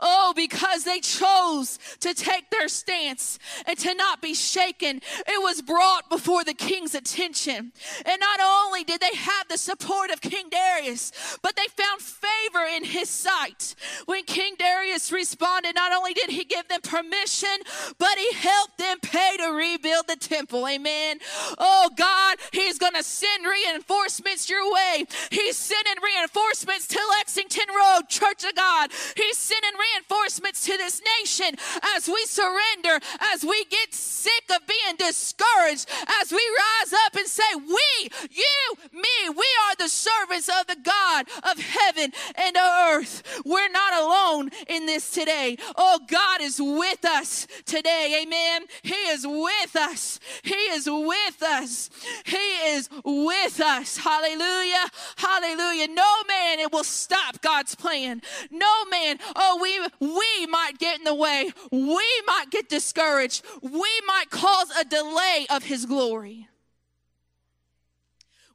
Oh, 0.00 0.32
because 0.52 0.84
they 0.84 1.00
chose 1.00 1.78
to 2.00 2.12
take 2.14 2.50
their 2.50 2.68
stance 2.68 3.38
and 3.66 3.78
to 3.78 3.94
not 3.94 4.20
be 4.20 4.34
shaken, 4.34 5.00
it 5.26 5.42
was 5.42 5.62
brought 5.62 6.10
before 6.10 6.44
the 6.44 6.52
king's 6.52 6.94
attention. 6.94 7.72
And 8.04 8.20
not 8.20 8.40
only 8.42 8.84
did 8.84 9.00
they 9.00 9.14
have 9.14 9.48
the 9.48 9.56
support 9.56 10.10
of 10.10 10.20
King 10.20 10.46
Darius, 10.50 11.12
but 11.42 11.56
they 11.56 11.66
found 11.68 12.00
favor 12.00 12.66
in 12.76 12.84
his 12.84 13.08
sight. 13.08 13.74
When 14.06 14.24
King 14.24 14.54
Darius 14.58 15.10
responded, 15.10 15.74
not 15.74 15.92
only 15.92 16.12
did 16.12 16.30
he 16.30 16.44
give 16.44 16.68
them 16.68 16.80
permission, 16.82 17.56
but 17.98 18.18
he 18.18 18.32
helped 18.34 18.78
them 18.78 18.98
pay 19.00 19.36
to 19.38 19.52
rebuild 19.52 20.06
the 20.06 20.16
temple. 20.16 20.68
Amen. 20.68 21.18
Oh, 21.58 21.90
God, 21.96 22.36
he's 22.52 22.78
going 22.78 22.94
to 22.94 23.02
send 23.02 23.46
reinforcements 23.46 24.50
your 24.50 24.70
way. 24.72 25.06
He's 25.30 25.56
sending 25.56 26.02
reinforcements 26.02 26.86
to 26.88 26.98
Lexington 27.18 27.66
Road, 27.74 28.08
Church 28.08 28.44
of 28.44 28.54
God. 28.54 28.90
He's 29.16 29.38
sending 29.38 29.72
reinforcements 29.72 30.41
to 30.50 30.76
this 30.76 31.00
nation 31.20 31.54
as 31.96 32.08
we 32.08 32.24
surrender, 32.26 33.04
as 33.20 33.44
we 33.44 33.64
get 33.66 33.94
sick 33.94 34.44
of 34.50 34.66
being 34.66 34.96
discouraged, 34.98 35.88
as 36.20 36.32
we 36.32 36.42
rise 36.56 36.92
up 37.06 37.14
and 37.16 37.26
say, 37.26 37.42
We, 37.54 38.10
you, 38.30 38.74
me, 38.92 39.28
we 39.28 39.46
are 39.68 39.76
the 39.78 39.88
servants 39.88 40.48
of 40.48 40.66
the 40.66 40.76
God 40.82 41.26
of 41.50 41.58
heaven 41.58 42.12
and 42.34 42.56
earth. 42.56 43.42
We're 43.44 43.70
not 43.70 43.94
alone 43.94 44.50
in 44.68 44.86
this 44.86 45.10
today. 45.10 45.56
Oh, 45.76 46.00
God 46.06 46.40
is 46.40 46.60
with 46.60 47.04
us 47.04 47.46
today. 47.64 48.22
Amen. 48.22 48.62
He 48.82 48.94
is 48.94 49.26
with 49.26 49.76
us. 49.76 50.20
He 50.42 50.54
is 50.54 50.88
with 50.88 51.42
us. 51.42 51.90
He 52.24 52.36
is 52.36 52.88
with 53.04 53.60
us. 53.60 53.96
Hallelujah. 53.96 54.86
Hallelujah. 55.16 55.88
No 55.88 56.22
man 56.28 56.58
it 56.58 56.72
will 56.72 56.84
stop 56.84 57.40
God's 57.42 57.74
plan. 57.74 58.22
No 58.50 58.84
man. 58.90 59.18
Oh, 59.36 59.58
we 59.60 59.80
we 60.00 60.21
might 60.48 60.78
get 60.78 60.98
in 60.98 61.04
the 61.04 61.14
way. 61.14 61.50
We 61.70 62.22
might 62.26 62.46
get 62.50 62.68
discouraged. 62.68 63.44
We 63.62 63.90
might 64.06 64.30
cause 64.30 64.70
a 64.78 64.84
delay 64.84 65.46
of 65.50 65.64
his 65.64 65.86
glory. 65.86 66.48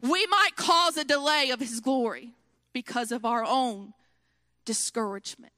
We 0.02 0.26
might 0.28 0.56
cause 0.56 0.98
a 0.98 1.04
delay 1.04 1.50
of 1.52 1.60
his 1.60 1.80
glory 1.80 2.34
because 2.74 3.12
of 3.12 3.26
our 3.26 3.44
own 3.44 3.94
discouragement. 4.66 5.54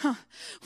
Huh. 0.00 0.14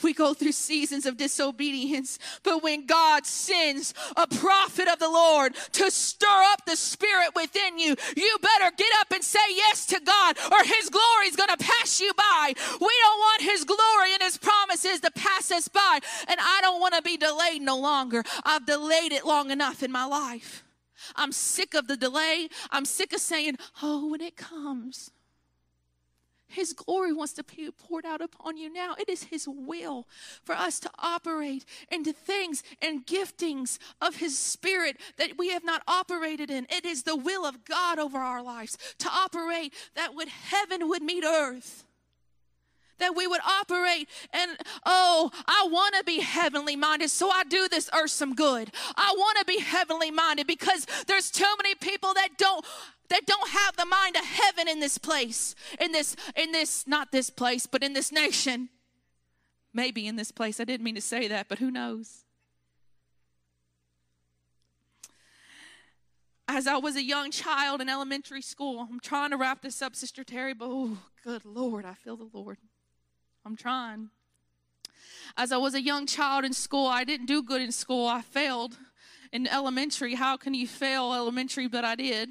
We 0.02 0.12
go 0.12 0.34
through 0.34 0.52
seasons 0.52 1.06
of 1.06 1.16
disobedience, 1.16 2.18
but 2.42 2.62
when 2.62 2.84
God 2.84 3.24
sends 3.24 3.94
a 4.14 4.26
prophet 4.26 4.88
of 4.88 4.98
the 4.98 5.08
Lord 5.08 5.54
to 5.72 5.90
stir 5.90 6.42
up 6.52 6.66
the 6.66 6.76
spirit 6.76 7.30
within 7.34 7.78
you, 7.78 7.96
you 8.14 8.36
better 8.42 8.74
get 8.76 8.90
up 9.00 9.10
and 9.10 9.24
say 9.24 9.38
yes 9.50 9.86
to 9.86 10.00
God, 10.00 10.36
or 10.52 10.62
His 10.64 10.90
glory 10.90 11.28
is 11.28 11.36
going 11.36 11.48
to 11.48 11.56
pass 11.56 11.98
you 11.98 12.12
by. 12.12 12.52
We 12.56 12.94
don't 13.02 13.18
want 13.18 13.42
His 13.42 13.64
glory 13.64 14.12
and 14.12 14.22
His 14.22 14.36
promises 14.36 15.00
to 15.00 15.10
pass 15.12 15.50
us 15.50 15.66
by, 15.66 16.00
and 16.28 16.38
I 16.38 16.58
don't 16.60 16.80
want 16.80 16.94
to 16.94 17.00
be 17.00 17.16
delayed 17.16 17.62
no 17.62 17.78
longer. 17.78 18.24
I've 18.44 18.66
delayed 18.66 19.12
it 19.12 19.24
long 19.24 19.50
enough 19.50 19.82
in 19.82 19.90
my 19.90 20.04
life. 20.04 20.62
I'm 21.16 21.32
sick 21.32 21.72
of 21.72 21.88
the 21.88 21.96
delay. 21.96 22.48
I'm 22.70 22.84
sick 22.84 23.14
of 23.14 23.20
saying, 23.20 23.56
oh, 23.82 24.08
when 24.08 24.20
it 24.20 24.36
comes. 24.36 25.10
His 26.52 26.72
glory 26.72 27.12
wants 27.12 27.32
to 27.34 27.44
be 27.44 27.70
poured 27.70 28.04
out 28.04 28.20
upon 28.20 28.56
you 28.56 28.72
now. 28.72 28.94
It 28.98 29.08
is 29.08 29.24
His 29.24 29.48
will 29.48 30.06
for 30.44 30.54
us 30.54 30.78
to 30.80 30.90
operate 30.98 31.64
into 31.90 32.12
things 32.12 32.62
and 32.80 33.06
giftings 33.06 33.78
of 34.00 34.16
His 34.16 34.38
Spirit 34.38 34.98
that 35.16 35.38
we 35.38 35.50
have 35.50 35.64
not 35.64 35.82
operated 35.88 36.50
in. 36.50 36.66
It 36.70 36.84
is 36.84 37.02
the 37.02 37.16
will 37.16 37.44
of 37.44 37.64
God 37.64 37.98
over 37.98 38.18
our 38.18 38.42
lives 38.42 38.76
to 38.98 39.08
operate 39.08 39.72
that 39.94 40.14
would 40.14 40.28
heaven 40.28 40.88
would 40.88 41.02
meet 41.02 41.24
earth. 41.24 41.84
That 42.98 43.16
we 43.16 43.26
would 43.26 43.40
operate 43.40 44.08
and, 44.32 44.52
oh, 44.86 45.30
I 45.46 45.66
want 45.70 45.96
to 45.96 46.04
be 46.04 46.20
heavenly 46.20 46.76
minded, 46.76 47.10
so 47.10 47.30
I 47.30 47.42
do 47.42 47.66
this 47.66 47.90
earth 47.92 48.12
some 48.12 48.34
good. 48.34 48.70
I 48.96 49.14
want 49.16 49.38
to 49.38 49.44
be 49.44 49.58
heavenly 49.58 50.12
minded 50.12 50.46
because 50.46 50.86
there's 51.08 51.30
too 51.30 51.52
many 51.60 51.74
people 51.74 52.14
that 52.14 52.38
don't 52.38 52.64
that 53.12 53.26
don't 53.26 53.50
have 53.50 53.76
the 53.76 53.84
mind 53.84 54.16
of 54.16 54.24
heaven 54.24 54.66
in 54.66 54.80
this 54.80 54.96
place, 54.96 55.54
in 55.78 55.92
this, 55.92 56.16
in 56.34 56.50
this, 56.50 56.86
not 56.86 57.12
this 57.12 57.28
place, 57.28 57.66
but 57.66 57.82
in 57.82 57.92
this 57.92 58.10
nation. 58.10 58.70
Maybe 59.74 60.06
in 60.06 60.16
this 60.16 60.32
place. 60.32 60.60
I 60.60 60.64
didn't 60.64 60.82
mean 60.82 60.94
to 60.94 61.02
say 61.02 61.28
that, 61.28 61.46
but 61.48 61.58
who 61.58 61.70
knows? 61.70 62.24
As 66.48 66.66
I 66.66 66.78
was 66.78 66.96
a 66.96 67.02
young 67.02 67.30
child 67.30 67.82
in 67.82 67.90
elementary 67.90 68.40
school, 68.40 68.88
I'm 68.90 68.98
trying 68.98 69.30
to 69.30 69.36
wrap 69.36 69.60
this 69.60 69.82
up, 69.82 69.94
Sister 69.94 70.24
Terry, 70.24 70.54
but 70.54 70.68
oh, 70.70 70.96
good 71.22 71.44
Lord, 71.44 71.84
I 71.84 71.92
feel 71.92 72.16
the 72.16 72.30
Lord. 72.32 72.56
I'm 73.44 73.56
trying. 73.56 74.08
as 75.36 75.52
I 75.52 75.58
was 75.58 75.74
a 75.74 75.82
young 75.82 76.06
child 76.06 76.46
in 76.46 76.54
school, 76.54 76.86
I 76.86 77.04
didn't 77.04 77.26
do 77.26 77.42
good 77.42 77.60
in 77.60 77.72
school. 77.72 78.06
I 78.06 78.22
failed 78.22 78.78
in 79.32 79.46
elementary. 79.46 80.14
How 80.14 80.38
can 80.38 80.54
you 80.54 80.66
fail 80.66 81.12
elementary? 81.12 81.66
But 81.66 81.84
I 81.84 81.94
did. 81.94 82.30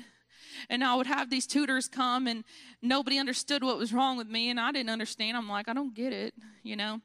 And 0.69 0.83
I 0.83 0.95
would 0.95 1.07
have 1.07 1.29
these 1.29 1.47
tutors 1.47 1.87
come, 1.87 2.27
and 2.27 2.43
nobody 2.81 3.17
understood 3.17 3.63
what 3.63 3.77
was 3.77 3.93
wrong 3.93 4.17
with 4.17 4.27
me, 4.27 4.49
and 4.49 4.59
I 4.59 4.71
didn't 4.71 4.89
understand. 4.89 5.37
I'm 5.37 5.49
like, 5.49 5.67
I 5.67 5.73
don't 5.73 5.93
get 5.93 6.13
it, 6.13 6.33
you 6.63 6.75
know, 6.75 7.01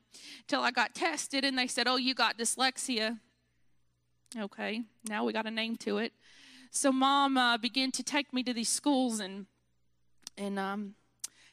till 0.46 0.60
I 0.60 0.70
got 0.70 0.94
tested, 0.94 1.44
and 1.44 1.58
they 1.58 1.66
said, 1.66 1.86
Oh, 1.88 1.96
you 1.96 2.14
got 2.14 2.38
dyslexia. 2.38 3.18
Okay, 4.36 4.82
now 5.08 5.24
we 5.24 5.32
got 5.32 5.46
a 5.46 5.50
name 5.50 5.76
to 5.76 5.98
it. 5.98 6.12
So 6.70 6.92
mom 6.92 7.38
uh, 7.38 7.56
began 7.58 7.90
to 7.92 8.02
take 8.02 8.32
me 8.32 8.42
to 8.42 8.52
these 8.52 8.68
schools, 8.68 9.20
and 9.20 9.46
and 10.36 10.58
um, 10.58 10.94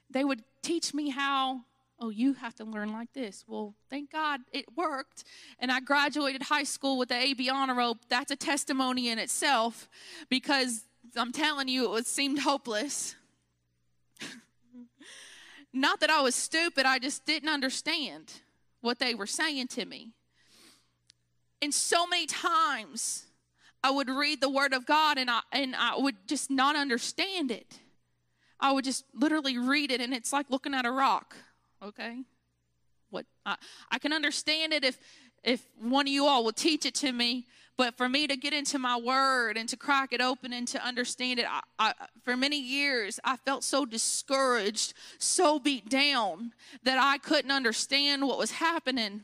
they 0.09 0.23
would 0.23 0.43
teach 0.61 0.93
me 0.93 1.09
how 1.09 1.61
oh, 2.03 2.09
you 2.09 2.33
have 2.33 2.53
to 2.55 2.65
learn 2.65 2.91
like 2.91 3.13
this. 3.13 3.45
Well, 3.47 3.75
thank 3.89 4.11
God 4.11 4.41
it 4.51 4.65
worked. 4.75 5.23
And 5.59 5.71
I 5.71 5.79
graduated 5.79 6.43
high 6.43 6.63
school 6.63 6.97
with 6.97 7.09
the 7.09 7.15
AB 7.15 7.49
honor 7.49 7.75
roll. 7.75 7.97
That's 8.09 8.29
a 8.29 8.35
testimony 8.35 9.09
in 9.09 9.19
itself 9.19 9.87
because 10.29 10.83
I'm 11.15 11.31
telling 11.31 11.67
you, 11.67 11.95
it 11.95 12.07
seemed 12.07 12.39
hopeless. 12.39 13.15
Not 15.73 15.99
that 15.99 16.09
I 16.09 16.21
was 16.21 16.35
stupid, 16.35 16.85
I 16.85 16.99
just 16.99 17.25
didn't 17.25 17.49
understand 17.49 18.31
what 18.81 18.99
they 18.99 19.15
were 19.15 19.27
saying 19.27 19.67
to 19.69 19.85
me. 19.85 20.11
And 21.61 21.73
so 21.73 22.05
many 22.05 22.25
times 22.25 23.25
I 23.83 23.91
would 23.91 24.09
read 24.09 24.41
the 24.41 24.49
word 24.49 24.73
of 24.73 24.85
God 24.85 25.17
and 25.17 25.29
I 25.29 25.41
and 25.51 25.75
I 25.75 25.97
would 25.97 26.15
just 26.27 26.51
not 26.51 26.75
understand 26.75 27.51
it. 27.51 27.79
I 28.59 28.71
would 28.71 28.85
just 28.85 29.05
literally 29.13 29.57
read 29.57 29.91
it 29.91 30.01
and 30.01 30.13
it's 30.13 30.31
like 30.33 30.49
looking 30.49 30.73
at 30.73 30.85
a 30.85 30.91
rock, 30.91 31.35
okay? 31.81 32.23
What 33.09 33.25
I, 33.45 33.55
I 33.91 33.99
can 33.99 34.13
understand 34.13 34.73
it 34.73 34.83
if 34.83 34.97
if 35.43 35.65
one 35.79 36.07
of 36.07 36.13
you 36.13 36.25
all 36.25 36.43
will 36.43 36.53
teach 36.53 36.85
it 36.85 36.95
to 36.95 37.11
me, 37.11 37.47
but 37.75 37.97
for 37.97 38.07
me 38.07 38.27
to 38.27 38.37
get 38.37 38.53
into 38.53 38.77
my 38.77 38.97
word 38.97 39.57
and 39.57 39.67
to 39.69 39.77
crack 39.77 40.13
it 40.13 40.21
open 40.21 40.53
and 40.53 40.67
to 40.69 40.85
understand 40.85 41.39
it, 41.39 41.45
I, 41.49 41.61
I, 41.79 41.93
for 42.23 42.37
many 42.37 42.59
years, 42.59 43.19
I 43.23 43.37
felt 43.37 43.63
so 43.63 43.85
discouraged, 43.85 44.93
so 45.17 45.57
beat 45.59 45.89
down 45.89 46.53
that 46.83 46.99
I 46.99 47.17
couldn't 47.17 47.51
understand 47.51 48.27
what 48.27 48.37
was 48.37 48.51
happening. 48.51 49.23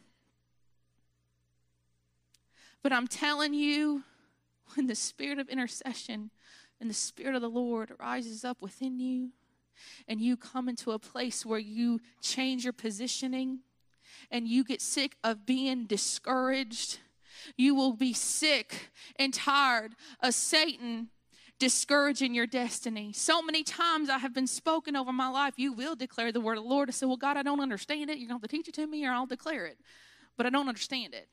But 2.81 2.91
I'm 2.91 3.07
telling 3.07 3.53
you, 3.53 4.03
when 4.75 4.87
the 4.87 4.95
spirit 4.95 5.37
of 5.37 5.47
intercession 5.49 6.31
and 6.81 6.89
the 6.89 6.95
spirit 6.95 7.35
of 7.35 7.41
the 7.41 7.49
Lord 7.49 7.93
rises 7.99 8.43
up 8.43 8.57
within 8.61 8.99
you, 8.99 9.29
and 10.07 10.19
you 10.19 10.35
come 10.35 10.67
into 10.67 10.91
a 10.91 10.99
place 10.99 11.45
where 11.45 11.59
you 11.59 12.01
change 12.21 12.63
your 12.63 12.73
positioning 12.73 13.59
and 14.29 14.47
you 14.47 14.63
get 14.63 14.81
sick 14.81 15.15
of 15.23 15.45
being 15.45 15.85
discouraged 15.85 16.99
you 17.57 17.75
will 17.75 17.93
be 17.93 18.13
sick 18.13 18.89
and 19.17 19.33
tired 19.33 19.93
of 20.21 20.33
Satan 20.33 21.09
discouraging 21.59 22.33
your 22.33 22.47
destiny. 22.47 23.11
So 23.13 23.41
many 23.41 23.63
times 23.63 24.09
I 24.09 24.17
have 24.17 24.33
been 24.33 24.47
spoken 24.47 24.95
over 24.95 25.11
my 25.11 25.27
life, 25.27 25.55
you 25.57 25.73
will 25.73 25.95
declare 25.95 26.31
the 26.31 26.39
word 26.39 26.57
of 26.57 26.63
the 26.63 26.69
Lord. 26.69 26.89
I 26.89 26.93
said, 26.93 27.07
Well, 27.07 27.17
God, 27.17 27.37
I 27.37 27.43
don't 27.43 27.59
understand 27.59 28.09
it. 28.09 28.17
You're 28.17 28.29
going 28.29 28.39
to 28.39 28.41
have 28.41 28.41
to 28.41 28.47
teach 28.47 28.69
it 28.69 28.73
to 28.75 28.87
me 28.87 29.05
or 29.05 29.11
I'll 29.11 29.25
declare 29.25 29.65
it. 29.65 29.77
But 30.37 30.45
I 30.45 30.49
don't 30.49 30.69
understand 30.69 31.13
it. 31.13 31.27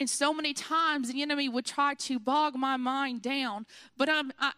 And 0.00 0.08
so 0.08 0.32
many 0.32 0.54
times 0.54 1.12
the 1.12 1.22
enemy 1.22 1.48
would 1.48 1.66
try 1.66 1.94
to 1.94 2.18
bog 2.18 2.54
my 2.54 2.76
mind 2.76 3.22
down. 3.22 3.66
But 3.96 4.08
I'm, 4.08 4.32
I, 4.38 4.52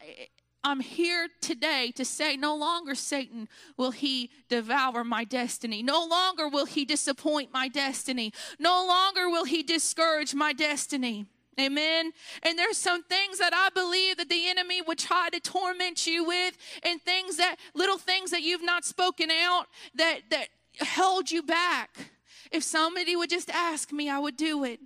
I'm 0.69 0.81
here 0.81 1.29
today 1.41 1.93
to 1.95 2.05
say 2.05 2.37
no 2.37 2.55
longer, 2.55 2.95
Satan, 2.95 3.49
will 3.79 3.91
he 3.91 4.29
devour 4.51 5.03
my 5.03 5.25
destiny. 5.25 5.83
No 5.83 6.05
longer 6.05 6.47
will 6.47 6.67
he 6.67 6.85
disappoint 6.85 7.55
my 7.55 7.69
destiny. 7.69 8.35
No 8.59 8.85
longer 8.87 9.31
will 9.31 9.47
he 9.47 9.63
discourage 9.63 10.35
my 10.35 10.53
destiny. 10.53 11.25
Amen. 11.59 12.13
And 12.43 12.59
there's 12.59 12.77
some 12.77 13.03
things 13.03 13.39
that 13.39 13.55
I 13.55 13.71
believe 13.71 14.19
that 14.19 14.29
the 14.29 14.51
enemy 14.51 14.83
would 14.83 14.99
try 14.99 15.31
to 15.31 15.41
torment 15.41 16.07
you 16.07 16.27
with, 16.27 16.59
and 16.83 17.01
things 17.01 17.39
that 17.39 17.57
little 17.75 17.97
things 17.97 18.31
that 18.33 18.43
you've 18.43 18.63
not 18.63 18.85
spoken 18.85 19.31
out 19.31 19.69
that 19.95 20.21
that 20.31 20.49
held 20.81 21.31
you 21.31 21.43
back. 21.43 22.11
If 22.53 22.63
somebody 22.63 23.17
would 23.17 23.31
just 23.31 23.49
ask 23.49 23.91
me, 23.91 24.11
I 24.11 24.19
would 24.19 24.37
do 24.37 24.65
it. 24.65 24.81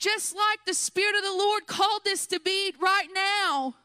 Just 0.00 0.34
like 0.34 0.64
the 0.66 0.74
Spirit 0.74 1.14
of 1.16 1.22
the 1.22 1.30
Lord 1.30 1.68
called 1.68 2.02
this 2.04 2.26
to 2.26 2.40
be 2.40 2.74
right 2.80 3.08
now 3.14 3.76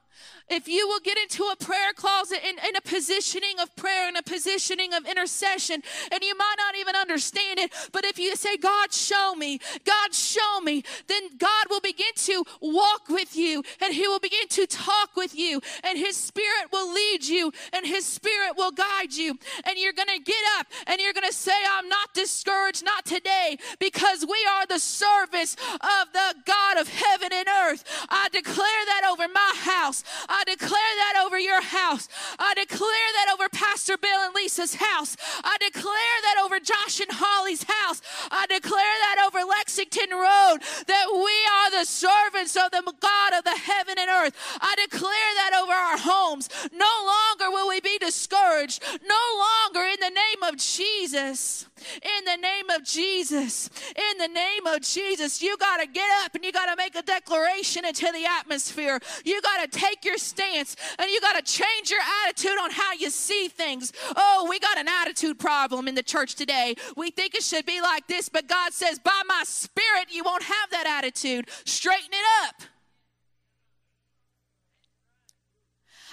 if 0.52 0.68
you 0.68 0.88
will 0.88 0.99
get 0.99 1.18
into 1.18 1.43
a 1.43 1.56
prayer 1.56 1.93
closet 1.95 2.39
in, 2.43 2.56
in 2.68 2.76
a 2.76 2.82
positioning 2.82 3.60
of 3.62 3.76
prayer 3.76 4.08
and 4.08 4.18
a 4.18 4.24
positioning 4.24 4.93
of 4.93 5.06
intercession, 5.08 5.82
and 6.12 6.22
you 6.22 6.38
might 6.38 6.56
not 6.58 6.76
even 6.78 6.95
understand 6.95 7.60
it, 7.60 7.72
but 7.91 8.04
if 8.06 8.20
you 8.20 8.36
say, 8.36 8.58
God, 8.58 8.91
show 8.91 9.34
me, 9.36 9.60
God, 9.86 10.14
show 10.14 10.60
me, 10.62 10.84
then 11.08 11.38
God 11.38 11.68
will 11.70 11.80
begin 11.80 12.12
to 12.16 12.43
walk 12.60 13.08
with 13.10 13.36
you 13.36 13.64
and 13.82 13.93
He 13.93 14.08
will 14.08 14.20
begin 14.20 14.47
to 14.49 14.68
talk 14.68 15.16
with 15.16 15.36
you, 15.36 15.62
and 15.84 15.97
His 15.97 16.18
Spirit 16.18 16.72
will 16.72 16.93
lead 16.93 17.26
you 17.26 17.52
and 17.74 17.86
His 17.86 18.06
Spirit 18.06 18.58
will 18.58 18.72
guide 18.72 19.14
you. 19.14 19.38
And 19.66 19.78
you're 19.78 19.93
going 19.93 20.10
to 20.10 20.24
get 20.24 20.43
up 20.60 20.68
and 20.88 20.99
you're 20.99 21.14
going 21.14 21.28
to 21.28 21.34
say, 21.34 21.52
I'm 21.72 21.88
not 21.88 22.14
discouraged, 22.14 22.84
not 22.84 23.06
today, 23.06 23.58
because 23.80 24.26
we 24.28 24.45
are 24.52 24.66
the 24.66 24.80
service 24.80 25.56
of 25.80 26.12
the 26.14 26.36
God 26.45 26.78
of 26.78 26.89
heaven 26.89 27.30
and 27.32 27.47
earth. 27.66 27.84
I 28.10 28.28
declare 28.32 28.86
that 28.86 29.10
over 29.10 29.28
my 29.34 29.54
house. 29.56 30.04
I 30.41 30.43
declare 30.43 30.93
that 30.97 31.23
over 31.23 31.37
your 31.37 31.61
house. 31.61 32.09
I 32.39 32.55
declare 32.55 33.09
that 33.13 33.27
over 33.31 33.47
Pastor 33.49 33.95
Bill 33.95 34.25
and 34.25 34.33
Lisa's 34.33 34.73
house. 34.73 35.15
I 35.43 35.55
declare 35.61 36.17
that 36.23 36.41
over 36.43 36.59
Josh 36.59 36.99
and 36.99 37.11
Holly's 37.11 37.61
house. 37.61 38.01
I 38.31 38.47
declare 38.47 38.95
that 39.05 39.23
over 39.27 39.45
Lexington 39.45 40.09
Road 40.09 40.57
that 40.87 41.05
we 41.13 41.37
are 41.45 41.69
the 41.77 41.85
servants 41.85 42.55
of 42.55 42.71
the 42.71 42.81
God 42.81 43.33
of 43.37 43.43
the 43.43 43.55
heaven 43.55 43.99
and 43.99 44.09
earth. 44.09 44.33
I 44.59 44.73
declare 44.81 45.31
that 45.45 45.61
over 45.61 45.73
our 45.73 45.97
homes. 45.99 46.49
No 46.73 46.89
longer 46.89 47.53
will 47.53 47.69
we 47.69 47.79
be 47.79 47.99
discouraged. 47.99 48.81
No 49.05 49.23
longer 49.37 49.87
in 49.93 49.99
the 49.99 50.09
name 50.09 50.41
of 50.41 50.57
Jesus. 50.57 51.67
In 52.01 52.25
the 52.25 52.37
name 52.37 52.69
of 52.71 52.83
Jesus. 52.83 53.69
In 53.95 54.17
the 54.17 54.27
name 54.27 54.65
of 54.65 54.81
Jesus. 54.81 55.41
You 55.41 55.55
got 55.57 55.77
to 55.81 55.85
get 55.85 56.09
up 56.25 56.33
and 56.33 56.43
you 56.43 56.51
got 56.51 56.65
to 56.65 56.75
make 56.75 56.95
a 56.95 57.03
declaration 57.03 57.85
into 57.85 58.11
the 58.11 58.25
atmosphere. 58.25 58.99
You 59.23 59.39
got 59.41 59.71
to 59.71 59.79
take 59.79 60.03
your 60.03 60.17
stance 60.32 60.75
and 60.97 61.09
you 61.09 61.19
got 61.21 61.34
to 61.34 61.41
change 61.41 61.91
your 61.91 61.99
attitude 62.25 62.57
on 62.61 62.71
how 62.71 62.93
you 62.93 63.09
see 63.09 63.47
things. 63.47 63.93
Oh, 64.15 64.47
we 64.49 64.59
got 64.59 64.77
an 64.77 64.88
attitude 64.88 65.39
problem 65.39 65.88
in 65.88 65.95
the 65.95 66.03
church 66.03 66.36
today. 66.36 66.75
We 66.95 67.11
think 67.11 67.36
it 67.36 67.43
should 67.43 67.65
be 67.65 67.82
like 67.82 68.07
this, 68.07 68.29
but 68.29 68.47
God 68.47 68.73
says, 68.73 68.99
by 68.99 69.21
my 69.27 69.43
spirit, 69.45 70.07
you 70.09 70.23
won't 70.23 70.43
have 70.43 70.69
that 70.71 70.88
attitude. 70.88 71.49
Straighten 71.65 72.11
it 72.11 72.47
up. 72.47 72.61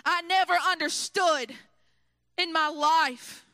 I 0.04 0.22
never 0.22 0.54
understood 0.54 1.52
in 2.36 2.52
my 2.52 2.68
life. 2.68 3.44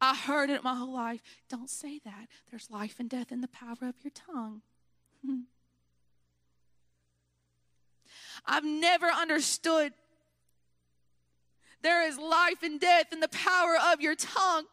I 0.00 0.14
heard 0.14 0.50
it 0.50 0.62
my 0.62 0.74
whole 0.74 0.92
life. 0.92 1.22
Don't 1.48 1.70
say 1.70 2.00
that. 2.04 2.28
There's 2.50 2.70
life 2.70 2.96
and 2.98 3.08
death 3.08 3.32
in 3.32 3.40
the 3.40 3.48
power 3.48 3.88
of 3.88 3.94
your 4.02 4.12
tongue. 4.14 4.62
I've 8.46 8.64
never 8.64 9.06
understood 9.06 9.92
there 11.82 12.06
is 12.06 12.18
life 12.18 12.62
and 12.62 12.80
death 12.80 13.12
in 13.12 13.20
the 13.20 13.28
power 13.28 13.76
of 13.92 14.00
your 14.00 14.14
tongue. 14.14 14.64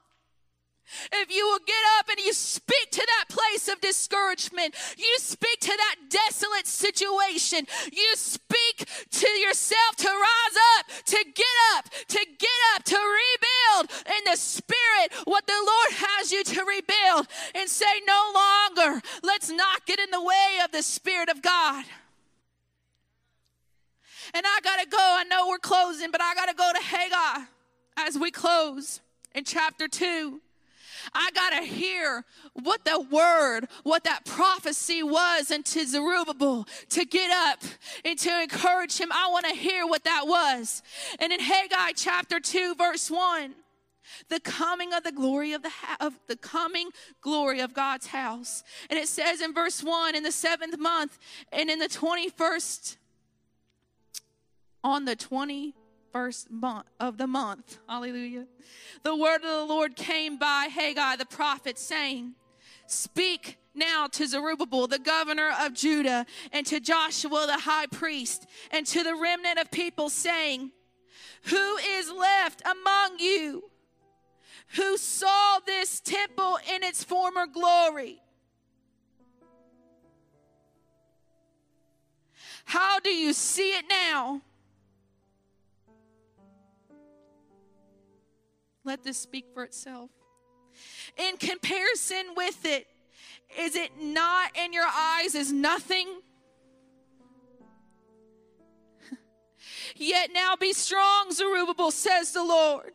If 1.11 1.34
you 1.34 1.45
will 1.45 1.59
get 1.65 1.84
up 1.99 2.09
and 2.09 2.19
you 2.19 2.34
speak 2.34 2.91
to 2.91 3.05
that 3.05 3.26
place 3.30 3.67
of 3.67 3.80
discouragement, 3.82 4.76
you 4.97 5.15
speak 5.19 5.59
to 5.61 5.76
that 5.78 5.95
desolate 6.09 6.67
situation, 6.67 7.65
you 7.91 8.11
speak 8.15 8.88
to 9.09 9.28
yourself 9.28 9.95
to 9.97 10.07
rise 10.07 10.57
up, 10.78 11.05
to 11.05 11.26
get 11.36 11.57
up, 11.76 11.89
to 12.07 12.26
get 12.39 12.59
up, 12.76 12.84
to 12.84 12.97
rebuild 12.97 13.91
in 14.07 14.32
the 14.32 14.38
spirit 14.38 15.13
what 15.26 15.47
the 15.47 15.53
Lord 15.53 15.91
has 15.91 16.32
you 16.32 16.43
to 16.43 16.63
rebuild 16.63 17.28
and 17.55 17.69
say, 17.69 18.01
No 18.05 18.32
longer, 18.34 19.01
let's 19.24 19.49
not 19.49 19.86
get 19.86 19.99
in 19.99 20.11
the 20.11 20.24
way 20.24 20.59
of 20.63 20.72
the 20.72 20.84
Spirit 20.84 21.30
of 21.30 21.41
God. 21.41 21.86
And 24.34 24.45
I 24.45 24.59
got 24.63 24.82
to 24.82 24.88
go. 24.88 24.97
I 24.99 25.23
know 25.25 25.47
we're 25.47 25.57
closing, 25.57 26.11
but 26.11 26.21
I 26.21 26.34
got 26.36 26.49
to 26.49 26.55
go 26.55 26.71
to 26.73 26.82
Haggai 26.82 27.45
as 27.97 28.17
we 28.17 28.32
close 28.32 29.01
in 29.34 29.43
chapter 29.43 29.88
2. 29.88 30.41
I 31.13 31.32
got 31.32 31.51
to 31.51 31.63
hear 31.63 32.23
what 32.53 32.86
the 32.86 32.99
word, 32.99 33.67
what 33.84 34.03
that 34.03 34.25
prophecy 34.25 35.01
was 35.03 35.51
into 35.51 35.86
Zerubbabel 35.86 36.67
to 36.89 37.05
get 37.05 37.32
up 37.32 37.59
and 38.05 38.17
to 38.19 38.41
encourage 38.41 38.99
him. 38.99 39.11
I 39.11 39.29
want 39.32 39.45
to 39.47 39.55
hear 39.55 39.88
what 39.88 40.03
that 40.03 40.27
was. 40.27 40.84
And 41.19 41.34
in 41.34 41.39
Haggai 41.39 41.93
chapter 41.95 42.39
2, 42.39 42.75
verse 42.75 43.09
1, 43.09 43.55
the 44.29 44.39
coming 44.39 44.93
of 44.93 45.03
the 45.03 45.11
glory 45.11 45.53
of 45.53 45.63
the 45.63 45.69
ha- 45.69 45.97
of 45.99 46.19
the 46.27 46.36
coming 46.36 46.89
glory 47.21 47.61
of 47.61 47.73
God's 47.73 48.07
house. 48.07 48.63
And 48.89 48.99
it 48.99 49.07
says 49.07 49.41
in 49.41 49.53
verse 49.53 49.84
1 49.84 50.15
in 50.15 50.23
the 50.23 50.29
7th 50.29 50.77
month 50.77 51.17
and 51.51 51.69
in 51.69 51.79
the 51.79 51.88
21st 51.88 52.97
on 54.84 55.05
the 55.05 55.15
21st 55.15 56.49
month 56.49 56.86
of 56.99 57.17
the 57.17 57.27
month. 57.27 57.79
Hallelujah. 57.88 58.45
The 59.03 59.15
word 59.15 59.38
of 59.38 59.41
the 59.43 59.65
Lord 59.65 59.95
came 59.95 60.38
by 60.38 60.67
Haggai 60.71 61.15
the 61.17 61.25
prophet 61.25 61.77
saying, 61.77 62.34
Speak 62.88 63.57
now 63.73 64.07
to 64.07 64.27
Zerubbabel, 64.27 64.88
the 64.88 64.99
governor 64.99 65.51
of 65.61 65.73
Judah, 65.73 66.25
and 66.51 66.65
to 66.65 66.79
Joshua, 66.79 67.45
the 67.47 67.59
high 67.59 67.88
priest, 67.88 68.47
and 68.71 68.86
to 68.88 69.03
the 69.03 69.15
remnant 69.15 69.59
of 69.59 69.71
people, 69.71 70.09
saying, 70.09 70.71
Who 71.43 71.77
is 71.77 72.11
left 72.11 72.61
among 72.65 73.19
you 73.19 73.71
who 74.75 74.97
saw 74.97 75.59
this 75.65 75.99
temple 75.99 76.57
in 76.73 76.84
its 76.84 77.03
former 77.03 77.45
glory? 77.45 78.21
How 82.65 82.99
do 82.99 83.09
you 83.09 83.34
see 83.34 83.71
it 83.71 83.86
now? 83.89 84.41
Let 88.84 89.03
this 89.03 89.17
speak 89.17 89.45
for 89.53 89.63
itself. 89.63 90.09
In 91.17 91.38
comparison 91.38 92.34
with 92.36 92.65
it, 92.65 92.88
is 93.59 93.75
it 93.75 93.91
not 94.01 94.55
in 94.55 94.73
your 94.73 94.88
eyes 94.88 95.36
as 95.36 95.51
nothing? 95.51 96.07
Yet 99.95 100.32
now 100.34 100.55
be 100.55 100.73
strong, 100.73 101.32
Zerubbabel, 101.32 101.91
says 101.91 102.32
the 102.32 102.43
Lord. 102.43 102.93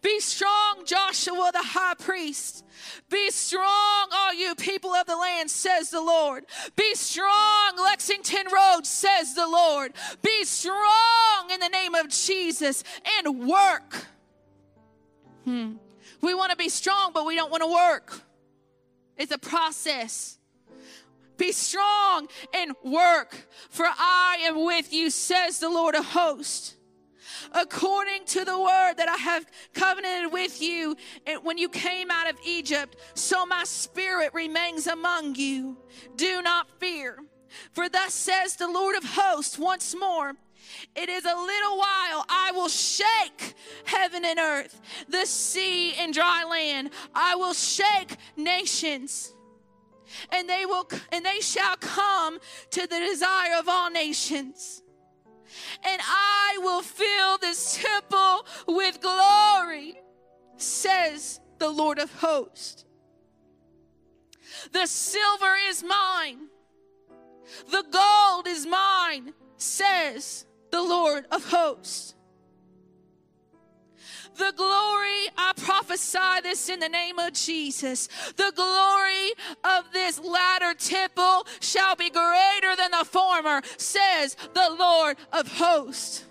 Be 0.00 0.20
strong, 0.20 0.84
Joshua 0.86 1.50
the 1.52 1.62
high 1.62 1.94
priest. 1.98 2.64
Be 3.10 3.30
strong, 3.30 4.08
all 4.12 4.32
you 4.32 4.54
people 4.54 4.94
of 4.94 5.06
the 5.06 5.16
land, 5.16 5.50
says 5.50 5.90
the 5.90 6.00
Lord. 6.00 6.46
Be 6.76 6.94
strong, 6.94 7.76
Lexington 7.76 8.46
Road, 8.52 8.86
says 8.86 9.34
the 9.34 9.46
Lord. 9.46 9.92
Be 10.22 10.44
strong 10.44 11.50
in 11.52 11.60
the 11.60 11.68
name 11.68 11.94
of 11.94 12.08
Jesus 12.08 12.84
and 13.18 13.46
work. 13.46 14.06
Hmm. 15.46 15.74
We 16.20 16.34
want 16.34 16.50
to 16.50 16.56
be 16.56 16.68
strong, 16.68 17.12
but 17.14 17.24
we 17.24 17.36
don't 17.36 17.52
want 17.52 17.62
to 17.62 17.72
work. 17.72 18.20
It's 19.16 19.30
a 19.30 19.38
process. 19.38 20.38
Be 21.36 21.52
strong 21.52 22.26
and 22.52 22.72
work, 22.82 23.46
for 23.70 23.86
I 23.86 24.38
am 24.42 24.64
with 24.64 24.92
you, 24.92 25.08
says 25.08 25.60
the 25.60 25.70
Lord 25.70 25.94
of 25.94 26.04
hosts. 26.04 26.76
According 27.52 28.24
to 28.26 28.44
the 28.44 28.58
word 28.58 28.94
that 28.94 29.08
I 29.08 29.18
have 29.18 29.46
covenanted 29.72 30.32
with 30.32 30.60
you 30.60 30.96
when 31.42 31.58
you 31.58 31.68
came 31.68 32.10
out 32.10 32.28
of 32.28 32.36
Egypt, 32.44 32.96
so 33.14 33.46
my 33.46 33.62
spirit 33.62 34.34
remains 34.34 34.88
among 34.88 35.36
you. 35.36 35.76
Do 36.16 36.42
not 36.42 36.68
fear. 36.80 37.18
For 37.72 37.88
thus 37.88 38.14
says 38.14 38.56
the 38.56 38.68
Lord 38.68 38.96
of 38.96 39.04
hosts 39.04 39.58
once 39.58 39.94
more 39.94 40.34
it 40.94 41.08
is 41.08 41.24
a 41.24 41.34
little 41.34 41.78
while 41.78 42.24
I 42.28 42.52
will 42.54 42.68
shake 42.68 43.54
heaven 43.84 44.24
and 44.24 44.38
earth, 44.38 44.80
the 45.08 45.26
sea 45.26 45.94
and 45.94 46.12
dry 46.12 46.44
land. 46.44 46.90
I 47.14 47.36
will 47.36 47.54
shake 47.54 48.16
nations. 48.36 49.34
And 50.30 50.48
they 50.48 50.64
will 50.66 50.88
and 51.12 51.24
they 51.24 51.40
shall 51.40 51.76
come 51.76 52.38
to 52.70 52.80
the 52.80 52.98
desire 52.98 53.58
of 53.58 53.68
all 53.68 53.90
nations. 53.90 54.82
And 55.84 56.00
I 56.02 56.58
will 56.62 56.82
fill 56.82 57.38
this 57.38 57.78
temple 57.82 58.46
with 58.66 59.00
glory, 59.00 60.00
says 60.56 61.40
the 61.58 61.68
Lord 61.68 61.98
of 61.98 62.12
hosts. 62.14 62.84
The 64.72 64.86
silver 64.86 65.54
is 65.68 65.82
mine. 65.82 66.48
The 67.70 67.84
gold 67.90 68.48
is 68.48 68.66
mine, 68.66 69.34
says 69.56 70.46
the 70.76 70.82
Lord 70.82 71.24
of 71.32 71.42
hosts. 71.50 72.14
The 74.36 74.52
glory, 74.54 75.22
I 75.38 75.52
prophesy 75.56 76.42
this 76.42 76.68
in 76.68 76.80
the 76.80 76.88
name 76.90 77.18
of 77.18 77.32
Jesus. 77.32 78.10
The 78.36 78.52
glory 78.54 79.32
of 79.64 79.90
this 79.94 80.18
latter 80.18 80.74
temple 80.74 81.46
shall 81.60 81.96
be 81.96 82.10
greater 82.10 82.76
than 82.76 82.90
the 82.90 83.06
former, 83.06 83.62
says 83.78 84.36
the 84.52 84.76
Lord 84.78 85.16
of 85.32 85.48
hosts. 85.48 86.24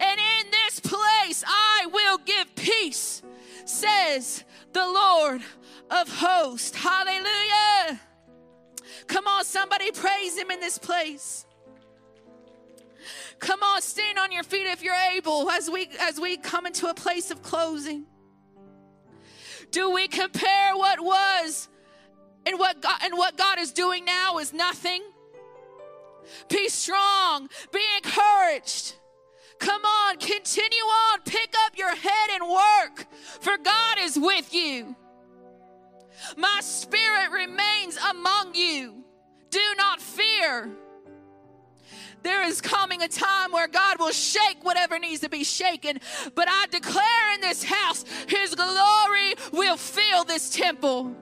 And 0.00 0.18
in 0.18 0.50
this 0.50 0.80
place 0.80 1.44
I 1.46 1.86
will 1.92 2.18
give 2.18 2.52
peace, 2.56 3.22
says 3.64 4.42
the 4.72 4.86
Lord 4.86 5.40
of 5.88 6.08
hosts. 6.08 6.76
Hallelujah. 6.76 8.00
Come 9.06 9.28
on, 9.28 9.44
somebody 9.44 9.92
praise 9.92 10.36
him 10.36 10.50
in 10.50 10.58
this 10.58 10.78
place. 10.78 11.45
Come 13.38 13.62
on, 13.62 13.82
stand 13.82 14.18
on 14.18 14.32
your 14.32 14.42
feet 14.42 14.66
if 14.66 14.82
you're 14.82 14.94
able 15.14 15.50
as 15.50 15.70
we 15.70 15.88
as 16.00 16.18
we 16.20 16.36
come 16.36 16.66
into 16.66 16.88
a 16.88 16.94
place 16.94 17.30
of 17.30 17.42
closing. 17.42 18.06
Do 19.70 19.90
we 19.90 20.08
compare 20.08 20.74
what 20.74 21.00
was 21.00 21.68
and 22.46 22.58
what 22.58 22.80
God 22.80 22.98
and 23.02 23.14
what 23.16 23.36
God 23.36 23.58
is 23.58 23.72
doing 23.72 24.04
now 24.04 24.38
is 24.38 24.52
nothing? 24.52 25.02
Be 26.48 26.68
strong, 26.68 27.48
be 27.72 27.82
encouraged. 28.02 28.94
Come 29.58 29.84
on, 29.84 30.18
continue 30.18 30.84
on, 30.84 31.20
pick 31.24 31.54
up 31.64 31.78
your 31.78 31.94
head 31.94 32.30
and 32.32 32.44
work, 32.48 33.06
for 33.40 33.56
God 33.56 33.98
is 34.00 34.18
with 34.18 34.52
you. 34.52 34.94
My 36.36 36.60
spirit 36.62 37.30
remains 37.30 37.98
among 38.10 38.54
you. 38.54 39.04
Do 39.50 39.60
not 39.76 40.00
fear. 40.00 40.70
There 42.22 42.42
is 42.42 42.60
coming 42.60 43.02
a 43.02 43.08
time 43.08 43.52
where 43.52 43.68
God 43.68 43.98
will 43.98 44.12
shake 44.12 44.62
whatever 44.62 44.98
needs 44.98 45.20
to 45.20 45.28
be 45.28 45.44
shaken. 45.44 46.00
But 46.34 46.48
I 46.50 46.66
declare 46.70 47.34
in 47.34 47.40
this 47.40 47.62
house, 47.62 48.04
His 48.26 48.54
glory 48.54 49.34
will 49.52 49.76
fill 49.76 50.24
this 50.24 50.50
temple. 50.50 51.14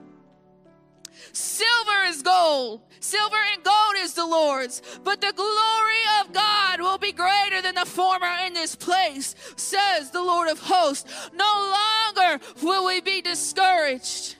Silver 1.31 2.03
is 2.07 2.21
gold. 2.21 2.81
Silver 2.99 3.37
and 3.53 3.63
gold 3.63 3.95
is 3.97 4.13
the 4.13 4.25
Lord's. 4.25 4.81
But 5.03 5.21
the 5.21 5.33
glory 5.35 6.03
of 6.21 6.33
God 6.33 6.81
will 6.81 6.97
be 6.97 7.11
greater 7.11 7.61
than 7.61 7.75
the 7.75 7.85
former 7.85 8.31
in 8.45 8.53
this 8.53 8.75
place, 8.75 9.35
says 9.57 10.11
the 10.11 10.23
Lord 10.23 10.49
of 10.49 10.59
hosts. 10.59 11.29
No 11.33 11.73
longer 12.15 12.43
will 12.63 12.85
we 12.85 13.01
be 13.01 13.21
discouraged. 13.21 14.35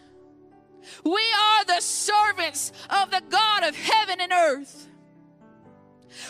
We 1.03 1.22
are 1.22 1.66
the 1.66 1.82
servants 1.82 2.72
of 2.89 3.12
the 3.12 3.22
God 3.30 3.64
of 3.64 3.76
heaven 3.76 4.22
and 4.22 4.32
earth. 4.32 4.88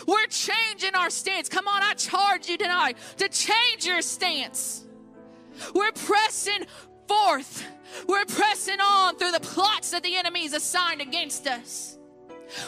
We're 0.06 0.26
changing 0.26 0.94
our 0.94 1.10
stance. 1.10 1.48
Come 1.48 1.68
on, 1.68 1.82
I 1.82 1.94
charge 1.94 2.48
you 2.48 2.56
tonight 2.56 2.96
to 3.18 3.28
change 3.28 3.84
your 3.84 4.02
stance. 4.02 4.84
We're 5.74 5.92
pressing 5.92 6.66
forth. 7.08 7.64
We're 8.06 8.24
pressing 8.24 8.80
on 8.80 9.16
through 9.16 9.32
the 9.32 9.40
plots 9.40 9.90
that 9.90 10.02
the 10.02 10.16
enemy's 10.16 10.52
assigned 10.52 11.00
against 11.00 11.46
us. 11.46 11.98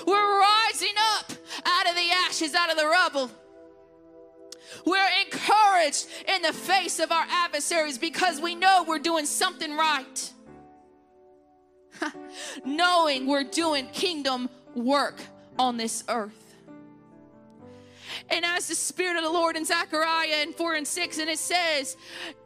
We're 0.07 0.41
rising 0.41 0.95
up 1.17 1.33
out 1.65 1.89
of 1.89 1.95
the 1.95 2.11
ashes, 2.27 2.55
out 2.55 2.71
of 2.71 2.77
the 2.77 2.87
rubble. 2.87 3.31
We're 4.85 5.09
encouraged 5.25 6.07
in 6.27 6.43
the 6.43 6.53
face 6.53 6.99
of 6.99 7.13
our 7.13 7.27
adversaries 7.29 7.99
because 7.99 8.41
we 8.41 8.55
know 8.55 8.85
we're 8.87 8.99
doing 8.99 9.27
something 9.27 9.77
right. 9.77 10.33
Knowing 12.65 13.27
we're 13.27 13.45
doing 13.45 13.89
kingdom 13.89 14.49
work 14.75 15.21
on 15.59 15.77
this 15.77 16.05
earth. 16.09 16.48
And 18.31 18.45
as 18.45 18.69
the 18.69 18.75
Spirit 18.75 19.17
of 19.17 19.25
the 19.25 19.31
Lord 19.31 19.57
in 19.57 19.65
Zechariah 19.65 20.43
in 20.43 20.53
4 20.53 20.75
and 20.75 20.87
6, 20.87 21.19
and 21.19 21.31
it 21.31 21.39
says, 21.39 21.97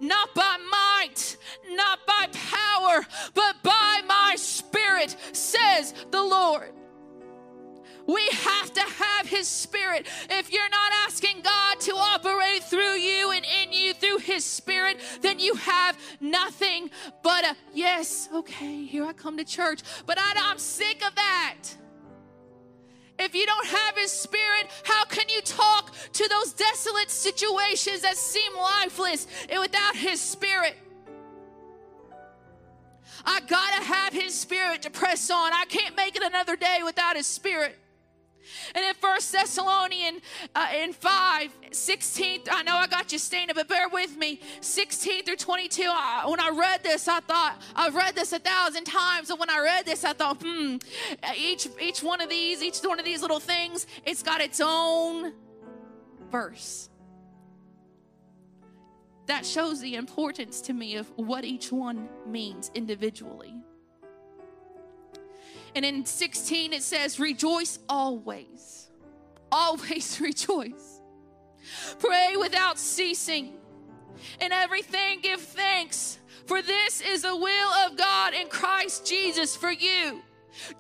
Not 0.01 0.35
by 0.35 0.57
might, 0.71 1.37
not 1.71 2.01
by 2.07 2.27
power, 2.33 3.07
but 3.35 3.63
by 3.63 4.03
my 4.07 4.35
Spirit, 4.37 5.17
says 5.33 5.95
the 6.11 6.23
Lord. 6.23 6.73
We 8.07 8.29
have 8.31 8.73
to 8.73 8.81
have 8.81 9.27
His 9.27 9.49
Spirit. 9.49 10.07
If 10.29 10.53
you're 10.53 10.69
not 10.69 10.93
asking 11.07 11.43
God 11.43 11.81
to 11.81 11.93
operate 11.93 12.65
through 12.65 12.95
you 12.95 13.31
and 13.31 13.45
in 13.63 13.73
you 13.73 13.95
through 13.95 14.19
His 14.19 14.45
Spirit, 14.45 14.99
then 15.21 15.39
you 15.39 15.55
have 15.55 15.99
nothing 16.21 16.91
but 17.23 17.45
a 17.45 17.57
yes, 17.73 18.29
okay, 18.33 18.85
here 18.85 19.05
I 19.05 19.13
come 19.13 19.37
to 19.39 19.45
church. 19.45 19.83
But 20.07 20.19
I, 20.19 20.33
I'm 20.37 20.59
sick 20.59 21.05
of 21.07 21.15
that. 21.15 21.59
If 23.19 23.35
you 23.35 23.47
don't 23.47 23.67
have 23.67 23.97
His 23.97 24.11
Spirit, 24.11 24.69
how 24.85 25.05
can 25.05 25.29
you 25.29 25.41
talk 25.43 25.95
to 26.13 26.29
those 26.29 26.53
desolate 26.53 27.11
situations 27.11 28.03
that 28.03 28.17
seem 28.17 28.53
lifeless 28.57 29.27
and 29.49 29.61
without 29.61 29.97
His 29.97 30.21
Spirit? 30.21 30.77
I 33.25 33.41
gotta 33.47 33.85
have 33.85 34.13
His 34.13 34.35
Spirit 34.39 34.83
to 34.83 34.91
press 34.91 35.31
on. 35.31 35.53
I 35.53 35.65
can't 35.69 35.97
make 35.97 36.17
it 36.17 36.23
another 36.23 36.57
day 36.57 36.81
without 36.85 37.17
His 37.17 37.27
Spirit. 37.27 37.79
And 38.75 38.85
in 38.85 38.95
First 38.95 39.33
Thessalonian 39.33 40.21
uh, 40.55 40.69
in 40.77 40.93
5, 40.93 41.51
16, 41.71 42.43
I 42.51 42.63
know 42.63 42.75
I 42.75 42.87
got 42.87 43.13
you 43.13 43.19
standing, 43.19 43.55
but 43.55 43.69
bear 43.69 43.89
with 43.89 44.17
me. 44.17 44.41
16 44.61 45.25
through 45.25 45.37
22, 45.37 45.83
I, 45.87 46.25
when 46.27 46.41
I 46.41 46.51
read 46.51 46.83
this, 46.83 47.09
I 47.09 47.21
thought, 47.21 47.61
I've 47.75 47.95
read 47.95 48.15
this 48.15 48.33
a 48.33 48.39
thousand 48.39 48.85
times. 48.85 49.31
And 49.31 49.39
when 49.39 49.51
I 49.51 49.61
read 49.61 49.87
this, 49.87 50.05
I 50.05 50.13
thought, 50.13 50.43
hmm, 50.43 50.77
each, 51.37 51.69
each 51.81 52.03
one 52.03 52.21
of 52.21 52.29
these, 52.29 52.63
each 52.63 52.79
one 52.81 52.99
of 52.99 53.05
these 53.05 53.23
little 53.23 53.41
things, 53.41 53.87
it's 54.05 54.23
got 54.23 54.41
its 54.41 54.61
own 54.63 55.33
verse. 56.31 56.89
That 59.27 59.47
shows 59.47 59.81
the 59.81 59.95
importance 59.95 60.61
to 60.63 60.73
me 60.73 60.97
of 60.97 61.11
what 61.17 61.45
each 61.45 61.71
one 61.71 62.09
means 62.27 62.71
individually. 62.75 63.55
And 65.75 65.85
in 65.85 66.05
16, 66.05 66.73
it 66.73 66.83
says, 66.83 67.19
Rejoice 67.19 67.79
always. 67.89 68.89
Always 69.51 70.21
rejoice. 70.21 71.01
Pray 71.99 72.35
without 72.39 72.79
ceasing. 72.79 73.55
In 74.41 74.53
everything, 74.53 75.21
give 75.21 75.41
thanks, 75.41 76.19
for 76.47 76.63
this 76.63 77.01
is 77.01 77.23
the 77.23 77.37
will 77.37 77.71
of 77.87 77.97
God 77.97 78.35
in 78.35 78.49
Christ 78.49 79.07
Jesus 79.07 79.57
for 79.57 79.71
you. 79.71 80.23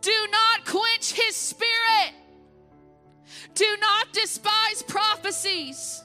Do 0.00 0.26
not 0.30 0.66
quench 0.66 1.12
his 1.12 1.34
spirit. 1.34 2.14
Do 3.54 3.76
not 3.80 4.12
despise 4.12 4.82
prophecies. 4.86 6.02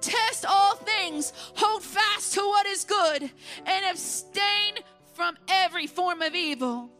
Test 0.00 0.46
all 0.46 0.76
things, 0.76 1.32
hold 1.54 1.82
fast 1.82 2.34
to 2.34 2.40
what 2.40 2.66
is 2.66 2.84
good, 2.84 3.30
and 3.66 3.86
abstain 3.90 4.74
from 5.14 5.36
every 5.48 5.86
form 5.86 6.22
of 6.22 6.34
evil. 6.34 6.90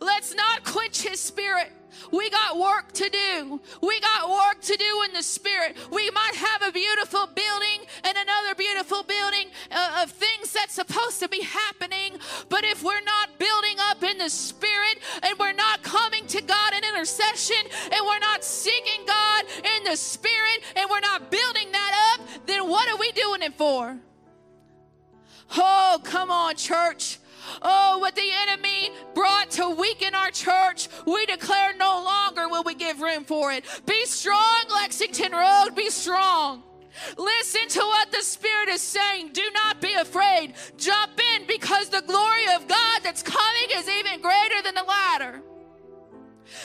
Let's 0.00 0.34
not 0.34 0.64
quench 0.64 1.02
his 1.02 1.20
spirit. 1.20 1.72
We 2.12 2.30
got 2.30 2.58
work 2.58 2.92
to 2.92 3.08
do. 3.10 3.60
We 3.82 4.00
got 4.00 4.28
work 4.28 4.60
to 4.62 4.76
do 4.76 5.02
in 5.06 5.12
the 5.12 5.22
spirit. 5.22 5.76
We 5.90 6.10
might 6.10 6.34
have 6.34 6.62
a 6.62 6.72
beautiful 6.72 7.26
building 7.26 7.86
and 8.04 8.16
another 8.16 8.54
beautiful 8.54 9.02
building 9.02 9.46
uh, 9.70 10.02
of 10.02 10.10
things 10.10 10.52
that's 10.52 10.74
supposed 10.74 11.20
to 11.20 11.28
be 11.28 11.42
happening, 11.42 12.18
but 12.48 12.64
if 12.64 12.82
we're 12.82 13.02
not 13.02 13.38
building 13.38 13.76
up 13.80 14.02
in 14.02 14.18
the 14.18 14.28
spirit 14.28 14.98
and 15.22 15.38
we're 15.38 15.52
not 15.52 15.82
coming 15.82 16.26
to 16.28 16.42
God 16.42 16.72
in 16.74 16.84
intercession 16.84 17.62
and 17.92 18.06
we're 18.06 18.18
not 18.18 18.44
seeking 18.44 19.06
God 19.06 19.44
in 19.76 19.84
the 19.84 19.96
spirit 19.96 20.62
and 20.76 20.88
we're 20.90 21.00
not 21.00 21.30
building 21.30 21.72
that 21.72 22.14
up, 22.14 22.46
then 22.46 22.68
what 22.68 22.88
are 22.88 22.96
we 22.96 23.10
doing 23.12 23.42
it 23.42 23.54
for? 23.54 23.98
Oh, 25.56 26.00
come 26.04 26.30
on, 26.30 26.54
church. 26.54 27.18
Oh, 27.62 27.98
what 27.98 28.14
the 28.14 28.30
enemy 28.48 28.90
brought 29.14 29.50
to 29.52 29.70
weaken 29.70 30.14
our 30.14 30.30
church, 30.30 30.88
we 31.06 31.26
declare 31.26 31.74
no 31.76 32.02
longer 32.04 32.48
will 32.48 32.62
we 32.62 32.74
give 32.74 33.00
room 33.00 33.24
for 33.24 33.52
it. 33.52 33.64
Be 33.86 34.04
strong, 34.06 34.64
Lexington 34.72 35.32
Road, 35.32 35.70
be 35.74 35.90
strong. 35.90 36.62
Listen 37.16 37.68
to 37.68 37.80
what 37.80 38.10
the 38.10 38.22
Spirit 38.22 38.68
is 38.68 38.80
saying. 38.80 39.30
Do 39.32 39.48
not 39.54 39.80
be 39.80 39.94
afraid. 39.94 40.54
Jump 40.76 41.20
in 41.34 41.46
because 41.46 41.88
the 41.88 42.02
glory 42.02 42.46
of 42.54 42.66
God 42.66 43.00
that's 43.02 43.22
coming 43.22 43.68
is 43.74 43.88
even 43.88 44.20
greater 44.20 44.62
than 44.62 44.74
the 44.74 44.82
ladder. 44.82 45.42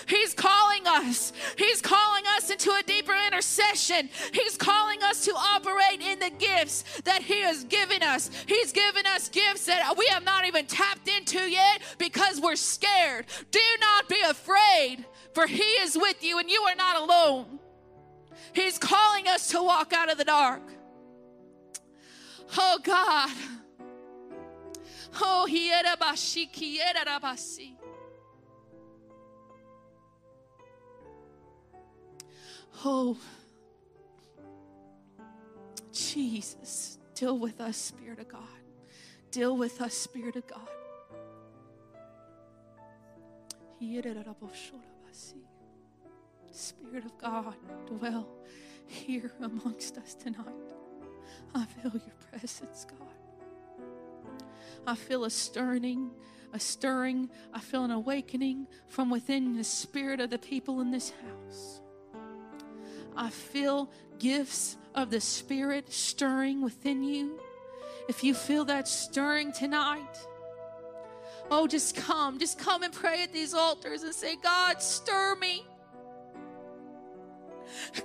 He's 0.08 0.34
calling 0.34 0.88
us. 0.88 1.34
He's 1.58 1.82
calling 1.82 2.24
us 2.36 2.50
into 2.50 2.72
a 2.72 2.82
deeper 2.84 3.14
intercession. 3.28 4.10
He's 4.34 4.58
calling 4.58 5.02
us 5.04 5.26
to 5.26 5.32
operate 5.32 6.02
in 6.02 6.20
the 6.20 6.32
gifts 6.32 6.84
that 7.04 7.22
He 7.22 7.42
has 7.42 7.64
given 7.66 8.04
us. 8.04 8.30
He's 8.48 8.72
given 8.72 9.06
us 9.06 9.30
gifts 9.30 9.66
that 9.66 9.96
we 9.98 10.08
have 10.08 10.24
not 10.24 10.46
even 10.46 10.66
tapped 10.66 11.08
into 11.08 11.40
yet 11.40 11.82
because 11.98 12.40
we're 12.40 12.56
scared. 12.56 13.26
Do 13.52 13.60
not 13.80 14.10
be 14.10 14.22
afraid, 14.28 15.06
for 15.34 15.48
He 15.48 15.64
is 15.64 15.98
with 15.98 16.24
you 16.24 16.40
and 16.40 16.50
you 16.50 16.62
are 16.62 16.76
not 16.76 17.02
alone. 17.02 17.60
He's 18.54 18.78
calling 18.78 19.28
us 19.28 19.50
to 19.50 19.62
walk 19.62 19.94
out 19.94 20.12
of 20.12 20.18
the 20.18 20.24
dark. 20.24 20.64
Oh 22.58 22.80
God. 22.82 23.32
Oh, 25.22 25.48
hiera 25.50 25.98
bashi, 25.98 26.48
kiera 26.48 27.06
rabasi. 27.06 27.75
Oh, 32.84 33.18
Jesus, 35.92 36.98
deal 37.14 37.40
with 37.40 37.62
us, 37.62 37.78
Spirit 37.78 38.20
of 38.20 38.28
God. 38.28 38.42
Deal 39.32 39.56
with 39.56 39.82
us, 39.82 39.94
Spirit 39.94 40.36
of 40.36 40.46
God. 40.48 40.68
Spirit 46.52 47.06
of 47.06 47.18
God, 47.18 47.56
dwell 47.88 48.28
here 48.88 49.32
amongst 49.42 49.98
us 49.98 50.14
tonight. 50.16 50.46
I 51.54 51.66
feel 51.66 51.92
your 51.92 52.16
presence, 52.32 52.86
God. 52.86 53.88
I 54.88 54.96
feel 54.96 55.26
a 55.26 55.30
stirring, 55.30 56.12
a 56.54 56.60
stirring. 56.60 57.30
I 57.54 57.60
feel 57.60 57.84
an 57.84 57.92
awakening 57.92 58.68
from 58.88 59.10
within 59.10 59.58
the 59.58 59.64
spirit 59.64 60.20
of 60.20 60.30
the 60.30 60.38
people 60.38 60.82
in 60.82 60.92
this 60.92 61.12
house. 61.12 61.82
I 63.16 63.30
feel 63.30 63.90
gifts 64.20 64.78
of 64.94 65.10
the 65.10 65.22
Spirit 65.22 65.92
stirring 65.92 66.62
within 66.62 67.04
you. 67.04 67.40
If 68.08 68.24
you 68.24 68.34
feel 68.34 68.66
that 68.66 68.88
stirring 68.88 69.52
tonight, 69.52 70.18
oh, 71.50 71.68
just 71.68 71.96
come. 71.96 72.40
Just 72.40 72.60
come 72.60 72.84
and 72.84 72.94
pray 72.94 73.24
at 73.24 73.34
these 73.34 73.54
altars 73.54 74.04
and 74.04 74.14
say, 74.14 74.36
God, 74.36 74.82
stir 74.82 75.36
me. 75.36 75.66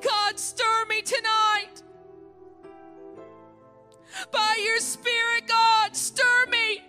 God, 0.03 0.39
stir 0.39 0.87
me 0.89 1.03
tonight. 1.03 1.83
By 4.33 4.61
your 4.65 4.79
Spirit, 4.79 5.47
God, 5.47 5.95
stir 5.95 6.47
me. 6.51 6.83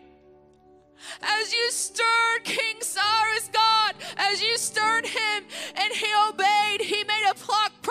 As 1.21 1.53
you 1.53 1.71
stirred 1.71 2.43
King 2.43 2.77
Cyrus, 2.81 3.49
God, 3.51 3.95
as 4.17 4.41
you 4.41 4.57
stirred 4.57 5.05
him 5.05 5.43
and 5.75 5.93
he 5.93 6.07
obeyed, 6.29 6.81
he 6.81 7.03
made 7.03 7.25
a 7.29 7.35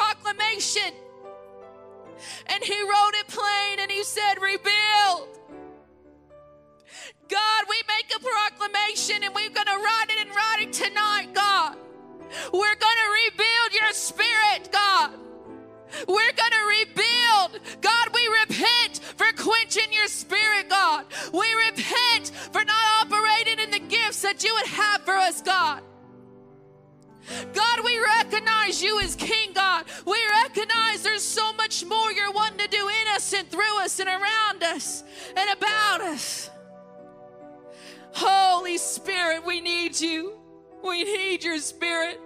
proclamation. 0.00 0.92
And 2.46 2.62
he 2.62 2.80
wrote 2.82 3.14
it 3.14 3.28
plain 3.28 3.80
and 3.80 3.90
he 3.90 4.02
said, 4.02 4.40
Rebuild. 4.40 5.28
God, 7.28 7.64
we 7.68 7.76
make 7.86 8.10
a 8.16 8.20
proclamation 8.20 9.22
and 9.22 9.34
we're 9.34 9.50
going 9.50 9.66
to 9.66 9.76
write 9.76 10.06
it 10.08 10.26
in 10.26 10.34
writing 10.34 10.70
tonight, 10.70 11.28
God. 11.32 11.76
We're 12.52 12.80
going 12.86 13.00
to 13.04 13.10
rebuild 13.24 13.80
your 13.80 13.92
spirit, 13.92 14.70
God. 14.72 15.12
We're 16.08 16.32
going 16.32 16.52
to 16.52 16.64
rebuild. 16.78 17.60
God, 17.80 18.08
we 18.14 18.28
repent 18.40 19.00
for 19.16 19.26
quenching 19.36 19.92
your 19.92 20.06
spirit, 20.08 20.68
God. 20.68 21.06
We 21.32 21.52
repent 21.66 22.30
for 22.52 22.64
not 22.64 23.06
operating 23.06 23.58
in 23.58 23.70
the 23.70 23.80
gifts 23.80 24.22
that 24.22 24.42
you 24.44 24.54
would 24.54 24.66
have 24.66 25.02
for 25.02 25.14
us, 25.14 25.42
God. 25.42 25.82
God, 27.52 27.80
we 27.84 27.98
recognize 27.98 28.82
you 28.82 29.00
as 29.00 29.14
King, 29.14 29.52
God. 29.54 29.84
We 30.06 30.18
recognize 30.42 31.02
there's 31.02 31.22
so 31.22 31.52
much 31.54 31.84
more 31.84 32.12
you're 32.12 32.32
wanting 32.32 32.58
to 32.58 32.68
do 32.68 32.88
in 32.88 33.14
us 33.14 33.32
and 33.32 33.48
through 33.48 33.78
us 33.80 34.00
and 34.00 34.08
around 34.08 34.62
us 34.62 35.04
and 35.36 35.50
about 35.50 36.00
us. 36.00 36.50
Holy 38.12 38.78
Spirit, 38.78 39.44
we 39.46 39.60
need 39.60 40.00
you. 40.00 40.34
We 40.82 41.04
need 41.04 41.44
your 41.44 41.58
spirit. 41.58 42.20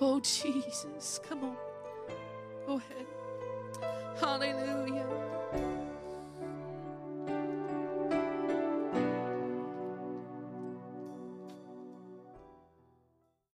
Oh, 0.00 0.20
Jesus. 0.20 1.20
Come 1.28 1.44
on. 1.44 1.56
Go 2.66 2.76
ahead. 2.76 2.95
Hallelujah. 4.20 5.15